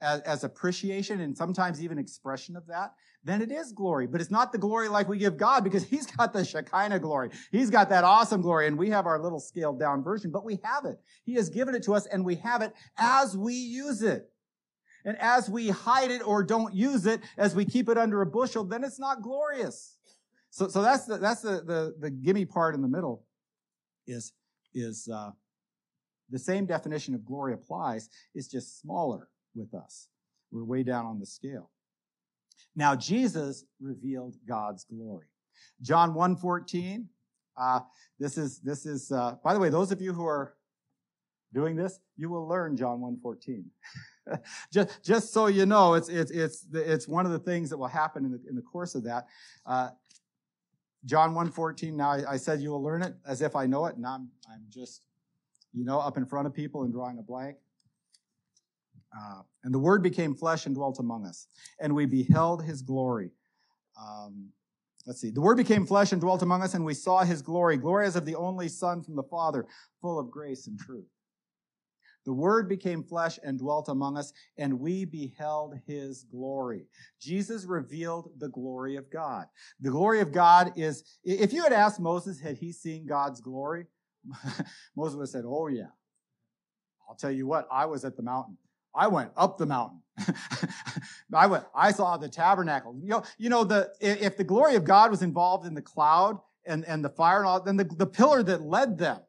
as, 0.00 0.20
as, 0.22 0.44
appreciation, 0.44 1.20
and 1.20 1.36
sometimes 1.36 1.82
even 1.82 1.98
expression 1.98 2.56
of 2.56 2.66
that, 2.66 2.94
then 3.22 3.42
it 3.42 3.50
is 3.50 3.72
glory. 3.72 4.06
But 4.06 4.20
it's 4.20 4.30
not 4.30 4.52
the 4.52 4.58
glory 4.58 4.88
like 4.88 5.08
we 5.08 5.18
give 5.18 5.36
God 5.36 5.64
because 5.64 5.84
He's 5.90 6.06
got 6.06 6.32
the 6.32 6.44
Shekinah 6.44 6.98
glory. 7.00 7.30
He's 7.50 7.70
got 7.70 7.88
that 7.90 8.04
awesome 8.04 8.42
glory, 8.42 8.66
and 8.66 8.78
we 8.78 8.90
have 8.90 9.06
our 9.06 9.20
little 9.20 9.40
scaled 9.40 9.78
down 9.78 10.02
version, 10.02 10.30
but 10.30 10.44
we 10.44 10.58
have 10.62 10.84
it. 10.84 11.00
He 11.24 11.34
has 11.34 11.48
given 11.48 11.74
it 11.74 11.82
to 11.84 11.94
us, 11.94 12.06
and 12.06 12.24
we 12.24 12.36
have 12.36 12.62
it 12.62 12.72
as 12.96 13.36
we 13.36 13.54
use 13.54 14.02
it. 14.02 14.30
And 15.04 15.16
as 15.18 15.48
we 15.48 15.70
hide 15.70 16.10
it 16.10 16.26
or 16.26 16.42
don't 16.42 16.74
use 16.74 17.06
it, 17.06 17.20
as 17.38 17.54
we 17.54 17.64
keep 17.64 17.88
it 17.88 17.96
under 17.96 18.20
a 18.20 18.26
bushel, 18.26 18.64
then 18.64 18.84
it's 18.84 18.98
not 18.98 19.22
glorious. 19.22 19.96
So, 20.50 20.68
so 20.68 20.82
that's 20.82 21.06
the, 21.06 21.16
that's 21.16 21.42
the, 21.42 21.62
the, 21.64 21.94
the 21.98 22.10
gimme 22.10 22.44
part 22.44 22.74
in 22.74 22.82
the 22.82 22.88
middle 22.88 23.24
is, 24.06 24.32
is, 24.74 25.08
uh, 25.08 25.30
the 26.28 26.38
same 26.38 26.66
definition 26.66 27.14
of 27.14 27.24
glory 27.24 27.54
applies, 27.54 28.08
it's 28.34 28.48
just 28.48 28.80
smaller 28.80 29.28
with 29.54 29.74
us. 29.74 30.08
We're 30.50 30.64
way 30.64 30.82
down 30.82 31.06
on 31.06 31.20
the 31.20 31.26
scale. 31.26 31.70
Now, 32.76 32.94
Jesus 32.94 33.64
revealed 33.80 34.36
God's 34.46 34.84
glory. 34.84 35.26
John 35.82 36.14
1.14, 36.14 37.04
uh, 37.60 37.80
this 38.18 38.38
is, 38.38 38.58
this 38.60 38.86
is, 38.86 39.12
uh, 39.12 39.36
by 39.42 39.54
the 39.54 39.60
way, 39.60 39.68
those 39.68 39.92
of 39.92 40.00
you 40.00 40.12
who 40.12 40.26
are 40.26 40.54
doing 41.52 41.76
this, 41.76 42.00
you 42.16 42.30
will 42.30 42.46
learn 42.46 42.76
John 42.76 43.00
1.14. 43.00 43.64
just, 44.72 45.02
just 45.02 45.32
so 45.32 45.46
you 45.46 45.66
know, 45.66 45.94
it's, 45.94 46.08
it's, 46.08 46.30
it's, 46.30 46.66
it's 46.72 47.08
one 47.08 47.26
of 47.26 47.32
the 47.32 47.38
things 47.38 47.70
that 47.70 47.76
will 47.76 47.88
happen 47.88 48.24
in 48.24 48.32
the, 48.32 48.40
in 48.48 48.54
the 48.54 48.62
course 48.62 48.94
of 48.94 49.04
that. 49.04 49.26
Uh, 49.66 49.90
John 51.04 51.34
1.14, 51.34 51.92
now 51.94 52.10
I, 52.10 52.32
I, 52.32 52.36
said 52.36 52.60
you 52.60 52.70
will 52.70 52.82
learn 52.82 53.02
it 53.02 53.14
as 53.26 53.40
if 53.40 53.56
I 53.56 53.66
know 53.66 53.86
it, 53.86 53.96
and 53.96 54.06
I'm, 54.06 54.28
I'm 54.50 54.62
just 54.68 55.00
you 55.72 55.84
know, 55.84 55.98
up 55.98 56.16
in 56.16 56.26
front 56.26 56.46
of 56.46 56.54
people 56.54 56.82
and 56.82 56.92
drawing 56.92 57.18
a 57.18 57.22
blank. 57.22 57.56
Uh, 59.16 59.42
and 59.64 59.74
the 59.74 59.78
Word 59.78 60.02
became 60.02 60.34
flesh 60.34 60.66
and 60.66 60.74
dwelt 60.74 60.98
among 60.98 61.26
us, 61.26 61.46
and 61.80 61.94
we 61.94 62.06
beheld 62.06 62.64
His 62.64 62.82
glory. 62.82 63.30
Um, 64.00 64.50
let's 65.06 65.20
see. 65.20 65.30
The 65.30 65.40
Word 65.40 65.56
became 65.56 65.84
flesh 65.86 66.12
and 66.12 66.20
dwelt 66.20 66.42
among 66.42 66.62
us, 66.62 66.74
and 66.74 66.84
we 66.84 66.94
saw 66.94 67.24
His 67.24 67.42
glory, 67.42 67.76
glory 67.76 68.06
as 68.06 68.16
of 68.16 68.24
the 68.24 68.36
only 68.36 68.68
Son 68.68 69.02
from 69.02 69.16
the 69.16 69.24
Father, 69.24 69.66
full 70.00 70.18
of 70.18 70.30
grace 70.30 70.66
and 70.66 70.78
truth. 70.78 71.08
The 72.26 72.32
Word 72.32 72.68
became 72.68 73.02
flesh 73.02 73.38
and 73.42 73.58
dwelt 73.58 73.88
among 73.88 74.16
us, 74.16 74.32
and 74.56 74.78
we 74.78 75.04
beheld 75.04 75.74
His 75.86 76.24
glory. 76.24 76.86
Jesus 77.20 77.64
revealed 77.64 78.30
the 78.38 78.50
glory 78.50 78.96
of 78.96 79.10
God. 79.10 79.46
The 79.80 79.90
glory 79.90 80.20
of 80.20 80.30
God 80.30 80.72
is, 80.76 81.02
if 81.24 81.52
you 81.52 81.64
had 81.64 81.72
asked 81.72 81.98
Moses, 81.98 82.38
had 82.40 82.58
he 82.58 82.72
seen 82.72 83.06
God's 83.06 83.40
glory? 83.40 83.86
Moses 84.96 85.16
would 85.16 85.22
have 85.22 85.30
said, 85.30 85.44
Oh, 85.46 85.66
yeah. 85.66 85.88
I'll 87.08 87.16
tell 87.16 87.32
you 87.32 87.48
what, 87.48 87.66
I 87.72 87.86
was 87.86 88.04
at 88.04 88.16
the 88.16 88.22
mountain. 88.22 88.56
I 88.94 89.08
went 89.08 89.30
up 89.36 89.58
the 89.58 89.66
mountain. 89.66 90.02
I 91.34 91.46
went, 91.46 91.64
I 91.74 91.92
saw 91.92 92.16
the 92.16 92.28
tabernacle. 92.28 92.96
You 93.00 93.08
know, 93.08 93.22
you 93.38 93.48
know, 93.48 93.64
the, 93.64 93.90
if 94.00 94.36
the 94.36 94.44
glory 94.44 94.74
of 94.74 94.84
God 94.84 95.10
was 95.10 95.22
involved 95.22 95.66
in 95.66 95.74
the 95.74 95.82
cloud 95.82 96.38
and, 96.66 96.84
and 96.86 97.04
the 97.04 97.08
fire 97.08 97.38
and 97.38 97.46
all, 97.46 97.62
then 97.62 97.76
the, 97.76 97.84
the 97.84 98.06
pillar 98.06 98.42
that 98.42 98.62
led 98.62 98.98
them, 98.98 99.20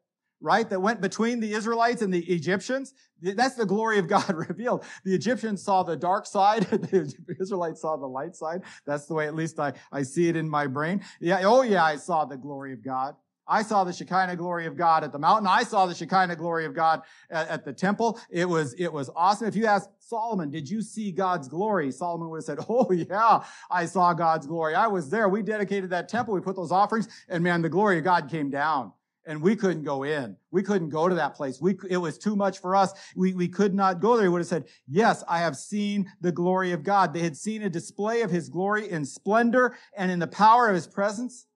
right, 0.41 0.67
that 0.69 0.81
went 0.81 1.01
between 1.01 1.39
the 1.39 1.53
Israelites 1.53 2.01
and 2.01 2.13
the 2.13 2.23
Egyptians, 2.25 2.93
that's 3.21 3.55
the 3.55 3.65
glory 3.65 3.99
of 3.99 4.07
God 4.07 4.33
revealed. 4.49 4.83
The 5.05 5.13
Egyptians 5.13 5.63
saw 5.63 5.83
the 5.83 5.95
dark 5.95 6.25
side, 6.25 6.63
the 6.63 7.13
Israelites 7.39 7.81
saw 7.81 7.95
the 7.97 8.07
light 8.07 8.35
side. 8.35 8.63
That's 8.85 9.05
the 9.05 9.13
way 9.13 9.27
at 9.27 9.35
least 9.35 9.59
I, 9.59 9.73
I 9.91 10.01
see 10.01 10.27
it 10.27 10.35
in 10.35 10.49
my 10.49 10.67
brain. 10.67 11.01
Yeah, 11.19 11.41
oh 11.43 11.61
yeah, 11.61 11.83
I 11.83 11.97
saw 11.97 12.25
the 12.25 12.37
glory 12.37 12.73
of 12.73 12.83
God. 12.83 13.15
I 13.51 13.63
saw 13.63 13.83
the 13.83 13.91
Shekinah 13.91 14.37
glory 14.37 14.65
of 14.65 14.77
God 14.77 15.03
at 15.03 15.11
the 15.11 15.19
mountain. 15.19 15.45
I 15.45 15.63
saw 15.63 15.85
the 15.85 15.93
Shekinah 15.93 16.37
glory 16.37 16.65
of 16.65 16.73
God 16.73 17.01
at, 17.29 17.49
at, 17.49 17.65
the 17.65 17.73
temple. 17.73 18.17
It 18.29 18.47
was, 18.47 18.73
it 18.75 18.91
was 18.91 19.09
awesome. 19.13 19.45
If 19.45 19.57
you 19.57 19.65
ask 19.65 19.89
Solomon, 19.99 20.49
did 20.49 20.69
you 20.69 20.81
see 20.81 21.11
God's 21.11 21.49
glory? 21.49 21.91
Solomon 21.91 22.29
would 22.29 22.37
have 22.37 22.45
said, 22.45 22.59
Oh 22.69 22.89
yeah, 22.93 23.43
I 23.69 23.85
saw 23.85 24.13
God's 24.13 24.47
glory. 24.47 24.73
I 24.73 24.87
was 24.87 25.09
there. 25.09 25.27
We 25.27 25.41
dedicated 25.41 25.89
that 25.89 26.07
temple. 26.07 26.33
We 26.33 26.39
put 26.39 26.55
those 26.55 26.71
offerings 26.71 27.09
and 27.27 27.43
man, 27.43 27.61
the 27.61 27.67
glory 27.67 27.97
of 27.97 28.05
God 28.05 28.29
came 28.29 28.49
down 28.49 28.93
and 29.25 29.41
we 29.41 29.57
couldn't 29.57 29.83
go 29.83 30.03
in. 30.03 30.37
We 30.51 30.63
couldn't 30.63 30.89
go 30.89 31.09
to 31.09 31.15
that 31.15 31.35
place. 31.35 31.59
We, 31.59 31.77
it 31.89 31.97
was 31.97 32.17
too 32.17 32.37
much 32.37 32.59
for 32.59 32.73
us. 32.73 32.93
We, 33.17 33.33
we 33.33 33.49
could 33.49 33.73
not 33.73 33.99
go 33.99 34.15
there. 34.15 34.25
He 34.25 34.29
would 34.29 34.39
have 34.39 34.47
said, 34.47 34.65
yes, 34.87 35.25
I 35.27 35.39
have 35.39 35.57
seen 35.57 36.09
the 36.21 36.31
glory 36.31 36.71
of 36.71 36.83
God. 36.83 37.13
They 37.13 37.19
had 37.19 37.35
seen 37.35 37.63
a 37.63 37.69
display 37.69 38.21
of 38.21 38.31
his 38.31 38.47
glory 38.47 38.89
in 38.89 39.03
splendor 39.03 39.75
and 39.97 40.09
in 40.09 40.19
the 40.19 40.27
power 40.27 40.69
of 40.69 40.75
his 40.75 40.87
presence. 40.87 41.47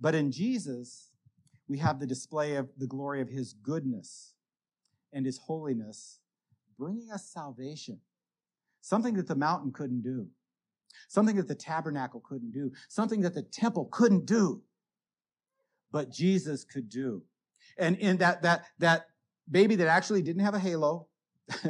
But 0.00 0.14
in 0.14 0.32
Jesus, 0.32 1.05
we 1.68 1.78
have 1.78 1.98
the 1.98 2.06
display 2.06 2.54
of 2.54 2.68
the 2.76 2.86
glory 2.86 3.20
of 3.20 3.28
his 3.28 3.52
goodness 3.52 4.34
and 5.12 5.26
his 5.26 5.38
holiness, 5.38 6.20
bringing 6.78 7.10
us 7.10 7.26
salvation. 7.26 8.00
Something 8.80 9.14
that 9.14 9.26
the 9.26 9.34
mountain 9.34 9.72
couldn't 9.72 10.02
do. 10.02 10.28
Something 11.08 11.36
that 11.36 11.48
the 11.48 11.54
tabernacle 11.54 12.20
couldn't 12.20 12.52
do. 12.52 12.72
Something 12.88 13.20
that 13.22 13.34
the 13.34 13.42
temple 13.42 13.88
couldn't 13.90 14.26
do. 14.26 14.62
But 15.90 16.10
Jesus 16.10 16.64
could 16.64 16.88
do. 16.88 17.22
And 17.78 17.96
in 17.96 18.18
that, 18.18 18.42
that, 18.42 18.66
that 18.78 19.06
baby 19.50 19.76
that 19.76 19.88
actually 19.88 20.22
didn't 20.22 20.44
have 20.44 20.54
a 20.54 20.58
halo, 20.58 21.08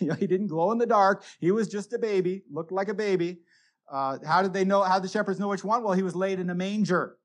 you 0.00 0.08
know, 0.08 0.14
he 0.14 0.26
didn't 0.26 0.48
glow 0.48 0.72
in 0.72 0.78
the 0.78 0.86
dark. 0.86 1.24
He 1.40 1.50
was 1.50 1.68
just 1.68 1.92
a 1.92 1.98
baby, 1.98 2.42
looked 2.50 2.72
like 2.72 2.88
a 2.88 2.94
baby. 2.94 3.40
Uh, 3.90 4.18
how 4.26 4.42
did 4.42 4.52
they 4.52 4.64
know? 4.64 4.82
How 4.82 4.94
did 4.94 5.04
the 5.04 5.12
shepherds 5.12 5.38
know 5.38 5.48
which 5.48 5.64
one? 5.64 5.82
Well, 5.82 5.92
he 5.92 6.02
was 6.02 6.14
laid 6.14 6.38
in 6.38 6.50
a 6.50 6.54
manger, 6.54 7.16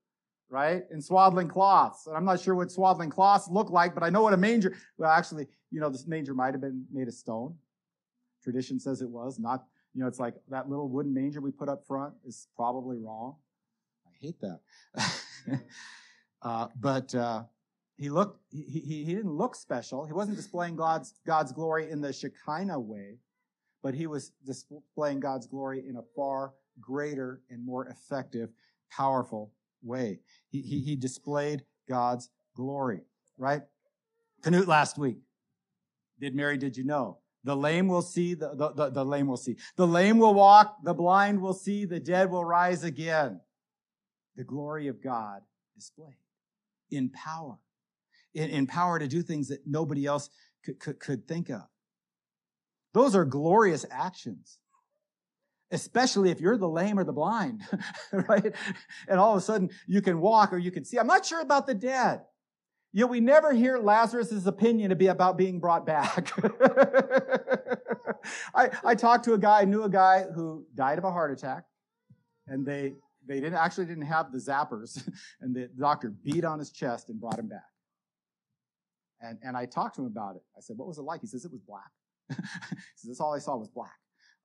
right? 0.49 0.83
In 0.91 1.01
swaddling 1.01 1.47
cloths. 1.47 2.07
And 2.07 2.15
I'm 2.15 2.25
not 2.25 2.39
sure 2.39 2.55
what 2.55 2.71
swaddling 2.71 3.09
cloths 3.09 3.49
look 3.49 3.69
like, 3.69 3.93
but 3.93 4.03
I 4.03 4.09
know 4.09 4.21
what 4.21 4.33
a 4.33 4.37
manger. 4.37 4.75
Well, 4.97 5.11
actually, 5.11 5.47
you 5.71 5.79
know, 5.79 5.89
this 5.89 6.07
manger 6.07 6.33
might 6.33 6.53
have 6.53 6.61
been 6.61 6.85
made 6.91 7.07
of 7.07 7.13
stone. 7.13 7.55
Tradition 8.43 8.79
says 8.79 9.01
it 9.01 9.09
was 9.09 9.39
not. 9.39 9.65
You 9.93 10.01
know, 10.01 10.07
it's 10.07 10.19
like 10.19 10.35
that 10.49 10.69
little 10.69 10.87
wooden 10.89 11.13
manger 11.13 11.41
we 11.41 11.51
put 11.51 11.69
up 11.69 11.85
front 11.85 12.13
is 12.25 12.47
probably 12.55 12.97
wrong. 12.97 13.35
I 14.05 14.11
hate 14.21 14.39
that. 14.41 14.59
uh, 16.41 16.67
but 16.79 17.13
uh, 17.15 17.43
he 17.97 18.09
looked. 18.09 18.39
He, 18.51 18.63
he 18.63 19.03
he 19.03 19.15
didn't 19.15 19.33
look 19.33 19.55
special. 19.55 20.05
He 20.05 20.13
wasn't 20.13 20.37
displaying 20.37 20.75
God's 20.75 21.13
God's 21.25 21.51
glory 21.51 21.89
in 21.89 21.99
the 21.99 22.13
Shekinah 22.13 22.79
way 22.79 23.17
but 23.83 23.93
he 23.93 24.07
was 24.07 24.31
displaying 24.45 25.19
God's 25.19 25.47
glory 25.47 25.87
in 25.87 25.97
a 25.97 26.01
far 26.15 26.53
greater 26.79 27.41
and 27.49 27.65
more 27.65 27.87
effective, 27.87 28.49
powerful 28.91 29.51
way. 29.83 30.19
He, 30.49 30.61
he, 30.61 30.79
he 30.79 30.95
displayed 30.95 31.63
God's 31.87 32.29
glory, 32.55 33.01
right? 33.37 33.61
Canute 34.43 34.67
last 34.67 34.97
week. 34.97 35.17
Did 36.19 36.35
Mary, 36.35 36.57
did 36.57 36.77
you 36.77 36.83
know? 36.83 37.19
The 37.43 37.55
lame 37.55 37.87
will 37.87 38.01
see, 38.01 38.33
the, 38.33 38.55
the, 38.55 38.71
the, 38.73 38.89
the 38.89 39.05
lame 39.05 39.27
will 39.27 39.37
see. 39.37 39.55
The 39.75 39.87
lame 39.87 40.17
will 40.17 40.33
walk, 40.33 40.77
the 40.83 40.93
blind 40.93 41.41
will 41.41 41.53
see, 41.53 41.85
the 41.85 41.99
dead 41.99 42.29
will 42.29 42.43
rise 42.43 42.83
again. 42.83 43.39
The 44.35 44.43
glory 44.43 44.87
of 44.87 45.01
God 45.01 45.41
displayed 45.75 46.17
in 46.91 47.09
power, 47.09 47.57
in, 48.33 48.49
in 48.49 48.67
power 48.67 48.99
to 48.99 49.07
do 49.07 49.21
things 49.21 49.47
that 49.49 49.65
nobody 49.65 50.05
else 50.05 50.29
could, 50.63 50.79
could, 50.79 50.99
could 50.99 51.27
think 51.27 51.49
of. 51.49 51.63
Those 52.93 53.15
are 53.15 53.25
glorious 53.25 53.85
actions. 53.89 54.57
Especially 55.71 56.31
if 56.31 56.39
you're 56.39 56.57
the 56.57 56.69
lame 56.69 56.97
or 56.97 57.03
the 57.03 57.11
blind, 57.11 57.61
right? 58.11 58.55
And 59.07 59.19
all 59.19 59.33
of 59.33 59.37
a 59.37 59.41
sudden 59.41 59.69
you 59.85 60.01
can 60.01 60.21
walk 60.21 60.53
or 60.53 60.57
you 60.57 60.71
can 60.71 60.85
see. 60.85 60.97
I'm 60.97 61.07
not 61.07 61.25
sure 61.25 61.41
about 61.41 61.67
the 61.67 61.73
dead. 61.73 62.21
Yet 62.93 63.09
we 63.09 63.19
never 63.19 63.53
hear 63.53 63.77
Lazarus' 63.77 64.45
opinion 64.45 64.89
to 64.89 64.95
be 64.95 65.07
about 65.07 65.37
being 65.37 65.59
brought 65.59 65.85
back. 65.85 66.31
I, 68.55 68.69
I 68.83 68.95
talked 68.95 69.25
to 69.25 69.33
a 69.33 69.37
guy, 69.37 69.61
I 69.61 69.65
knew 69.65 69.83
a 69.83 69.89
guy 69.89 70.23
who 70.33 70.65
died 70.73 70.97
of 70.97 71.03
a 71.03 71.11
heart 71.11 71.31
attack, 71.31 71.65
and 72.47 72.65
they 72.65 72.93
they 73.27 73.35
didn't 73.35 73.55
actually 73.55 73.85
didn't 73.85 74.05
have 74.05 74.31
the 74.31 74.37
zappers, 74.37 75.07
and 75.41 75.55
the 75.55 75.69
doctor 75.79 76.09
beat 76.09 76.45
on 76.45 76.59
his 76.59 76.71
chest 76.71 77.09
and 77.09 77.19
brought 77.19 77.37
him 77.37 77.49
back. 77.49 77.61
And 79.21 79.37
and 79.43 79.57
I 79.57 79.65
talked 79.65 79.95
to 79.95 80.01
him 80.01 80.07
about 80.07 80.35
it. 80.35 80.43
I 80.57 80.61
said, 80.61 80.77
"What 80.77 80.87
was 80.87 80.97
it 80.97 81.03
like?" 81.03 81.21
He 81.21 81.27
says, 81.27 81.45
"It 81.45 81.51
was 81.51 81.61
black." 81.61 81.91
so 82.95 83.07
that's 83.07 83.19
all 83.19 83.33
I 83.33 83.39
saw 83.39 83.57
was 83.57 83.69
black. 83.69 83.97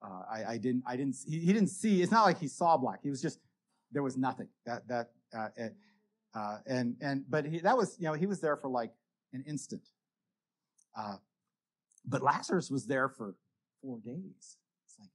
Uh, 0.05 0.23
I, 0.31 0.45
I, 0.55 0.59
didn't, 0.59 0.83
I 0.87 0.97
didn't, 0.97 1.17
he, 1.29 1.39
he, 1.39 1.53
didn't 1.53 1.69
see, 1.69 2.03
it's 2.03 2.11
not 2.11 2.25
like 2.25 2.39
he 2.39 2.49
saw 2.49 2.77
black. 2.77 3.01
He 3.03 3.11
was 3.11 3.23
just, 3.23 3.39
there 3.93 4.03
was 4.03 4.17
nothing 4.17 4.49
that, 4.67 4.87
that, 4.89 5.11
uh, 5.37 5.49
uh, 6.35 6.59
and, 6.67 6.97
and, 7.01 7.25
but 7.29 7.45
he, 7.45 7.59
that 7.61 7.77
was, 7.77 7.97
you 7.99 8.07
know, 8.07 8.15
he 8.15 8.27
was 8.27 8.41
there 8.41 8.57
for 8.57 8.69
like 8.69 8.91
an 9.33 9.45
instant. 9.47 9.83
Uh, 10.99 11.17
but 12.05 12.23
Lazarus 12.23 12.71
was 12.71 12.87
there 12.87 13.09
for 13.09 13.37
four 13.81 14.01
days. 14.01 14.57
It's 14.87 14.97
like, 14.99 15.11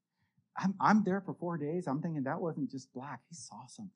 I'm, 0.58 0.74
I'm 0.80 1.04
there 1.04 1.22
for 1.22 1.34
four 1.34 1.58
days. 1.58 1.88
I'm 1.88 2.02
thinking 2.02 2.24
that 2.24 2.40
wasn't 2.40 2.72
just 2.72 2.94
black. 2.94 3.20
He 3.30 3.36
saw 3.36 3.66
something. 3.68 3.92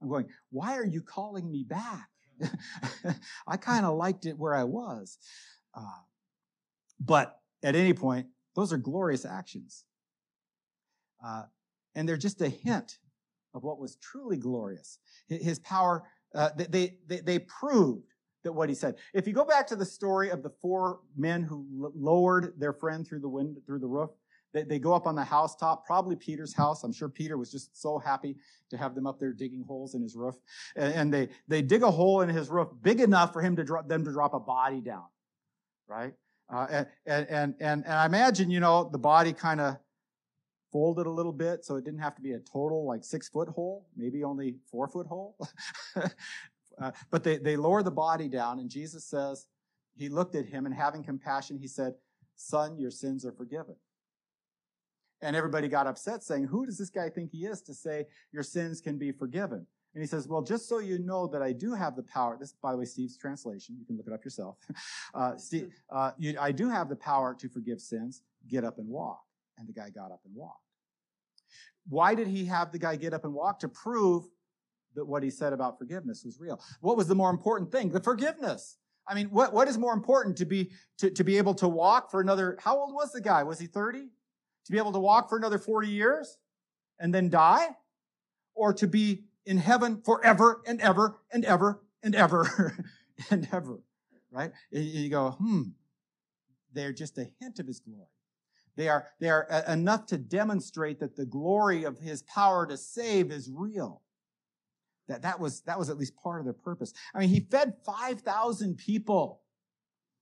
I'm 0.00 0.08
going, 0.08 0.26
why 0.50 0.76
are 0.76 0.86
you 0.86 1.02
calling 1.02 1.50
me 1.50 1.64
back? 1.64 2.08
I 3.46 3.56
kind 3.56 3.84
of 3.86 3.96
liked 3.96 4.26
it 4.26 4.38
where 4.38 4.54
I 4.54 4.64
was. 4.64 5.18
Uh, 5.74 6.02
but 7.00 7.38
at 7.62 7.74
any 7.74 7.94
point, 7.94 8.26
those 8.54 8.72
are 8.72 8.78
glorious 8.78 9.24
actions. 9.24 9.84
Uh, 11.24 11.44
and 11.94 12.08
they're 12.08 12.16
just 12.16 12.40
a 12.42 12.48
hint 12.48 12.98
of 13.54 13.62
what 13.62 13.78
was 13.78 13.96
truly 13.96 14.36
glorious. 14.36 14.98
His 15.28 15.58
power, 15.60 16.02
uh, 16.34 16.50
they, 16.56 16.96
they, 17.06 17.20
they 17.20 17.38
proved 17.38 18.12
that 18.42 18.52
what 18.52 18.68
he 18.68 18.74
said. 18.74 18.96
If 19.14 19.26
you 19.26 19.32
go 19.32 19.44
back 19.44 19.66
to 19.68 19.76
the 19.76 19.84
story 19.84 20.30
of 20.30 20.42
the 20.42 20.50
four 20.50 21.00
men 21.16 21.42
who 21.42 21.66
lowered 21.96 22.54
their 22.58 22.72
friend 22.72 23.06
through 23.06 23.20
the 23.20 23.28
wind, 23.28 23.56
through 23.64 23.78
the 23.78 23.86
roof, 23.86 24.10
they, 24.52 24.64
they 24.64 24.78
go 24.78 24.92
up 24.92 25.06
on 25.06 25.14
the 25.14 25.24
housetop, 25.24 25.86
probably 25.86 26.14
Peter's 26.14 26.54
house. 26.54 26.84
I'm 26.84 26.92
sure 26.92 27.08
Peter 27.08 27.38
was 27.38 27.50
just 27.50 27.80
so 27.80 27.98
happy 27.98 28.36
to 28.70 28.76
have 28.76 28.94
them 28.94 29.06
up 29.06 29.18
there 29.18 29.32
digging 29.32 29.64
holes 29.66 29.94
in 29.94 30.02
his 30.02 30.14
roof. 30.14 30.36
And, 30.76 30.94
and 30.94 31.14
they, 31.14 31.28
they 31.48 31.62
dig 31.62 31.82
a 31.82 31.90
hole 31.90 32.20
in 32.20 32.28
his 32.28 32.48
roof 32.48 32.68
big 32.82 33.00
enough 33.00 33.32
for 33.32 33.40
him 33.40 33.56
to 33.56 33.64
drop, 33.64 33.88
them 33.88 34.04
to 34.04 34.12
drop 34.12 34.34
a 34.34 34.40
body 34.40 34.80
down, 34.80 35.06
right? 35.88 36.14
Uh, 36.52 36.66
and, 36.70 36.86
and, 37.06 37.26
and, 37.30 37.54
and 37.60 37.84
I 37.86 38.06
imagine, 38.06 38.50
you 38.50 38.60
know, 38.60 38.88
the 38.90 38.98
body 38.98 39.32
kind 39.32 39.60
of 39.60 39.76
folded 40.74 41.06
a 41.06 41.10
little 41.10 41.32
bit 41.32 41.64
so 41.64 41.76
it 41.76 41.84
didn't 41.84 42.00
have 42.00 42.16
to 42.16 42.20
be 42.20 42.32
a 42.32 42.40
total 42.40 42.84
like 42.84 43.04
six 43.04 43.28
foot 43.28 43.48
hole, 43.48 43.86
maybe 43.96 44.24
only 44.24 44.56
four 44.68 44.88
foot 44.88 45.06
hole. 45.06 45.38
uh, 45.96 46.90
but 47.12 47.22
they, 47.22 47.36
they 47.36 47.56
lower 47.56 47.84
the 47.84 47.92
body 47.92 48.28
down, 48.28 48.58
and 48.58 48.68
Jesus 48.68 49.04
says, 49.04 49.46
He 49.94 50.08
looked 50.08 50.34
at 50.34 50.46
him 50.46 50.66
and 50.66 50.74
having 50.74 51.04
compassion, 51.04 51.56
He 51.56 51.68
said, 51.68 51.94
Son, 52.34 52.76
your 52.76 52.90
sins 52.90 53.24
are 53.24 53.30
forgiven. 53.30 53.76
And 55.22 55.36
everybody 55.36 55.68
got 55.68 55.86
upset 55.86 56.24
saying, 56.24 56.46
Who 56.46 56.66
does 56.66 56.76
this 56.76 56.90
guy 56.90 57.08
think 57.08 57.30
he 57.30 57.46
is 57.46 57.62
to 57.62 57.72
say 57.72 58.06
your 58.32 58.42
sins 58.42 58.80
can 58.80 58.98
be 58.98 59.12
forgiven? 59.12 59.64
And 59.94 60.02
he 60.02 60.08
says, 60.08 60.26
Well, 60.26 60.42
just 60.42 60.68
so 60.68 60.80
you 60.80 60.98
know 60.98 61.28
that 61.28 61.40
I 61.40 61.52
do 61.52 61.72
have 61.74 61.94
the 61.94 62.02
power, 62.02 62.36
this, 62.36 62.52
by 62.60 62.72
the 62.72 62.78
way, 62.78 62.84
Steve's 62.84 63.16
translation, 63.16 63.76
you 63.78 63.86
can 63.86 63.96
look 63.96 64.08
it 64.08 64.12
up 64.12 64.24
yourself. 64.24 64.56
Uh, 65.14 65.36
Steve, 65.36 65.70
uh, 65.90 66.10
you, 66.18 66.36
I 66.40 66.50
do 66.50 66.68
have 66.68 66.88
the 66.88 66.96
power 66.96 67.36
to 67.38 67.48
forgive 67.48 67.80
sins. 67.80 68.22
Get 68.48 68.64
up 68.64 68.78
and 68.78 68.88
walk. 68.88 69.22
And 69.56 69.68
the 69.68 69.72
guy 69.72 69.88
got 69.90 70.10
up 70.10 70.22
and 70.24 70.34
walked. 70.34 70.63
Why 71.88 72.14
did 72.14 72.28
he 72.28 72.46
have 72.46 72.72
the 72.72 72.78
guy 72.78 72.96
get 72.96 73.14
up 73.14 73.24
and 73.24 73.34
walk? 73.34 73.60
To 73.60 73.68
prove 73.68 74.24
that 74.94 75.04
what 75.04 75.22
he 75.22 75.30
said 75.30 75.52
about 75.52 75.78
forgiveness 75.78 76.22
was 76.24 76.38
real. 76.38 76.60
What 76.80 76.96
was 76.96 77.08
the 77.08 77.14
more 77.14 77.30
important 77.30 77.72
thing? 77.72 77.90
The 77.90 78.00
forgiveness. 78.00 78.78
I 79.06 79.14
mean, 79.14 79.26
what, 79.26 79.52
what 79.52 79.68
is 79.68 79.76
more 79.76 79.92
important 79.92 80.36
to 80.38 80.46
be, 80.46 80.70
to, 80.98 81.10
to 81.10 81.24
be 81.24 81.36
able 81.36 81.54
to 81.54 81.68
walk 81.68 82.10
for 82.10 82.20
another, 82.20 82.56
how 82.60 82.78
old 82.78 82.94
was 82.94 83.12
the 83.12 83.20
guy? 83.20 83.42
Was 83.42 83.58
he 83.58 83.66
30? 83.66 84.08
To 84.66 84.72
be 84.72 84.78
able 84.78 84.92
to 84.92 84.98
walk 84.98 85.28
for 85.28 85.36
another 85.36 85.58
40 85.58 85.88
years 85.88 86.38
and 86.98 87.14
then 87.14 87.28
die? 87.28 87.68
Or 88.54 88.72
to 88.74 88.86
be 88.86 89.24
in 89.44 89.58
heaven 89.58 90.00
forever 90.04 90.62
and 90.66 90.80
ever 90.80 91.20
and 91.32 91.44
ever 91.44 91.82
and 92.02 92.14
ever 92.14 92.76
and 93.30 93.48
ever, 93.52 93.80
right? 94.30 94.52
You 94.70 95.08
go, 95.10 95.32
hmm, 95.32 95.62
they're 96.72 96.92
just 96.92 97.18
a 97.18 97.28
hint 97.40 97.58
of 97.58 97.66
his 97.66 97.80
glory. 97.80 98.06
They 98.76 98.88
are, 98.88 99.08
they 99.20 99.28
are 99.28 99.46
enough 99.68 100.06
to 100.06 100.18
demonstrate 100.18 101.00
that 101.00 101.16
the 101.16 101.26
glory 101.26 101.84
of 101.84 101.98
his 101.98 102.22
power 102.22 102.66
to 102.66 102.76
save 102.76 103.30
is 103.30 103.50
real. 103.52 104.02
That, 105.08 105.22
that 105.22 105.38
was, 105.38 105.60
that 105.62 105.78
was 105.78 105.90
at 105.90 105.98
least 105.98 106.16
part 106.16 106.40
of 106.40 106.44
their 106.44 106.54
purpose. 106.54 106.92
I 107.14 107.20
mean, 107.20 107.28
he 107.28 107.40
fed 107.40 107.74
5,000 107.84 108.76
people 108.76 109.42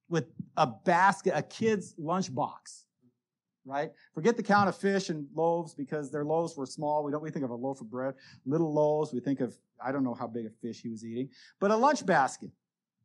with 0.09 0.27
a 0.57 0.67
basket, 0.67 1.33
a 1.35 1.43
kid's 1.43 1.95
lunchbox 1.95 2.85
right? 3.65 3.93
Forget 4.15 4.37
the 4.37 4.43
count 4.43 4.69
of 4.69 4.77
fish 4.77 5.09
and 5.09 5.27
loaves 5.35 5.75
because 5.75 6.11
their 6.11 6.25
loaves 6.25 6.57
were 6.57 6.67
small. 6.67 7.05
We 7.05 7.13
don't 7.13 7.23
we 7.23 7.31
think 7.31 7.45
of 7.45 7.51
a 7.51 7.55
loaf 7.55 7.81
of 7.81 7.91
bread, 7.91 8.15
little 8.45 8.73
loaves. 8.73 9.13
We 9.13 9.21
think 9.21 9.41
of 9.41 9.57
I 9.85 9.93
don't 9.93 10.05
know 10.05 10.15
how 10.15 10.27
big 10.27 10.47
a 10.47 10.51
fish 10.51 10.83
he 10.83 10.89
was 10.89 11.05
eating, 11.05 11.29
but 11.61 11.71
a 11.71 11.77
lunch 11.77 12.05
basket 12.05 12.51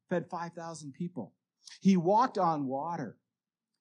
fed 0.10 0.26
5,000 0.30 0.94
people. 0.94 1.34
He 1.82 1.98
walked 1.98 2.38
on 2.38 2.66
water. 2.66 3.18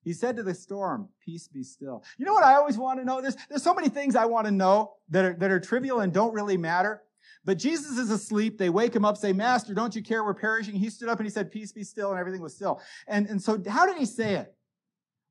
He 0.07 0.13
said 0.13 0.37
to 0.37 0.45
the 0.45 0.55
storm, 0.55 1.09
Peace 1.21 1.49
be 1.49 1.65
still. 1.65 2.05
You 2.17 2.27
know 2.27 2.33
what 2.33 2.45
I 2.45 2.55
always 2.55 2.79
want 2.79 3.01
to 3.01 3.05
know? 3.05 3.21
There's, 3.21 3.37
there's 3.49 3.65
so 3.65 3.75
many 3.75 3.89
things 3.89 4.15
I 4.15 4.25
want 4.27 4.47
to 4.47 4.53
know 4.53 4.93
that 5.09 5.25
are, 5.25 5.35
that 5.35 5.51
are 5.51 5.59
trivial 5.59 5.99
and 5.99 6.13
don't 6.13 6.33
really 6.33 6.57
matter. 6.57 7.03
But 7.45 7.59
Jesus 7.59 7.99
is 7.99 8.13
asleep. 8.13 8.57
They 8.57 8.71
wake 8.71 8.95
him 8.95 9.05
up, 9.05 9.17
say, 9.17 9.33
Master, 9.33 9.75
don't 9.75 9.97
you 9.97 10.05
care? 10.05 10.23
We're 10.23 10.35
perishing. 10.35 10.77
He 10.77 10.91
stood 10.91 11.09
up 11.09 11.19
and 11.19 11.27
he 11.27 11.31
said, 11.31 11.51
Peace 11.51 11.73
be 11.73 11.83
still, 11.83 12.13
and 12.13 12.21
everything 12.21 12.41
was 12.41 12.55
still. 12.55 12.81
And, 13.09 13.27
and 13.27 13.43
so, 13.43 13.61
how 13.69 13.85
did 13.85 13.99
he 13.99 14.07
say 14.07 14.35
it? 14.35 14.55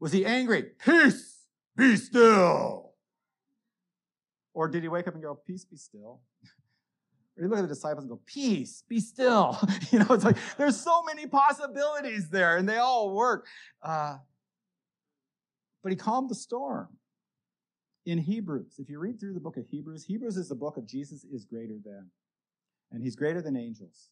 Was 0.02 0.12
he 0.12 0.26
angry? 0.26 0.64
Peace 0.86 1.38
be 1.78 1.96
still. 1.96 2.92
Or 4.54 4.68
did 4.68 4.84
he 4.84 4.90
wake 4.90 5.08
up 5.08 5.14
and 5.14 5.24
go, 5.24 5.40
peace, 5.48 5.64
be 5.64 5.78
still? 5.78 6.20
Or 7.38 7.44
you 7.44 7.48
look 7.48 7.60
at 7.60 7.62
the 7.62 7.68
disciples 7.70 8.04
and 8.04 8.10
go, 8.10 8.20
peace, 8.26 8.84
be 8.90 9.00
still. 9.00 9.58
you 9.92 10.00
know, 10.00 10.08
it's 10.10 10.26
like 10.26 10.38
there's 10.58 10.80
so 10.80 11.02
many 11.04 11.28
possibilities 11.28 12.30
there 12.30 12.58
and 12.58 12.68
they 12.68 12.78
all 12.78 13.14
work. 13.14 13.48
Uh, 13.82 14.18
but 15.86 15.92
he 15.92 15.96
calmed 15.96 16.32
the 16.32 16.36
storm. 16.36 16.88
In 18.08 18.18
Hebrews, 18.18 18.80
if 18.80 18.90
you 18.90 18.98
read 18.98 19.20
through 19.20 19.36
the 19.36 19.40
book 19.40 19.56
of 19.56 19.68
Hebrews, 19.68 20.04
Hebrews 20.04 20.36
is 20.36 20.50
the 20.50 20.56
book 20.56 20.78
of 20.78 20.88
Jesus 20.88 21.24
is 21.26 21.46
greater 21.46 21.76
than. 21.86 22.10
And 22.92 23.04
he's 23.04 23.16
greater 23.16 23.40
than 23.40 23.56
angels. 23.56 24.10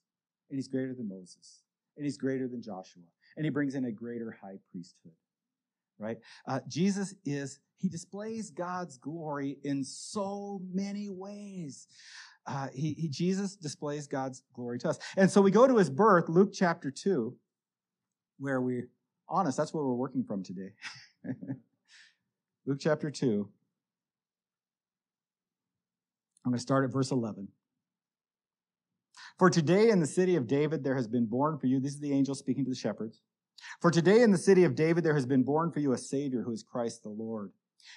and 0.51 0.59
he's 0.59 0.67
greater 0.67 0.93
than 0.93 1.09
Moses, 1.09 1.63
and 1.97 2.05
he's 2.05 2.17
greater 2.17 2.47
than 2.47 2.61
Joshua, 2.61 3.01
and 3.37 3.43
he 3.43 3.49
brings 3.49 3.73
in 3.73 3.85
a 3.85 3.91
greater 3.91 4.37
high 4.39 4.59
priesthood. 4.71 5.13
Right? 5.97 6.17
Uh, 6.47 6.59
Jesus 6.67 7.15
is, 7.25 7.59
he 7.79 7.89
displays 7.89 8.51
God's 8.51 8.99
glory 8.99 9.57
in 9.63 9.83
so 9.83 10.61
many 10.71 11.09
ways. 11.09 11.87
Uh, 12.45 12.67
he, 12.71 12.93
he, 12.93 13.07
Jesus 13.07 13.55
displays 13.55 14.05
God's 14.05 14.43
glory 14.53 14.77
to 14.79 14.89
us. 14.89 14.99
And 15.17 15.31
so 15.31 15.41
we 15.41 15.49
go 15.49 15.65
to 15.67 15.77
his 15.77 15.89
birth, 15.89 16.29
Luke 16.29 16.51
chapter 16.53 16.91
2, 16.91 17.35
where 18.37 18.61
we, 18.61 18.83
honest, 19.27 19.57
that's 19.57 19.73
where 19.73 19.83
we're 19.83 19.95
working 19.95 20.23
from 20.23 20.43
today. 20.43 20.73
Luke 22.65 22.77
chapter 22.79 23.09
2. 23.09 23.49
I'm 26.45 26.51
going 26.51 26.57
to 26.57 26.61
start 26.61 26.83
at 26.83 26.91
verse 26.91 27.11
11. 27.11 27.47
For 29.39 29.49
today 29.49 29.89
in 29.89 29.99
the 29.99 30.07
city 30.07 30.35
of 30.35 30.47
David 30.47 30.83
there 30.83 30.95
has 30.95 31.07
been 31.07 31.25
born 31.25 31.57
for 31.57 31.67
you, 31.67 31.79
this 31.79 31.93
is 31.93 31.99
the 31.99 32.11
angel 32.11 32.35
speaking 32.35 32.65
to 32.65 32.69
the 32.69 32.75
shepherds. 32.75 33.21
For 33.81 33.91
today 33.91 34.21
in 34.21 34.31
the 34.31 34.37
city 34.37 34.63
of 34.63 34.75
David 34.75 35.03
there 35.03 35.13
has 35.13 35.25
been 35.25 35.43
born 35.43 35.71
for 35.71 35.79
you 35.79 35.93
a 35.93 35.97
Savior 35.97 36.43
who 36.43 36.51
is 36.51 36.63
Christ 36.63 37.03
the 37.03 37.09
Lord. 37.09 37.51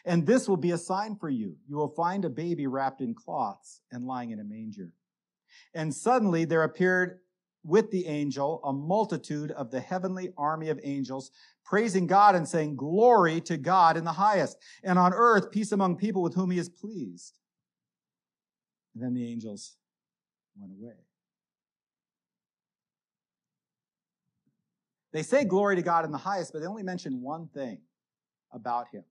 And 0.04 0.26
this 0.26 0.48
will 0.48 0.56
be 0.56 0.70
a 0.70 0.78
sign 0.78 1.16
for 1.16 1.28
you. 1.28 1.56
You 1.68 1.76
will 1.76 1.94
find 1.94 2.24
a 2.24 2.30
baby 2.30 2.66
wrapped 2.66 3.00
in 3.00 3.14
cloths 3.14 3.82
and 3.90 4.04
lying 4.04 4.30
in 4.30 4.40
a 4.40 4.44
manger. 4.44 4.92
And 5.74 5.94
suddenly 5.94 6.44
there 6.44 6.62
appeared 6.62 7.20
with 7.66 7.90
the 7.90 8.06
angel 8.06 8.60
a 8.64 8.72
multitude 8.72 9.50
of 9.50 9.70
the 9.70 9.80
heavenly 9.80 10.32
army 10.38 10.68
of 10.68 10.80
angels 10.82 11.30
praising 11.64 12.06
God 12.06 12.34
and 12.34 12.48
saying, 12.48 12.76
Glory 12.76 13.40
to 13.42 13.56
God 13.56 13.96
in 13.96 14.04
the 14.04 14.12
highest, 14.12 14.56
and 14.84 14.98
on 14.98 15.12
earth 15.12 15.50
peace 15.50 15.72
among 15.72 15.96
people 15.96 16.22
with 16.22 16.34
whom 16.34 16.50
he 16.50 16.58
is 16.58 16.68
pleased. 16.68 17.38
And 18.94 19.02
then 19.02 19.14
the 19.14 19.30
angels 19.30 19.76
went 20.58 20.72
away. 20.72 20.94
They 25.12 25.22
say 25.22 25.44
glory 25.44 25.76
to 25.76 25.82
God 25.82 26.04
in 26.04 26.12
the 26.12 26.18
highest, 26.18 26.52
but 26.52 26.60
they 26.60 26.66
only 26.66 26.82
mention 26.82 27.20
one 27.20 27.48
thing 27.48 27.78
about 28.52 28.88
him. 28.92 29.04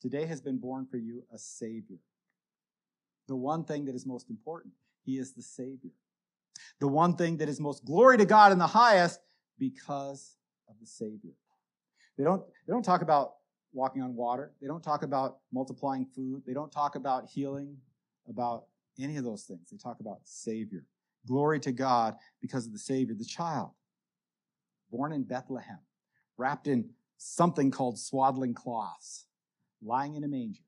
Today 0.00 0.26
has 0.26 0.40
been 0.40 0.58
born 0.58 0.86
for 0.90 0.96
you 0.96 1.24
a 1.32 1.38
Savior. 1.38 1.98
The 3.28 3.36
one 3.36 3.64
thing 3.64 3.84
that 3.84 3.94
is 3.94 4.06
most 4.06 4.30
important, 4.30 4.74
he 5.04 5.18
is 5.18 5.32
the 5.32 5.42
Savior. 5.42 5.90
The 6.80 6.88
one 6.88 7.16
thing 7.16 7.36
that 7.38 7.48
is 7.48 7.60
most 7.60 7.84
glory 7.84 8.18
to 8.18 8.24
God 8.24 8.52
in 8.52 8.58
the 8.58 8.66
highest 8.66 9.20
because 9.58 10.36
of 10.68 10.74
the 10.80 10.86
Savior. 10.86 11.32
They 12.18 12.24
don't, 12.24 12.42
they 12.66 12.72
don't 12.72 12.84
talk 12.84 13.02
about 13.02 13.34
walking 13.72 14.02
on 14.02 14.14
water. 14.14 14.52
They 14.60 14.66
don't 14.66 14.82
talk 14.82 15.02
about 15.02 15.38
multiplying 15.52 16.06
food. 16.06 16.42
They 16.46 16.52
don't 16.52 16.70
talk 16.70 16.94
about 16.94 17.26
healing, 17.26 17.76
about 18.28 18.64
any 19.00 19.16
of 19.16 19.24
those 19.24 19.44
things. 19.44 19.70
They 19.70 19.78
talk 19.78 20.00
about 20.00 20.18
Savior. 20.24 20.84
Glory 21.26 21.60
to 21.60 21.72
God 21.72 22.16
because 22.40 22.66
of 22.66 22.72
the 22.72 22.78
Savior, 22.78 23.14
the 23.14 23.24
child, 23.24 23.70
born 24.90 25.12
in 25.12 25.22
Bethlehem, 25.22 25.78
wrapped 26.36 26.66
in 26.66 26.90
something 27.16 27.70
called 27.70 27.98
swaddling 27.98 28.54
cloths, 28.54 29.26
lying 29.82 30.16
in 30.16 30.24
a 30.24 30.28
manger, 30.28 30.64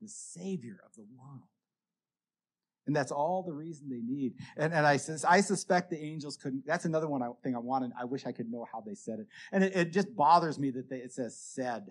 the 0.00 0.08
Savior 0.08 0.80
of 0.86 0.94
the 0.94 1.04
world. 1.18 1.42
And 2.86 2.96
that's 2.96 3.12
all 3.12 3.42
the 3.42 3.52
reason 3.52 3.88
they 3.88 4.00
need. 4.00 4.34
And, 4.56 4.72
and 4.72 4.86
I, 4.86 4.98
I 5.28 5.40
suspect 5.40 5.90
the 5.90 6.02
angels 6.02 6.36
couldn't. 6.36 6.66
That's 6.66 6.86
another 6.86 7.08
one 7.08 7.22
I, 7.22 7.28
thing 7.42 7.54
I 7.54 7.58
wanted. 7.58 7.92
I 7.98 8.04
wish 8.04 8.26
I 8.26 8.32
could 8.32 8.50
know 8.50 8.66
how 8.70 8.80
they 8.80 8.94
said 8.94 9.20
it. 9.20 9.26
And 9.52 9.62
it, 9.62 9.76
it 9.76 9.92
just 9.92 10.14
bothers 10.16 10.58
me 10.58 10.70
that 10.70 10.88
they, 10.88 10.96
it 10.96 11.12
says 11.12 11.38
said 11.38 11.86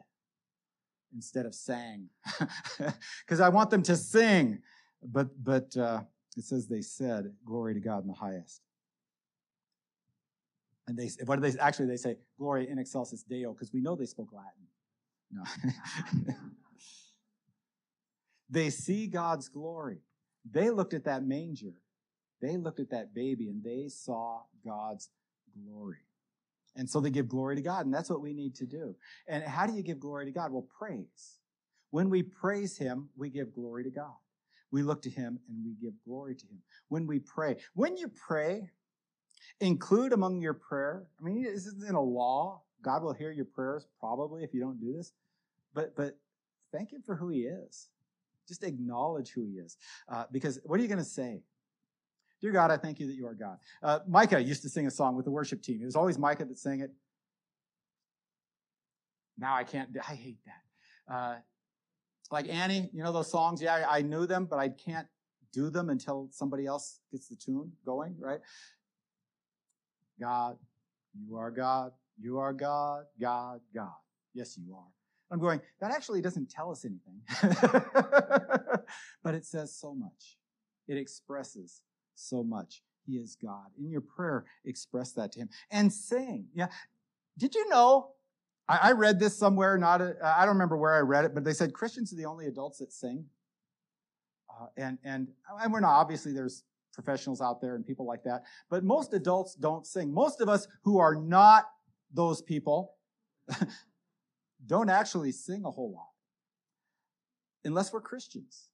instead 1.14 1.46
of 1.46 1.56
sang. 1.56 2.10
Because 3.26 3.40
I 3.40 3.50
want 3.50 3.70
them 3.70 3.84
to 3.84 3.96
sing. 3.96 4.60
But, 5.04 5.28
but 5.42 5.78
uh, 5.78 6.02
it 6.36 6.44
says 6.44 6.68
they 6.68 6.82
said, 6.82 7.34
Glory 7.46 7.76
to 7.76 7.80
God 7.80 8.02
in 8.02 8.08
the 8.08 8.14
highest. 8.14 8.62
And 10.90 10.98
they, 10.98 11.10
what 11.26 11.40
do 11.40 11.50
they, 11.50 11.58
actually, 11.60 11.86
they 11.86 11.98
say, 11.98 12.18
Gloria 12.40 12.68
in 12.68 12.80
excelsis 12.80 13.22
Deo, 13.22 13.54
because 13.54 13.72
we 13.72 13.80
know 13.80 13.96
they 13.96 14.08
spoke 14.08 14.30
Latin. 14.34 14.68
No. 15.32 16.34
they 18.50 18.72
see 18.72 19.06
God's 19.06 19.50
glory. 19.50 20.00
They 20.50 20.70
looked 20.70 20.94
at 20.94 21.06
that 21.06 21.24
manger. 21.24 21.74
They 22.42 22.58
looked 22.58 22.80
at 22.80 22.92
that 22.92 23.14
baby 23.14 23.50
and 23.50 23.64
they 23.64 23.88
saw 23.90 24.42
God's 24.66 25.10
glory. 25.54 26.06
And 26.76 26.90
so 26.90 27.02
they 27.02 27.10
give 27.10 27.28
glory 27.28 27.56
to 27.56 27.62
God. 27.62 27.86
And 27.86 27.94
that's 27.94 28.10
what 28.10 28.22
we 28.22 28.34
need 28.34 28.56
to 28.56 28.66
do. 28.66 28.96
And 29.28 29.44
how 29.44 29.66
do 29.66 29.74
you 29.74 29.84
give 29.84 30.00
glory 30.00 30.26
to 30.26 30.32
God? 30.32 30.52
Well, 30.52 30.68
praise. 30.78 31.40
When 31.92 32.10
we 32.10 32.24
praise 32.24 32.78
Him, 32.78 33.10
we 33.18 33.30
give 33.30 33.54
glory 33.54 33.84
to 33.84 33.90
God. 33.90 34.16
We 34.72 34.84
look 34.84 35.02
to 35.02 35.10
Him 35.10 35.40
and 35.50 35.66
we 35.66 35.74
give 35.82 35.94
glory 36.06 36.36
to 36.36 36.46
Him. 36.46 36.62
When 36.88 37.08
we 37.08 37.20
pray, 37.20 37.58
when 37.74 37.98
you 37.98 38.08
pray, 38.08 38.70
include 39.60 40.14
among 40.14 40.42
your 40.42 40.54
prayer, 40.54 41.08
I 41.20 41.24
mean, 41.24 41.44
this 41.44 41.66
isn't 41.66 41.88
in 41.88 41.96
a 41.96 42.02
law. 42.02 42.62
God 42.82 43.04
will 43.04 43.14
hear 43.14 43.32
your 43.32 43.46
prayers 43.46 43.86
probably 44.00 44.44
if 44.44 44.54
you 44.54 44.62
don't 44.62 44.80
do 44.80 44.94
this. 44.96 45.12
But, 45.74 45.96
but 45.96 46.18
thank 46.72 46.94
Him 46.94 47.02
for 47.06 47.16
who 47.16 47.30
He 47.30 47.42
is. 47.42 47.90
Just 48.50 48.64
acknowledge 48.64 49.30
who 49.30 49.46
he 49.46 49.54
is. 49.54 49.78
Uh, 50.10 50.26
because 50.32 50.60
what 50.66 50.80
are 50.80 50.84
you 50.84 50.90
going 50.90 51.00
to 51.00 51.06
say? 51.06 51.44
Dear 52.42 52.52
God, 52.52 52.72
I 52.72 52.78
thank 52.78 53.00
you 53.00 53.08
that 53.08 53.16
you 53.16 53.28
are 53.28 53.34
God. 53.34 53.58
Uh, 53.82 54.00
Micah 54.08 54.42
used 54.42 54.64
to 54.64 54.70
sing 54.70 54.88
a 54.88 54.92
song 54.92 55.16
with 55.16 55.26
the 55.26 55.32
worship 55.32 55.62
team. 55.62 55.82
It 55.82 55.86
was 55.86 55.96
always 55.96 56.18
Micah 56.18 56.46
that 56.46 56.58
sang 56.58 56.82
it. 56.82 56.92
Now 59.38 59.56
I 59.56 59.64
can't, 59.64 59.90
I 59.98 60.16
hate 60.16 60.40
that. 60.46 61.14
Uh, 61.14 61.36
like 62.32 62.50
Annie, 62.50 62.90
you 62.94 63.04
know 63.04 63.12
those 63.12 63.30
songs? 63.32 63.62
Yeah, 63.62 63.86
I, 63.90 64.00
I 64.00 64.02
knew 64.02 64.26
them, 64.26 64.46
but 64.46 64.60
I 64.60 64.70
can't 64.70 65.08
do 65.54 65.70
them 65.70 65.90
until 65.90 66.28
somebody 66.32 66.66
else 66.66 67.00
gets 67.12 67.28
the 67.28 67.36
tune 67.36 67.72
going, 67.86 68.16
right? 68.20 68.40
God, 70.20 70.58
you 71.14 71.38
are 71.38 71.52
God, 71.52 71.92
you 72.20 72.38
are 72.40 72.54
God, 72.54 73.06
God, 73.20 73.62
God. 73.74 73.94
Yes, 74.34 74.58
you 74.58 74.76
are. 74.76 74.99
I'm 75.32 75.40
going, 75.40 75.62
that 75.80 75.92
actually 75.92 76.22
doesn't 76.22 76.50
tell 76.50 76.72
us 76.72 76.86
anything. 76.86 77.22
but 79.24 79.36
it 79.36 79.46
says 79.46 79.76
so 79.76 79.94
much. 79.94 80.38
It 80.88 80.98
expresses 80.98 81.82
so 82.16 82.44
much. 82.44 82.82
He 83.06 83.14
is 83.14 83.38
God. 83.42 83.68
In 83.78 83.90
your 83.90 84.02
prayer, 84.02 84.46
express 84.66 85.12
that 85.14 85.32
to 85.34 85.42
Him 85.42 85.50
and 85.72 85.92
sing. 85.92 86.48
Yeah. 86.54 86.68
Did 87.38 87.56
you 87.56 87.70
know? 87.70 88.12
I, 88.68 88.80
I 88.84 88.92
read 88.92 89.20
this 89.20 89.38
somewhere, 89.38 89.78
not, 89.78 90.02
I 90.24 90.46
don't 90.46 90.56
remember 90.56 90.78
where 90.78 90.96
I 90.96 91.00
read 91.00 91.26
it, 91.26 91.34
but 91.34 91.44
they 91.44 91.54
said 91.54 91.74
Christians 91.74 92.14
are 92.14 92.16
the 92.16 92.26
only 92.26 92.46
adults 92.46 92.80
that 92.80 92.94
sing. 92.94 93.26
Uh, 94.50 94.68
and, 94.78 94.98
and, 95.04 95.28
and 95.62 95.74
we're 95.74 95.80
not, 95.80 95.94
obviously, 95.94 96.34
there's 96.34 96.64
professionals 96.94 97.42
out 97.42 97.62
there 97.62 97.76
and 97.76 97.86
people 97.86 98.06
like 98.06 98.24
that, 98.24 98.44
but 98.70 98.84
most 98.84 99.14
adults 99.14 99.56
don't 99.56 99.88
sing. 99.88 100.14
Most 100.14 100.42
of 100.42 100.50
us 100.50 100.68
who 100.84 101.00
are 101.00 101.16
not 101.16 101.66
those 102.14 102.42
people 102.42 102.94
don't 104.70 104.90
actually 104.90 105.32
sing 105.32 105.66
a 105.66 105.72
whole 105.72 105.92
lot 105.92 106.08
unless 107.66 107.92
we're 107.92 108.02
Christians. 108.02 108.70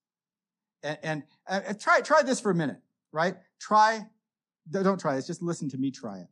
And, 0.84 0.97
and, 1.01 1.23
and 1.47 1.79
try, 1.79 2.01
try 2.01 2.21
this 2.21 2.39
for 2.39 2.51
a 2.51 2.55
minute, 2.55 2.81
right? 3.12 3.36
Try, 3.60 4.05
don't 4.69 4.99
try 4.99 5.15
this, 5.15 5.25
just 5.25 5.41
listen 5.41 5.69
to 5.69 5.77
me 5.77 5.89
try 5.89 6.19
it. 6.19 6.27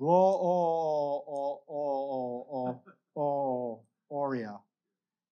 Oh, 0.00 0.06
oh, 0.08 1.24
oh, 1.28 1.62
oh, 1.68 2.80
oh, 3.14 3.20
oh, 3.20 3.80
Aurea 4.10 4.58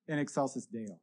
in 0.07 0.18
excelsis 0.18 0.66
Deo. 0.66 1.01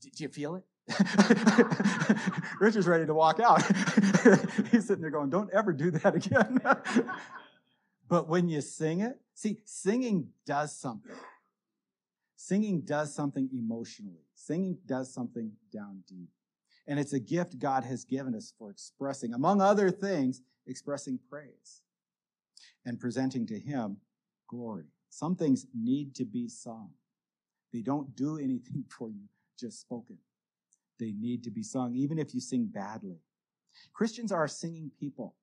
Do 0.00 0.10
you 0.22 0.28
feel 0.28 0.56
it? 0.56 0.64
Richard's 2.60 2.86
ready 2.86 3.06
to 3.06 3.14
walk 3.14 3.40
out. 3.40 3.62
He's 4.70 4.86
sitting 4.86 5.00
there 5.00 5.10
going, 5.10 5.30
Don't 5.30 5.50
ever 5.52 5.72
do 5.72 5.90
that 5.92 6.14
again. 6.14 6.60
But 8.08 8.28
when 8.28 8.48
you 8.48 8.60
sing 8.60 9.00
it, 9.00 9.18
see, 9.34 9.58
singing 9.64 10.28
does 10.46 10.76
something. 10.76 11.16
Singing 12.36 12.82
does 12.82 13.14
something 13.14 13.48
emotionally. 13.52 14.26
Singing 14.34 14.78
does 14.86 15.12
something 15.12 15.52
down 15.72 16.02
deep. 16.06 16.28
And 16.86 17.00
it's 17.00 17.14
a 17.14 17.20
gift 17.20 17.58
God 17.58 17.84
has 17.84 18.04
given 18.04 18.34
us 18.34 18.52
for 18.58 18.70
expressing, 18.70 19.32
among 19.32 19.62
other 19.62 19.90
things, 19.90 20.42
expressing 20.66 21.18
praise 21.30 21.80
and 22.84 23.00
presenting 23.00 23.46
to 23.46 23.58
Him 23.58 23.96
glory. 24.48 24.84
Some 25.08 25.36
things 25.36 25.66
need 25.74 26.14
to 26.16 26.24
be 26.24 26.48
sung. 26.48 26.90
They 27.72 27.80
don't 27.80 28.14
do 28.14 28.36
anything 28.36 28.84
for 28.98 29.08
you 29.08 29.28
just 29.58 29.80
spoken. 29.80 30.18
They 30.98 31.12
need 31.12 31.42
to 31.44 31.50
be 31.50 31.62
sung, 31.62 31.94
even 31.94 32.18
if 32.18 32.34
you 32.34 32.40
sing 32.40 32.66
badly. 32.66 33.18
Christians 33.92 34.32
are 34.32 34.46
singing 34.46 34.90
people. 34.98 35.34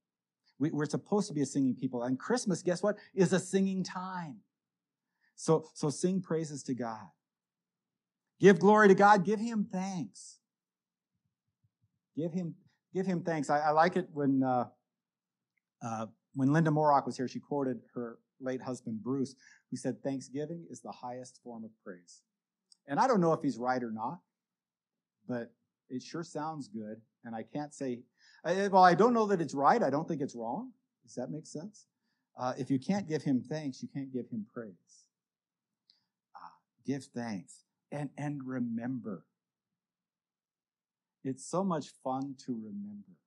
We, 0.62 0.69
are 0.80 0.86
supposed 0.86 1.28
to 1.28 1.34
be 1.34 1.41
a 1.41 1.45
singing 1.45 1.74
people. 1.74 2.04
And 2.04 2.19
Christmas, 2.19 2.62
guess 2.62 2.84
what? 2.84 2.95
Is 3.15 3.34
a 3.34 3.39
singing 3.39 3.84
time. 3.84 4.38
So, 5.36 5.65
so 5.74 5.89
sing 5.89 6.21
praises 6.21 6.62
to 6.63 6.76
God. 6.76 7.08
Give 8.39 8.60
glory 8.60 8.88
to 8.88 8.93
God. 8.93 9.26
Give 9.26 9.39
him 9.39 9.67
thanks. 9.71 10.38
Give 12.15 12.32
him, 12.32 12.54
give 12.93 13.08
him 13.08 13.21
thanks. 13.21 13.50
I, 13.50 13.60
I 13.60 13.69
like 13.71 13.97
it 13.97 14.08
when, 14.13 14.43
uh, 14.43 14.65
uh, 15.84 16.06
when 16.36 16.54
Linda 16.54 16.69
Morrock 16.69 17.08
was 17.08 17.17
here, 17.17 17.28
she 17.28 17.39
quoted 17.39 17.80
her 17.95 18.19
late 18.39 18.62
husband, 18.62 19.02
Bruce, 19.02 19.36
who 19.71 19.78
said, 19.78 20.04
Thanksgiving 20.04 20.67
is 20.69 20.82
the 20.82 20.91
highest 20.91 21.39
form 21.43 21.63
of 21.63 21.71
praise. 21.84 22.21
And 22.88 23.00
I 23.00 23.08
don't 23.08 23.21
know 23.21 23.34
if 23.34 23.41
he's 23.41 23.58
right 23.58 23.82
or 23.82 23.91
not, 23.91 24.19
but 25.28 25.52
it 25.89 26.04
sure 26.04 26.24
sounds 26.24 26.67
good. 26.67 27.02
And 27.26 27.36
I 27.36 27.41
can't 27.41 27.74
say 27.74 28.02
I, 28.43 28.67
well, 28.67 28.84
I 28.84 28.95
don't 28.95 29.13
know 29.13 29.27
that 29.27 29.41
it's 29.41 29.54
right. 29.54 29.82
I 29.82 29.89
don't 29.89 30.08
think 30.08 30.21
it's 30.21 30.36
wrong. 30.36 30.71
Does 31.04 31.15
that 31.15 31.30
make 31.30 31.45
sense? 31.45 31.86
Uh, 32.38 32.54
if 32.58 32.71
you 32.71 32.80
can't 32.80 33.08
give 33.08 33.21
him 33.21 33.41
thanks, 33.41 33.82
you 33.82 33.89
can't 33.93 34.12
give 34.12 34.27
him 34.30 34.45
praise. 34.54 35.06
Uh, 36.36 36.49
give 36.86 37.04
thanks 37.06 37.63
and, 37.91 38.10
and 38.17 38.41
remember. 38.45 39.25
It's 41.23 41.45
so 41.45 41.63
much 41.63 41.89
fun 42.04 42.36
to 42.45 42.54
remember. 42.54 43.17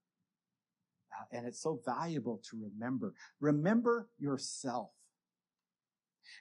Uh, 1.12 1.36
and 1.36 1.46
it's 1.46 1.60
so 1.60 1.80
valuable 1.84 2.42
to 2.50 2.58
remember. 2.60 3.14
Remember 3.40 4.08
yourself. 4.18 4.90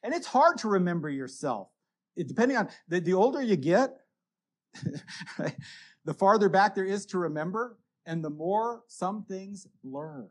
And 0.04 0.14
it's 0.14 0.26
hard 0.26 0.58
to 0.60 0.68
remember 0.70 1.10
yourself. 1.10 1.70
It, 2.16 2.28
depending 2.28 2.58
on 2.58 2.70
the, 2.88 3.00
the 3.00 3.14
older 3.14 3.42
you 3.42 3.56
get, 3.56 3.98
the 6.06 6.14
farther 6.14 6.50
back 6.50 6.74
there 6.74 6.86
is 6.86 7.06
to 7.08 7.20
remember, 7.20 7.78
and 8.06 8.24
the 8.24 8.30
more 8.30 8.84
some 8.88 9.24
things 9.24 9.68
blur. 9.84 10.28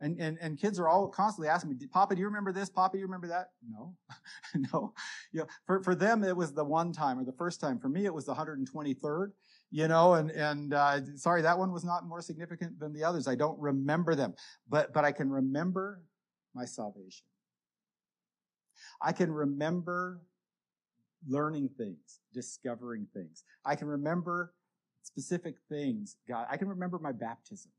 And, 0.00 0.18
and, 0.20 0.36
and 0.40 0.60
kids 0.60 0.80
are 0.80 0.88
all 0.88 1.06
constantly 1.06 1.48
asking 1.48 1.70
me, 1.70 1.86
Papa, 1.86 2.16
do 2.16 2.20
you 2.20 2.26
remember 2.26 2.52
this? 2.52 2.68
Papa, 2.68 2.96
do 2.96 2.98
you 2.98 3.06
remember 3.06 3.28
that? 3.28 3.50
No, 3.68 3.94
no. 4.72 4.92
You 5.30 5.40
know, 5.40 5.46
for, 5.64 5.80
for 5.84 5.94
them, 5.94 6.24
it 6.24 6.36
was 6.36 6.52
the 6.52 6.64
one 6.64 6.92
time 6.92 7.20
or 7.20 7.24
the 7.24 7.32
first 7.32 7.60
time. 7.60 7.78
For 7.78 7.88
me, 7.88 8.04
it 8.04 8.12
was 8.12 8.26
the 8.26 8.34
123rd, 8.34 9.28
you 9.70 9.86
know, 9.86 10.14
and, 10.14 10.32
and 10.32 10.74
uh, 10.74 11.00
sorry, 11.14 11.42
that 11.42 11.56
one 11.56 11.70
was 11.70 11.84
not 11.84 12.04
more 12.04 12.20
significant 12.20 12.80
than 12.80 12.92
the 12.92 13.04
others. 13.04 13.28
I 13.28 13.36
don't 13.36 13.58
remember 13.60 14.16
them, 14.16 14.34
but, 14.68 14.92
but 14.92 15.04
I 15.04 15.12
can 15.12 15.30
remember 15.30 16.02
my 16.52 16.64
salvation. 16.64 17.24
I 19.00 19.12
can 19.12 19.30
remember 19.30 20.20
learning 21.28 21.70
things, 21.78 22.20
discovering 22.34 23.06
things. 23.14 23.44
I 23.64 23.76
can 23.76 23.86
remember 23.86 24.52
specific 25.02 25.56
things, 25.68 26.16
God. 26.28 26.46
I 26.50 26.56
can 26.56 26.68
remember 26.68 26.98
my 26.98 27.12
baptism. 27.12 27.70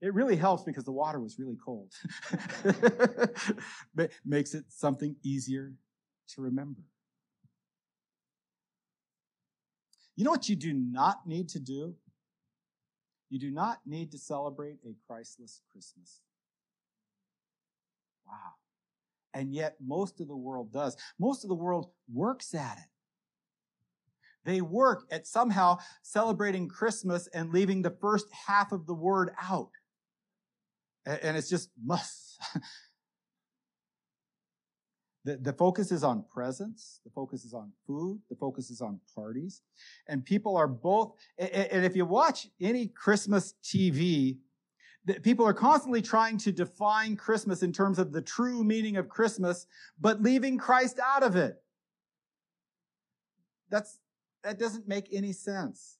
It 0.00 0.14
really 0.14 0.36
helps 0.36 0.62
because 0.62 0.84
the 0.84 0.92
water 0.92 1.18
was 1.18 1.38
really 1.38 1.56
cold. 1.56 1.92
but 3.94 4.10
Makes 4.24 4.54
it 4.54 4.64
something 4.68 5.16
easier 5.24 5.72
to 6.34 6.42
remember. 6.42 6.82
You 10.14 10.24
know 10.24 10.30
what 10.30 10.48
you 10.48 10.56
do 10.56 10.72
not 10.72 11.26
need 11.26 11.48
to 11.50 11.60
do? 11.60 11.94
You 13.30 13.38
do 13.38 13.50
not 13.50 13.78
need 13.86 14.12
to 14.12 14.18
celebrate 14.18 14.76
a 14.84 14.94
Christless 15.06 15.60
Christmas. 15.72 16.20
Wow. 18.26 18.54
And 19.34 19.52
yet, 19.52 19.76
most 19.84 20.20
of 20.20 20.28
the 20.28 20.36
world 20.36 20.72
does. 20.72 20.96
Most 21.18 21.44
of 21.44 21.48
the 21.48 21.54
world 21.54 21.90
works 22.12 22.54
at 22.54 22.78
it. 22.78 22.88
They 24.44 24.60
work 24.60 25.06
at 25.10 25.26
somehow 25.26 25.78
celebrating 26.02 26.68
Christmas 26.68 27.28
and 27.34 27.52
leaving 27.52 27.82
the 27.82 27.96
first 28.00 28.26
half 28.46 28.72
of 28.72 28.86
the 28.86 28.94
word 28.94 29.30
out. 29.42 29.70
And 31.06 31.36
it's 31.36 31.48
just 31.48 31.70
must. 31.84 32.38
the, 35.24 35.36
the 35.36 35.52
focus 35.52 35.92
is 35.92 36.04
on 36.04 36.24
presents. 36.32 37.00
The 37.04 37.10
focus 37.10 37.44
is 37.44 37.52
on 37.52 37.72
food. 37.86 38.20
The 38.30 38.36
focus 38.36 38.70
is 38.70 38.80
on 38.80 39.00
parties. 39.14 39.62
And 40.08 40.24
people 40.24 40.56
are 40.56 40.68
both, 40.68 41.14
and 41.38 41.84
if 41.84 41.96
you 41.96 42.04
watch 42.04 42.48
any 42.60 42.88
Christmas 42.88 43.54
TV, 43.62 44.38
people 45.22 45.46
are 45.46 45.54
constantly 45.54 46.02
trying 46.02 46.38
to 46.38 46.52
define 46.52 47.16
Christmas 47.16 47.62
in 47.62 47.72
terms 47.72 47.98
of 47.98 48.12
the 48.12 48.22
true 48.22 48.62
meaning 48.64 48.96
of 48.96 49.08
Christmas, 49.08 49.66
but 50.00 50.22
leaving 50.22 50.58
Christ 50.58 50.98
out 51.04 51.22
of 51.22 51.36
it. 51.36 51.56
That's, 53.70 53.98
that 54.48 54.58
doesn't 54.58 54.88
make 54.88 55.08
any 55.12 55.32
sense. 55.32 55.98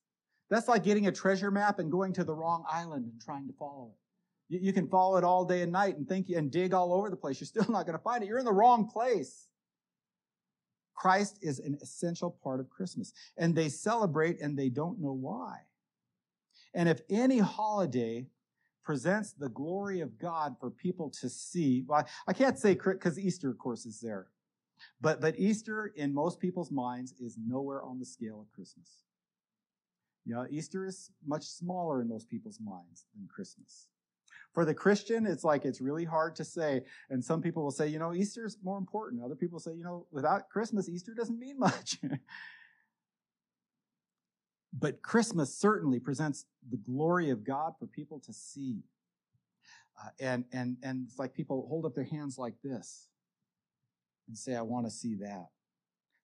That's 0.48 0.68
like 0.68 0.82
getting 0.82 1.06
a 1.06 1.12
treasure 1.12 1.50
map 1.50 1.78
and 1.80 1.92
going 1.92 2.14
to 2.14 2.24
the 2.24 2.34
wrong 2.34 2.64
island 2.66 3.04
and 3.04 3.20
trying 3.20 3.46
to 3.46 3.52
follow 3.52 3.92
it. 3.92 4.54
You, 4.54 4.60
you 4.68 4.72
can 4.72 4.88
follow 4.88 5.18
it 5.18 5.24
all 5.24 5.44
day 5.44 5.60
and 5.60 5.70
night 5.70 5.98
and 5.98 6.08
think 6.08 6.30
and 6.30 6.50
dig 6.50 6.72
all 6.72 6.94
over 6.94 7.10
the 7.10 7.16
place. 7.16 7.40
You're 7.40 7.46
still 7.46 7.66
not 7.68 7.84
going 7.84 7.98
to 7.98 8.02
find 8.02 8.22
it. 8.22 8.26
You're 8.26 8.38
in 8.38 8.46
the 8.46 8.52
wrong 8.52 8.88
place. 8.88 9.48
Christ 10.94 11.38
is 11.42 11.58
an 11.58 11.76
essential 11.82 12.38
part 12.42 12.58
of 12.58 12.70
Christmas. 12.70 13.12
And 13.36 13.54
they 13.54 13.68
celebrate 13.68 14.40
and 14.40 14.58
they 14.58 14.70
don't 14.70 14.98
know 14.98 15.12
why. 15.12 15.58
And 16.72 16.88
if 16.88 17.02
any 17.10 17.38
holiday 17.38 18.28
presents 18.82 19.32
the 19.32 19.50
glory 19.50 20.00
of 20.00 20.18
God 20.18 20.56
for 20.58 20.70
people 20.70 21.10
to 21.20 21.28
see, 21.28 21.84
well, 21.86 22.08
I 22.26 22.32
can't 22.32 22.58
say 22.58 22.72
because 22.72 23.18
Easter, 23.18 23.50
of 23.50 23.58
course, 23.58 23.84
is 23.84 24.00
there. 24.00 24.28
But, 25.00 25.20
but 25.20 25.38
Easter 25.38 25.92
in 25.96 26.12
most 26.12 26.40
people's 26.40 26.70
minds 26.70 27.14
is 27.20 27.36
nowhere 27.38 27.82
on 27.82 27.98
the 27.98 28.06
scale 28.06 28.40
of 28.40 28.52
Christmas. 28.52 29.04
You 30.24 30.34
know, 30.34 30.46
Easter 30.50 30.84
is 30.84 31.10
much 31.26 31.44
smaller 31.44 32.02
in 32.02 32.08
most 32.08 32.28
people's 32.28 32.60
minds 32.60 33.06
than 33.14 33.28
Christmas. 33.28 33.88
For 34.52 34.64
the 34.64 34.74
Christian, 34.74 35.26
it's 35.26 35.44
like 35.44 35.64
it's 35.64 35.80
really 35.80 36.04
hard 36.04 36.36
to 36.36 36.44
say. 36.44 36.82
And 37.10 37.24
some 37.24 37.40
people 37.40 37.62
will 37.62 37.70
say, 37.70 37.88
you 37.88 37.98
know, 37.98 38.14
Easter 38.14 38.44
is 38.44 38.58
more 38.62 38.78
important. 38.78 39.22
Other 39.22 39.34
people 39.34 39.58
say, 39.58 39.72
you 39.72 39.84
know, 39.84 40.06
without 40.10 40.48
Christmas, 40.48 40.88
Easter 40.88 41.14
doesn't 41.14 41.38
mean 41.38 41.58
much. 41.58 41.98
but 44.72 45.02
Christmas 45.02 45.54
certainly 45.54 45.98
presents 45.98 46.46
the 46.68 46.76
glory 46.76 47.30
of 47.30 47.44
God 47.44 47.74
for 47.78 47.86
people 47.86 48.20
to 48.20 48.32
see. 48.32 48.82
Uh, 49.98 50.10
and, 50.20 50.44
and, 50.52 50.76
and 50.82 51.06
it's 51.08 51.18
like 51.18 51.34
people 51.34 51.66
hold 51.68 51.84
up 51.84 51.94
their 51.94 52.04
hands 52.04 52.38
like 52.38 52.54
this 52.62 53.07
and 54.28 54.36
say, 54.36 54.54
I 54.54 54.62
want 54.62 54.86
to 54.86 54.90
see 54.90 55.16
that. 55.16 55.48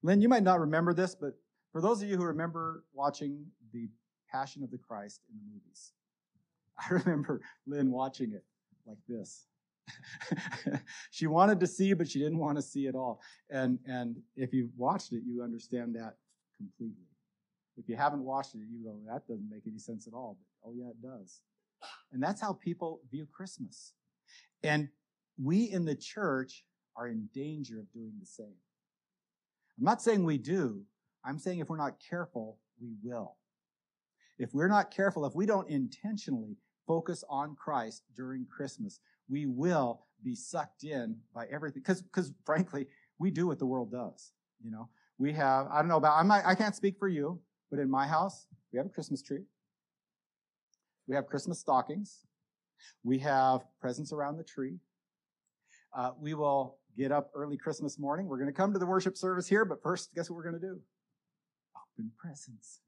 Lynn, 0.02 0.20
you 0.20 0.28
might 0.28 0.42
not 0.42 0.60
remember 0.60 0.92
this, 0.92 1.14
but 1.14 1.34
for 1.72 1.80
those 1.80 2.02
of 2.02 2.08
you 2.08 2.16
who 2.16 2.24
remember 2.24 2.84
watching 2.92 3.46
the 3.72 3.88
Passion 4.30 4.62
of 4.62 4.70
the 4.70 4.78
Christ 4.78 5.22
in 5.30 5.36
the 5.36 5.52
movies, 5.52 5.92
I 6.78 6.94
remember 6.94 7.40
Lynn 7.66 7.90
watching 7.90 8.32
it 8.32 8.44
like 8.86 8.98
this. 9.08 9.46
she 11.10 11.26
wanted 11.26 11.60
to 11.60 11.66
see, 11.66 11.92
but 11.92 12.08
she 12.08 12.18
didn't 12.18 12.38
want 12.38 12.56
to 12.56 12.62
see 12.62 12.86
at 12.86 12.94
all. 12.94 13.20
And, 13.50 13.78
and 13.86 14.16
if 14.36 14.52
you've 14.52 14.76
watched 14.76 15.12
it, 15.12 15.22
you 15.26 15.42
understand 15.42 15.94
that 15.96 16.16
completely. 16.56 17.06
If 17.76 17.88
you 17.88 17.96
haven't 17.96 18.22
watched 18.22 18.54
it, 18.54 18.60
you 18.70 18.84
go, 18.84 18.96
that 19.12 19.26
doesn't 19.26 19.50
make 19.50 19.62
any 19.66 19.78
sense 19.78 20.06
at 20.06 20.14
all. 20.14 20.38
But 20.62 20.70
oh, 20.70 20.72
yeah, 20.76 20.90
it 20.90 21.02
does. 21.02 21.40
And 22.12 22.22
that's 22.22 22.40
how 22.40 22.52
people 22.52 23.00
view 23.10 23.26
Christmas. 23.32 23.92
And 24.62 24.88
we 25.42 25.64
in 25.64 25.84
the 25.84 25.96
church 25.96 26.64
are 26.96 27.08
in 27.08 27.28
danger 27.34 27.78
of 27.78 27.92
doing 27.92 28.12
the 28.20 28.26
same. 28.26 28.54
I'm 29.78 29.84
not 29.84 30.02
saying 30.02 30.24
we 30.24 30.38
do. 30.38 30.82
I'm 31.24 31.38
saying 31.38 31.58
if 31.58 31.68
we're 31.68 31.76
not 31.76 31.96
careful, 32.08 32.58
we 32.80 32.94
will. 33.02 33.36
If 34.38 34.52
we're 34.52 34.68
not 34.68 34.90
careful, 34.90 35.26
if 35.26 35.34
we 35.34 35.46
don't 35.46 35.68
intentionally 35.68 36.56
focus 36.86 37.24
on 37.28 37.56
Christ 37.56 38.02
during 38.16 38.46
Christmas, 38.46 39.00
we 39.28 39.46
will 39.46 40.02
be 40.22 40.34
sucked 40.34 40.84
in 40.84 41.16
by 41.34 41.46
everything. 41.50 41.82
Because, 41.82 42.02
because 42.02 42.32
frankly, 42.44 42.86
we 43.18 43.30
do 43.30 43.46
what 43.46 43.58
the 43.58 43.66
world 43.66 43.90
does. 43.90 44.32
You 44.62 44.70
know, 44.70 44.88
we 45.18 45.32
have, 45.32 45.66
I 45.70 45.78
don't 45.78 45.88
know 45.88 45.96
about, 45.96 46.18
I'm 46.18 46.28
not, 46.28 46.44
I 46.44 46.54
can't 46.54 46.74
speak 46.74 46.98
for 46.98 47.08
you, 47.08 47.40
but 47.70 47.78
in 47.78 47.90
my 47.90 48.06
house, 48.06 48.46
we 48.72 48.78
have 48.78 48.86
a 48.86 48.90
Christmas 48.90 49.22
tree. 49.22 49.44
We 51.06 51.14
have 51.14 51.26
Christmas 51.26 51.58
stockings. 51.58 52.20
We 53.02 53.18
have 53.20 53.60
presents 53.80 54.12
around 54.12 54.36
the 54.36 54.44
tree. 54.44 54.78
Uh, 55.96 56.10
we 56.18 56.34
will 56.34 56.78
get 56.96 57.12
up 57.12 57.30
early 57.34 57.56
Christmas 57.56 57.98
morning. 57.98 58.26
We're 58.26 58.38
going 58.38 58.48
to 58.48 58.56
come 58.56 58.72
to 58.72 58.78
the 58.78 58.86
worship 58.86 59.16
service 59.16 59.48
here, 59.48 59.64
but 59.64 59.82
first, 59.82 60.14
guess 60.14 60.30
what 60.30 60.36
we're 60.36 60.50
going 60.50 60.60
to 60.60 60.66
do? 60.66 60.80
Open 61.76 62.10
presents. 62.16 62.80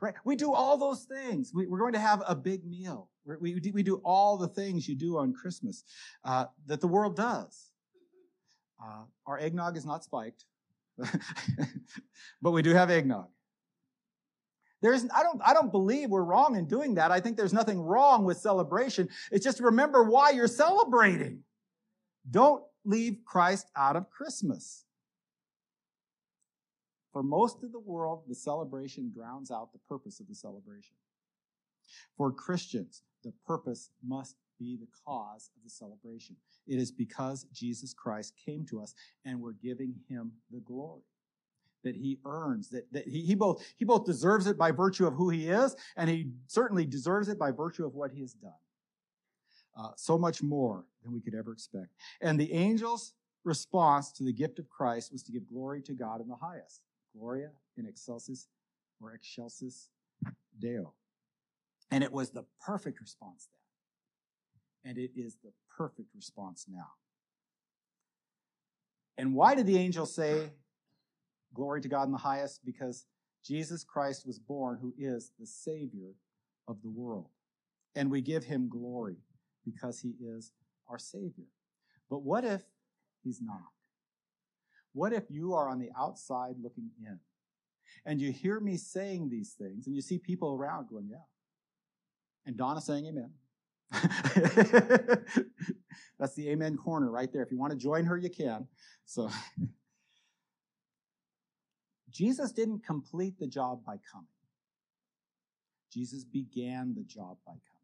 Right? 0.00 0.14
We 0.24 0.34
do 0.34 0.52
all 0.52 0.76
those 0.76 1.04
things. 1.04 1.52
We, 1.54 1.64
are 1.64 1.78
going 1.78 1.92
to 1.92 2.00
have 2.00 2.22
a 2.26 2.34
big 2.34 2.64
meal. 2.64 3.10
We, 3.24 3.54
we, 3.54 3.72
we, 3.72 3.82
do 3.84 4.00
all 4.04 4.36
the 4.36 4.48
things 4.48 4.88
you 4.88 4.96
do 4.96 5.18
on 5.18 5.32
Christmas 5.32 5.84
uh, 6.24 6.46
that 6.66 6.80
the 6.80 6.88
world 6.88 7.14
does. 7.14 7.70
Uh, 8.82 9.04
our 9.26 9.38
eggnog 9.38 9.76
is 9.76 9.86
not 9.86 10.02
spiked, 10.02 10.44
but 12.42 12.50
we 12.50 12.62
do 12.62 12.74
have 12.74 12.90
eggnog. 12.90 13.28
There's, 14.80 15.04
I 15.14 15.22
don't, 15.22 15.40
I 15.44 15.54
don't 15.54 15.72
believe 15.72 16.10
we're 16.10 16.22
wrong 16.22 16.56
in 16.56 16.66
doing 16.66 16.94
that. 16.94 17.10
I 17.10 17.20
think 17.20 17.36
there's 17.36 17.52
nothing 17.52 17.80
wrong 17.80 18.24
with 18.24 18.38
celebration. 18.38 19.08
It's 19.32 19.44
just 19.44 19.60
remember 19.60 20.04
why 20.04 20.30
you're 20.30 20.46
celebrating. 20.46 21.40
Don't 22.30 22.62
leave 22.88 23.18
Christ 23.24 23.66
out 23.76 23.96
of 23.96 24.10
Christmas. 24.10 24.84
For 27.12 27.22
most 27.22 27.62
of 27.62 27.72
the 27.72 27.78
world, 27.78 28.22
the 28.26 28.34
celebration 28.34 29.12
drowns 29.14 29.50
out 29.50 29.72
the 29.72 29.78
purpose 29.88 30.20
of 30.20 30.28
the 30.28 30.34
celebration. 30.34 30.96
For 32.16 32.32
Christians, 32.32 33.02
the 33.22 33.32
purpose 33.46 33.90
must 34.06 34.36
be 34.58 34.76
the 34.76 34.88
cause 35.06 35.50
of 35.56 35.62
the 35.62 35.70
celebration. 35.70 36.36
It 36.66 36.78
is 36.78 36.90
because 36.90 37.44
Jesus 37.52 37.94
Christ 37.94 38.34
came 38.44 38.66
to 38.66 38.80
us 38.80 38.94
and 39.24 39.40
we're 39.40 39.52
giving 39.52 39.94
him 40.08 40.32
the 40.50 40.60
glory 40.60 41.02
that 41.84 41.94
he 41.94 42.18
earns, 42.24 42.68
that, 42.70 42.92
that 42.92 43.06
he, 43.06 43.20
he, 43.22 43.34
both, 43.34 43.64
he 43.76 43.84
both 43.84 44.04
deserves 44.04 44.46
it 44.46 44.58
by 44.58 44.70
virtue 44.72 45.06
of 45.06 45.14
who 45.14 45.30
he 45.30 45.48
is, 45.48 45.76
and 45.96 46.10
he 46.10 46.32
certainly 46.48 46.84
deserves 46.84 47.28
it 47.28 47.38
by 47.38 47.52
virtue 47.52 47.86
of 47.86 47.94
what 47.94 48.10
he 48.10 48.20
has 48.20 48.32
done. 48.32 48.52
Uh, 49.78 49.90
so 49.94 50.18
much 50.18 50.42
more 50.42 50.84
than 51.04 51.12
we 51.12 51.20
could 51.20 51.36
ever 51.36 51.52
expect. 51.52 51.94
And 52.20 52.38
the 52.38 52.52
angel's 52.52 53.14
response 53.44 54.10
to 54.12 54.24
the 54.24 54.32
gift 54.32 54.58
of 54.58 54.68
Christ 54.68 55.12
was 55.12 55.22
to 55.22 55.32
give 55.32 55.46
glory 55.46 55.80
to 55.82 55.92
God 55.92 56.20
in 56.20 56.26
the 56.26 56.34
highest. 56.34 56.80
Gloria 57.16 57.50
in 57.76 57.86
excelsis 57.86 58.48
or 59.00 59.14
excelsis 59.14 59.88
Deo. 60.58 60.94
And 61.92 62.02
it 62.02 62.12
was 62.12 62.30
the 62.30 62.44
perfect 62.60 63.00
response 63.00 63.48
then. 64.84 64.90
And 64.90 64.98
it 64.98 65.12
is 65.14 65.36
the 65.44 65.52
perfect 65.76 66.08
response 66.14 66.66
now. 66.68 66.88
And 69.16 69.34
why 69.34 69.54
did 69.54 69.66
the 69.66 69.78
angel 69.78 70.06
say, 70.06 70.50
Glory 71.54 71.80
to 71.80 71.88
God 71.88 72.04
in 72.04 72.12
the 72.12 72.18
highest? 72.18 72.64
Because 72.64 73.06
Jesus 73.44 73.84
Christ 73.84 74.26
was 74.26 74.38
born, 74.38 74.78
who 74.80 74.92
is 74.98 75.30
the 75.38 75.46
Savior 75.46 76.10
of 76.66 76.82
the 76.82 76.90
world. 76.90 77.28
And 77.94 78.10
we 78.10 78.20
give 78.20 78.44
him 78.44 78.68
glory 78.68 79.16
because 79.64 80.00
he 80.00 80.14
is 80.20 80.52
our 80.88 80.98
Savior. 80.98 81.46
But 82.10 82.22
what 82.22 82.44
if 82.44 82.62
he's 83.22 83.40
not? 83.40 83.62
What 84.92 85.12
if 85.12 85.24
you 85.28 85.54
are 85.54 85.68
on 85.68 85.78
the 85.78 85.90
outside 85.98 86.56
looking 86.62 86.90
in 87.00 87.18
and 88.04 88.20
you 88.20 88.32
hear 88.32 88.60
me 88.60 88.76
saying 88.76 89.28
these 89.28 89.52
things 89.52 89.86
and 89.86 89.94
you 89.94 90.02
see 90.02 90.18
people 90.18 90.54
around 90.54 90.88
going, 90.88 91.08
yeah. 91.10 91.18
And 92.46 92.56
Donna 92.56 92.80
saying 92.80 93.06
amen. 93.06 93.30
That's 96.18 96.34
the 96.34 96.50
amen 96.50 96.76
corner 96.76 97.10
right 97.10 97.32
there. 97.32 97.42
If 97.42 97.50
you 97.50 97.58
want 97.58 97.72
to 97.72 97.78
join 97.78 98.04
her, 98.06 98.16
you 98.16 98.30
can. 98.30 98.66
So 99.04 99.30
Jesus 102.10 102.52
didn't 102.52 102.84
complete 102.84 103.38
the 103.38 103.46
job 103.46 103.84
by 103.84 103.98
coming. 104.10 104.28
Jesus 105.92 106.24
began 106.24 106.94
the 106.94 107.04
job 107.04 107.36
by 107.46 107.52
coming. 107.52 107.77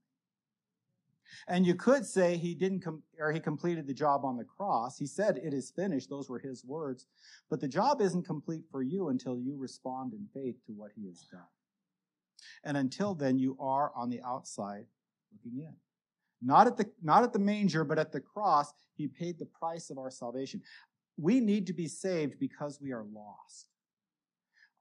And 1.49 1.67
you 1.67 1.75
could 1.75 2.05
say 2.05 2.37
he 2.37 2.55
didn't 2.55 2.81
com- 2.81 3.03
or 3.19 3.33
he 3.33 3.41
completed 3.41 3.87
the 3.87 3.95
job 3.95 4.25
on 4.25 4.37
the 4.37 4.45
cross. 4.45 4.99
He 4.99 5.07
said 5.07 5.39
it 5.39 5.55
is 5.55 5.71
finished. 5.71 6.11
Those 6.11 6.29
were 6.29 6.39
his 6.39 6.65
words. 6.65 7.07
But 7.51 7.61
the 7.61 7.69
job 7.69 8.01
isn't 8.01 8.27
complete 8.27 8.65
for 8.71 8.83
you 8.83 9.09
until 9.09 9.39
you 9.39 9.57
respond 9.57 10.13
in 10.13 10.27
faith 10.35 10.57
to 10.67 10.73
what 10.73 10.93
he 10.95 11.07
has 11.07 11.21
done. 11.31 11.41
And 12.65 12.77
until 12.77 13.15
then 13.15 13.39
you 13.39 13.57
are 13.61 13.93
on 13.95 14.11
the 14.11 14.21
outside 14.23 14.87
looking 15.33 15.61
in. 15.61 15.75
Not 16.43 16.67
at 16.67 16.77
the 16.77 16.91
not 17.03 17.23
at 17.23 17.33
the 17.33 17.39
manger, 17.39 17.85
but 17.85 17.99
at 17.99 18.13
the 18.13 18.21
cross, 18.21 18.73
he 18.97 19.09
paid 19.09 19.39
the 19.39 19.47
price 19.47 19.91
of 19.91 19.99
our 19.99 20.11
salvation. 20.11 20.61
We 21.17 21.41
need 21.41 21.67
to 21.69 21.73
be 21.73 21.89
saved 21.89 22.39
because 22.39 22.81
we 22.81 22.93
are 22.93 23.05
lost. 23.05 23.69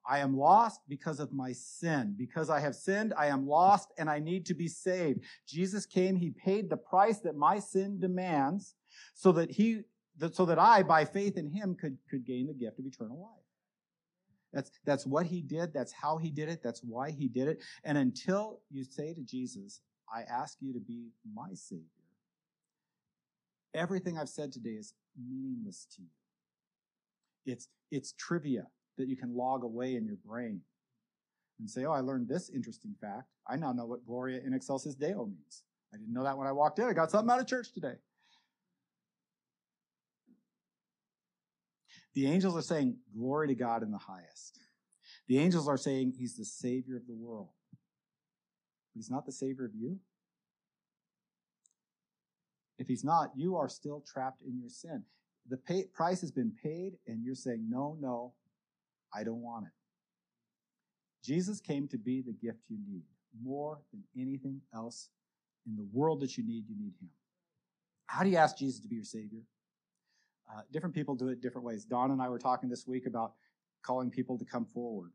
I 0.06 0.20
am 0.20 0.38
lost 0.38 0.82
because 0.90 1.20
of 1.20 1.32
my 1.32 1.54
sin. 1.54 2.16
Because 2.18 2.50
I 2.50 2.60
have 2.60 2.76
sinned, 2.76 3.14
I 3.18 3.28
am 3.28 3.48
lost 3.48 3.90
and 3.98 4.10
I 4.10 4.20
need 4.20 4.46
to 4.48 4.54
be 4.54 4.68
saved. 4.68 5.22
Jesus 5.48 5.86
came, 5.86 6.16
he 6.16 6.32
paid 6.32 6.70
the 6.70 6.78
price 6.78 7.20
that 7.20 7.36
my 7.36 7.60
sin 7.60 8.00
demands 8.00 8.76
so 9.14 9.32
that 9.34 9.52
he, 9.52 9.82
so 10.32 10.46
that 10.46 10.60
I, 10.60 10.84
by 10.84 11.06
faith 11.06 11.38
in 11.38 11.50
him, 11.50 11.76
could, 11.76 11.98
could 12.10 12.26
gain 12.26 12.48
the 12.48 12.54
gift 12.54 12.80
of 12.80 12.86
eternal 12.86 13.20
life. 13.20 13.44
That's, 14.52 14.72
that's 14.86 15.08
what 15.08 15.26
he 15.26 15.42
did. 15.42 15.74
That's 15.74 15.92
how 15.92 16.18
he 16.18 16.30
did 16.30 16.50
it. 16.50 16.62
That's 16.64 16.82
why 16.84 17.10
he 17.10 17.28
did 17.28 17.48
it. 17.48 17.64
And 17.84 17.98
until 17.98 18.60
you 18.70 18.84
say 18.84 19.14
to 19.14 19.22
Jesus, 19.22 19.82
I 20.14 20.22
ask 20.22 20.58
you 20.62 20.74
to 20.74 20.80
be 20.80 21.08
my 21.34 21.54
Savior, 21.54 21.86
everything 23.74 24.20
I've 24.20 24.30
said 24.30 24.52
today 24.52 24.72
is 24.72 24.94
meaningless 25.18 25.88
to 25.96 26.04
you. 26.04 26.08
It's, 27.46 27.68
it's 27.90 28.14
trivia 28.14 28.68
that 28.98 29.08
you 29.08 29.16
can 29.16 29.36
log 29.36 29.64
away 29.64 29.96
in 29.96 30.06
your 30.06 30.18
brain 30.26 30.62
and 31.60 31.70
say, 31.70 31.86
oh, 31.86 31.92
I 31.92 32.00
learned 32.00 32.28
this 32.28 32.50
interesting 32.50 32.96
fact. 33.00 33.30
I 33.48 33.56
now 33.56 33.72
know 33.72 33.86
what 33.86 34.06
Gloria 34.06 34.42
in 34.46 34.54
Excelsis 34.54 34.96
Deo 34.96 35.26
means. 35.26 35.64
I 35.94 35.98
didn't 35.98 36.14
know 36.14 36.24
that 36.24 36.38
when 36.38 36.48
I 36.48 36.52
walked 36.52 36.80
in. 36.80 36.86
I 36.86 36.94
got 36.94 37.12
something 37.12 37.32
out 37.32 37.40
of 37.40 37.48
church 37.48 37.72
today. 37.72 37.96
The 42.16 42.28
angels 42.28 42.56
are 42.56 42.62
saying, 42.62 42.98
Glory 43.16 43.48
to 43.48 43.56
God 43.56 43.84
in 43.84 43.92
the 43.92 43.98
highest. 43.98 44.60
The 45.28 45.40
angels 45.40 45.68
are 45.68 45.78
saying 45.78 46.14
He's 46.18 46.36
the 46.36 46.46
Savior 46.46 46.98
of 46.98 47.08
the 47.08 47.14
world. 47.14 47.50
He's 48.94 49.10
not 49.10 49.26
the 49.26 49.32
Savior 49.32 49.66
of 49.66 49.72
you. 49.76 50.00
If 52.78 52.88
He's 52.88 53.04
not, 53.04 53.32
you 53.36 53.56
are 53.56 53.70
still 53.70 54.04
trapped 54.06 54.42
in 54.42 54.60
your 54.60 54.70
sin. 54.70 55.04
The 55.50 55.58
pay, 55.58 55.86
price 55.94 56.22
has 56.22 56.32
been 56.32 56.54
paid, 56.64 56.94
and 57.08 57.24
you're 57.24 57.36
saying, 57.36 57.68
No, 57.70 57.98
no, 58.00 58.34
I 59.14 59.24
don't 59.24 59.42
want 59.42 59.66
it. 59.66 59.72
Jesus 61.24 61.62
came 61.62 61.88
to 61.88 61.98
be 61.98 62.22
the 62.22 62.34
gift 62.34 62.60
you 62.68 62.78
need 62.86 63.04
more 63.42 63.80
than 63.92 64.04
anything 64.20 64.62
else 64.74 65.10
in 65.66 65.76
the 65.76 65.86
world 65.92 66.20
that 66.22 66.38
you 66.38 66.46
need. 66.46 66.66
You 66.68 66.76
need 66.78 66.94
Him. 67.02 67.10
How 68.08 68.24
do 68.24 68.30
you 68.30 68.38
ask 68.38 68.58
Jesus 68.58 68.80
to 68.82 68.88
be 68.88 68.96
your 68.96 69.06
Savior? 69.06 69.42
Uh, 70.52 70.62
different 70.72 70.94
people 70.94 71.16
do 71.16 71.30
it 71.30 71.42
different 71.42 71.66
ways. 71.66 71.86
Don 71.86 72.12
and 72.12 72.22
I 72.22 72.30
were 72.30 72.38
talking 72.38 72.70
this 72.70 72.86
week 72.86 73.06
about 73.06 73.34
calling 73.82 74.10
people 74.10 74.38
to 74.38 74.46
come 74.46 74.66
forward. 74.66 75.12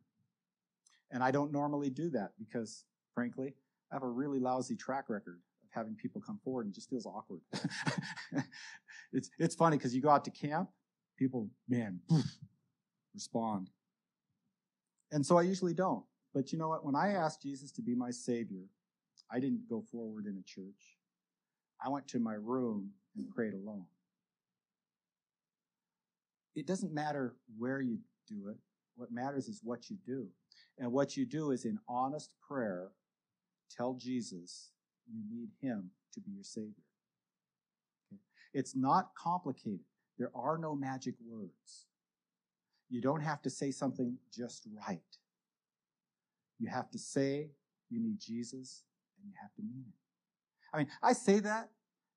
And 1.11 1.23
I 1.23 1.31
don't 1.31 1.53
normally 1.53 1.91
do 1.91 2.11
that 2.11 2.33
because, 2.39 2.85
frankly, 3.15 3.55
I 3.91 3.95
have 3.95 4.03
a 4.03 4.09
really 4.09 4.39
lousy 4.39 4.77
track 4.77 5.09
record 5.09 5.39
of 5.63 5.69
having 5.71 5.95
people 5.95 6.21
come 6.21 6.39
forward 6.43 6.67
and 6.67 6.75
just 6.75 6.91
feels 6.91 7.07
awkward. 7.07 7.41
it's, 9.13 9.31
it's 9.39 9.55
funny 9.55 9.77
because 9.77 9.95
you 9.95 10.03
go 10.03 10.11
out 10.11 10.25
to 10.25 10.31
camp, 10.31 10.71
people, 11.19 11.49
man, 11.69 12.01
respond. 13.15 13.71
And 15.11 15.25
so 15.25 15.39
I 15.39 15.43
usually 15.43 15.75
don't. 15.75 16.05
But 16.35 16.53
you 16.53 16.59
know 16.59 16.69
what? 16.69 16.85
When 16.85 16.95
I 16.95 17.13
asked 17.13 17.43
Jesus 17.43 17.73
to 17.73 17.83
be 17.83 17.95
my 17.95 18.11
Savior, 18.11 18.65
I 19.31 19.41
didn't 19.41 19.69
go 19.69 19.83
forward 19.91 20.27
in 20.27 20.39
a 20.39 20.43
church. 20.43 20.99
I 21.85 21.89
went 21.89 22.09
to 22.09 22.19
my 22.19 22.35
room 22.35 22.91
and 23.17 23.29
prayed 23.31 23.55
alone. 23.55 23.87
It 26.55 26.67
doesn't 26.67 26.93
matter 26.93 27.37
where 27.57 27.81
you 27.81 27.99
do 28.29 28.49
it. 28.49 28.57
What 28.97 29.13
matters 29.13 29.49
is 29.49 29.61
what 29.63 29.89
you 29.91 29.97
do. 30.05 30.27
And 30.79 30.93
what 30.93 31.17
you 31.17 31.25
do 31.25 31.53
is 31.53 31.65
in 31.65 31.79
honest 31.89 32.35
prayer, 32.47 32.89
tell 33.71 33.95
Jesus 33.95 34.71
you 35.07 35.23
need 35.31 35.51
him 35.61 35.91
to 36.15 36.21
be 36.21 36.33
your 36.33 36.45
Savior. 36.45 36.73
It's 38.53 38.75
not 38.75 39.11
complicated. 39.15 39.85
There 40.19 40.33
are 40.35 40.59
no 40.59 40.75
magic 40.75 41.15
words. 41.25 41.87
You 42.91 43.01
don't 43.01 43.21
have 43.21 43.43
to 43.43 43.51
say 43.51 43.71
something 43.71 44.17
just 44.35 44.67
right. 44.87 45.01
You 46.59 46.69
have 46.69 46.91
to 46.91 46.99
say 46.99 47.51
you 47.91 48.01
need 48.01 48.19
Jesus 48.21 48.83
and 49.21 49.31
you 49.31 49.37
have 49.41 49.55
to 49.55 49.63
mean 49.63 49.85
it. 49.87 49.95
I 50.73 50.79
mean, 50.79 50.89
I 51.03 51.13
say 51.13 51.41
that 51.41 51.71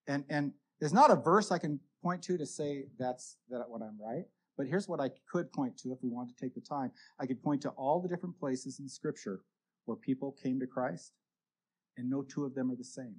and, 0.07 0.24
and 0.30 0.53
there's 0.80 0.93
not 0.93 1.11
a 1.11 1.15
verse 1.15 1.51
I 1.51 1.57
can 1.57 1.80
point 2.01 2.24
to 2.24 2.38
to 2.38 2.45
say 2.45 2.86
that's 2.97 3.38
that 3.49 3.69
what 3.69 3.82
I'm 3.82 3.99
right. 4.01 4.26
But 4.57 4.67
here's 4.67 4.88
what 4.88 4.99
I 4.99 5.09
could 5.32 5.51
point 5.51 5.78
to 5.80 5.91
if 5.91 5.99
we 6.01 6.09
want 6.09 6.30
to 6.30 6.36
take 6.36 6.53
the 6.55 6.61
time. 6.61 6.91
I 7.19 7.26
could 7.26 7.41
point 7.41 7.61
to 7.61 7.69
all 7.69 8.01
the 8.01 8.09
different 8.09 8.39
places 8.39 8.80
in 8.80 8.89
scripture 8.89 9.41
where 9.86 9.97
people 9.97 10.36
came 10.43 10.59
to 10.59 10.67
Christ 10.67 11.13
and 11.97 12.09
no 12.09 12.24
two 12.24 12.45
of 12.45 12.55
them 12.55 12.72
are 12.72 12.76
the 12.76 12.84
same. 12.84 13.15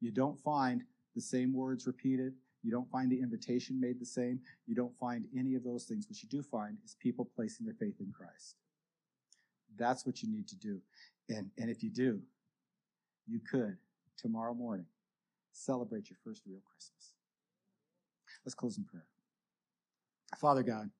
You 0.00 0.10
don't 0.10 0.38
find 0.40 0.82
the 1.14 1.20
same 1.20 1.52
words 1.52 1.86
repeated. 1.86 2.32
You 2.62 2.70
don't 2.70 2.90
find 2.90 3.10
the 3.10 3.20
invitation 3.20 3.80
made 3.80 3.98
the 4.00 4.06
same. 4.06 4.40
You 4.66 4.74
don't 4.74 4.96
find 4.98 5.24
any 5.36 5.54
of 5.54 5.64
those 5.64 5.84
things. 5.84 6.06
What 6.08 6.22
you 6.22 6.28
do 6.28 6.42
find 6.42 6.76
is 6.84 6.94
people 7.00 7.28
placing 7.34 7.64
their 7.66 7.74
faith 7.74 7.94
in 8.00 8.12
Christ. 8.12 8.56
That's 9.78 10.04
what 10.04 10.22
you 10.22 10.30
need 10.30 10.46
to 10.48 10.56
do. 10.56 10.80
And, 11.28 11.50
and 11.58 11.70
if 11.70 11.82
you 11.82 11.90
do, 11.90 12.20
you 13.26 13.40
could, 13.40 13.76
tomorrow 14.18 14.52
morning, 14.52 14.86
celebrate 15.52 16.10
your 16.10 16.18
first 16.22 16.42
real 16.46 16.60
Christmas. 16.70 17.14
Let's 18.44 18.54
close 18.54 18.76
in 18.76 18.84
prayer. 18.84 19.06
Father 20.38 20.62
God, 20.62 20.90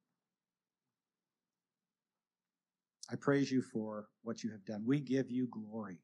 I 3.11 3.17
praise 3.17 3.51
you 3.51 3.61
for 3.61 4.07
what 4.23 4.43
you 4.45 4.51
have 4.51 4.65
done. 4.65 4.85
We 4.87 5.01
give 5.01 5.31
you 5.31 5.49
glory 5.49 5.99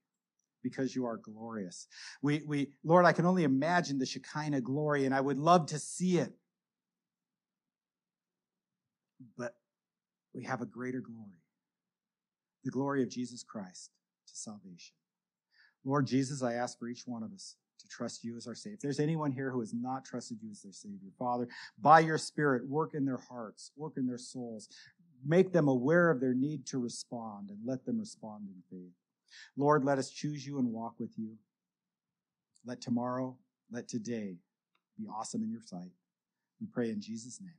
because 0.69 0.97
you 0.97 1.07
are 1.07 1.17
glorious. 1.17 1.87
We, 2.23 2.43
we, 2.47 2.73
Lord, 2.83 3.05
I 3.05 3.13
can 3.13 3.25
only 3.25 3.45
imagine 3.45 3.99
the 3.99 4.07
Shekinah 4.07 4.63
glory 4.63 5.05
and 5.07 5.15
I 5.15 5.21
would 5.21 5.39
love 5.39 5.67
to 5.67 5.79
see 5.79 6.19
it. 6.19 6.33
But 9.39 9.55
we 10.35 10.43
have 10.45 10.61
a 10.61 10.67
greater 10.67 11.01
glory 11.01 11.39
the 12.65 12.73
glory 12.73 13.01
of 13.05 13.09
Jesus 13.09 13.45
Christ 13.45 13.93
to 14.27 14.35
salvation. 14.35 14.95
Lord 15.85 16.05
Jesus, 16.05 16.43
I 16.43 16.55
ask 16.55 16.77
for 16.79 16.89
each 16.89 17.05
one 17.07 17.23
of 17.23 17.33
us 17.33 17.55
to 17.79 17.87
trust 17.87 18.25
you 18.25 18.37
as 18.37 18.49
our 18.49 18.57
Savior. 18.57 18.75
If 18.75 18.81
there's 18.81 18.99
anyone 18.99 19.31
here 19.31 19.53
who 19.53 19.61
has 19.61 19.73
not 19.73 20.05
trusted 20.05 20.39
you 20.43 20.51
as 20.51 20.63
their 20.63 20.73
Savior, 20.73 21.11
Father, 21.17 21.47
by 21.81 22.01
your 22.01 22.19
Spirit, 22.19 22.69
work 22.69 22.95
in 22.95 23.05
their 23.05 23.21
hearts, 23.31 23.71
work 23.77 23.93
in 23.97 24.07
their 24.07 24.19
souls, 24.19 24.69
make 25.25 25.53
them 25.53 25.69
aware 25.69 26.11
of 26.11 26.21
their 26.21 26.35
need 26.35 26.67
to 26.67 26.79
respond, 26.79 27.51
and 27.51 27.59
let 27.65 27.85
them 27.87 28.01
respond 28.01 28.49
in 28.49 28.63
faith. 28.69 28.95
Lord, 29.57 29.85
let 29.85 29.99
us 29.99 30.11
choose 30.11 30.47
you 30.47 30.59
and 30.59 30.73
walk 30.73 30.95
with 30.99 31.19
you. 31.19 31.37
Let 32.65 32.81
tomorrow, 32.81 33.37
let 33.71 33.89
today 33.89 34.37
be 34.99 35.07
awesome 35.07 35.43
in 35.43 35.51
your 35.51 35.63
sight. 35.63 35.93
We 36.61 36.67
pray 36.67 36.91
in 36.91 37.01
Jesus' 37.01 37.41
name. 37.41 37.53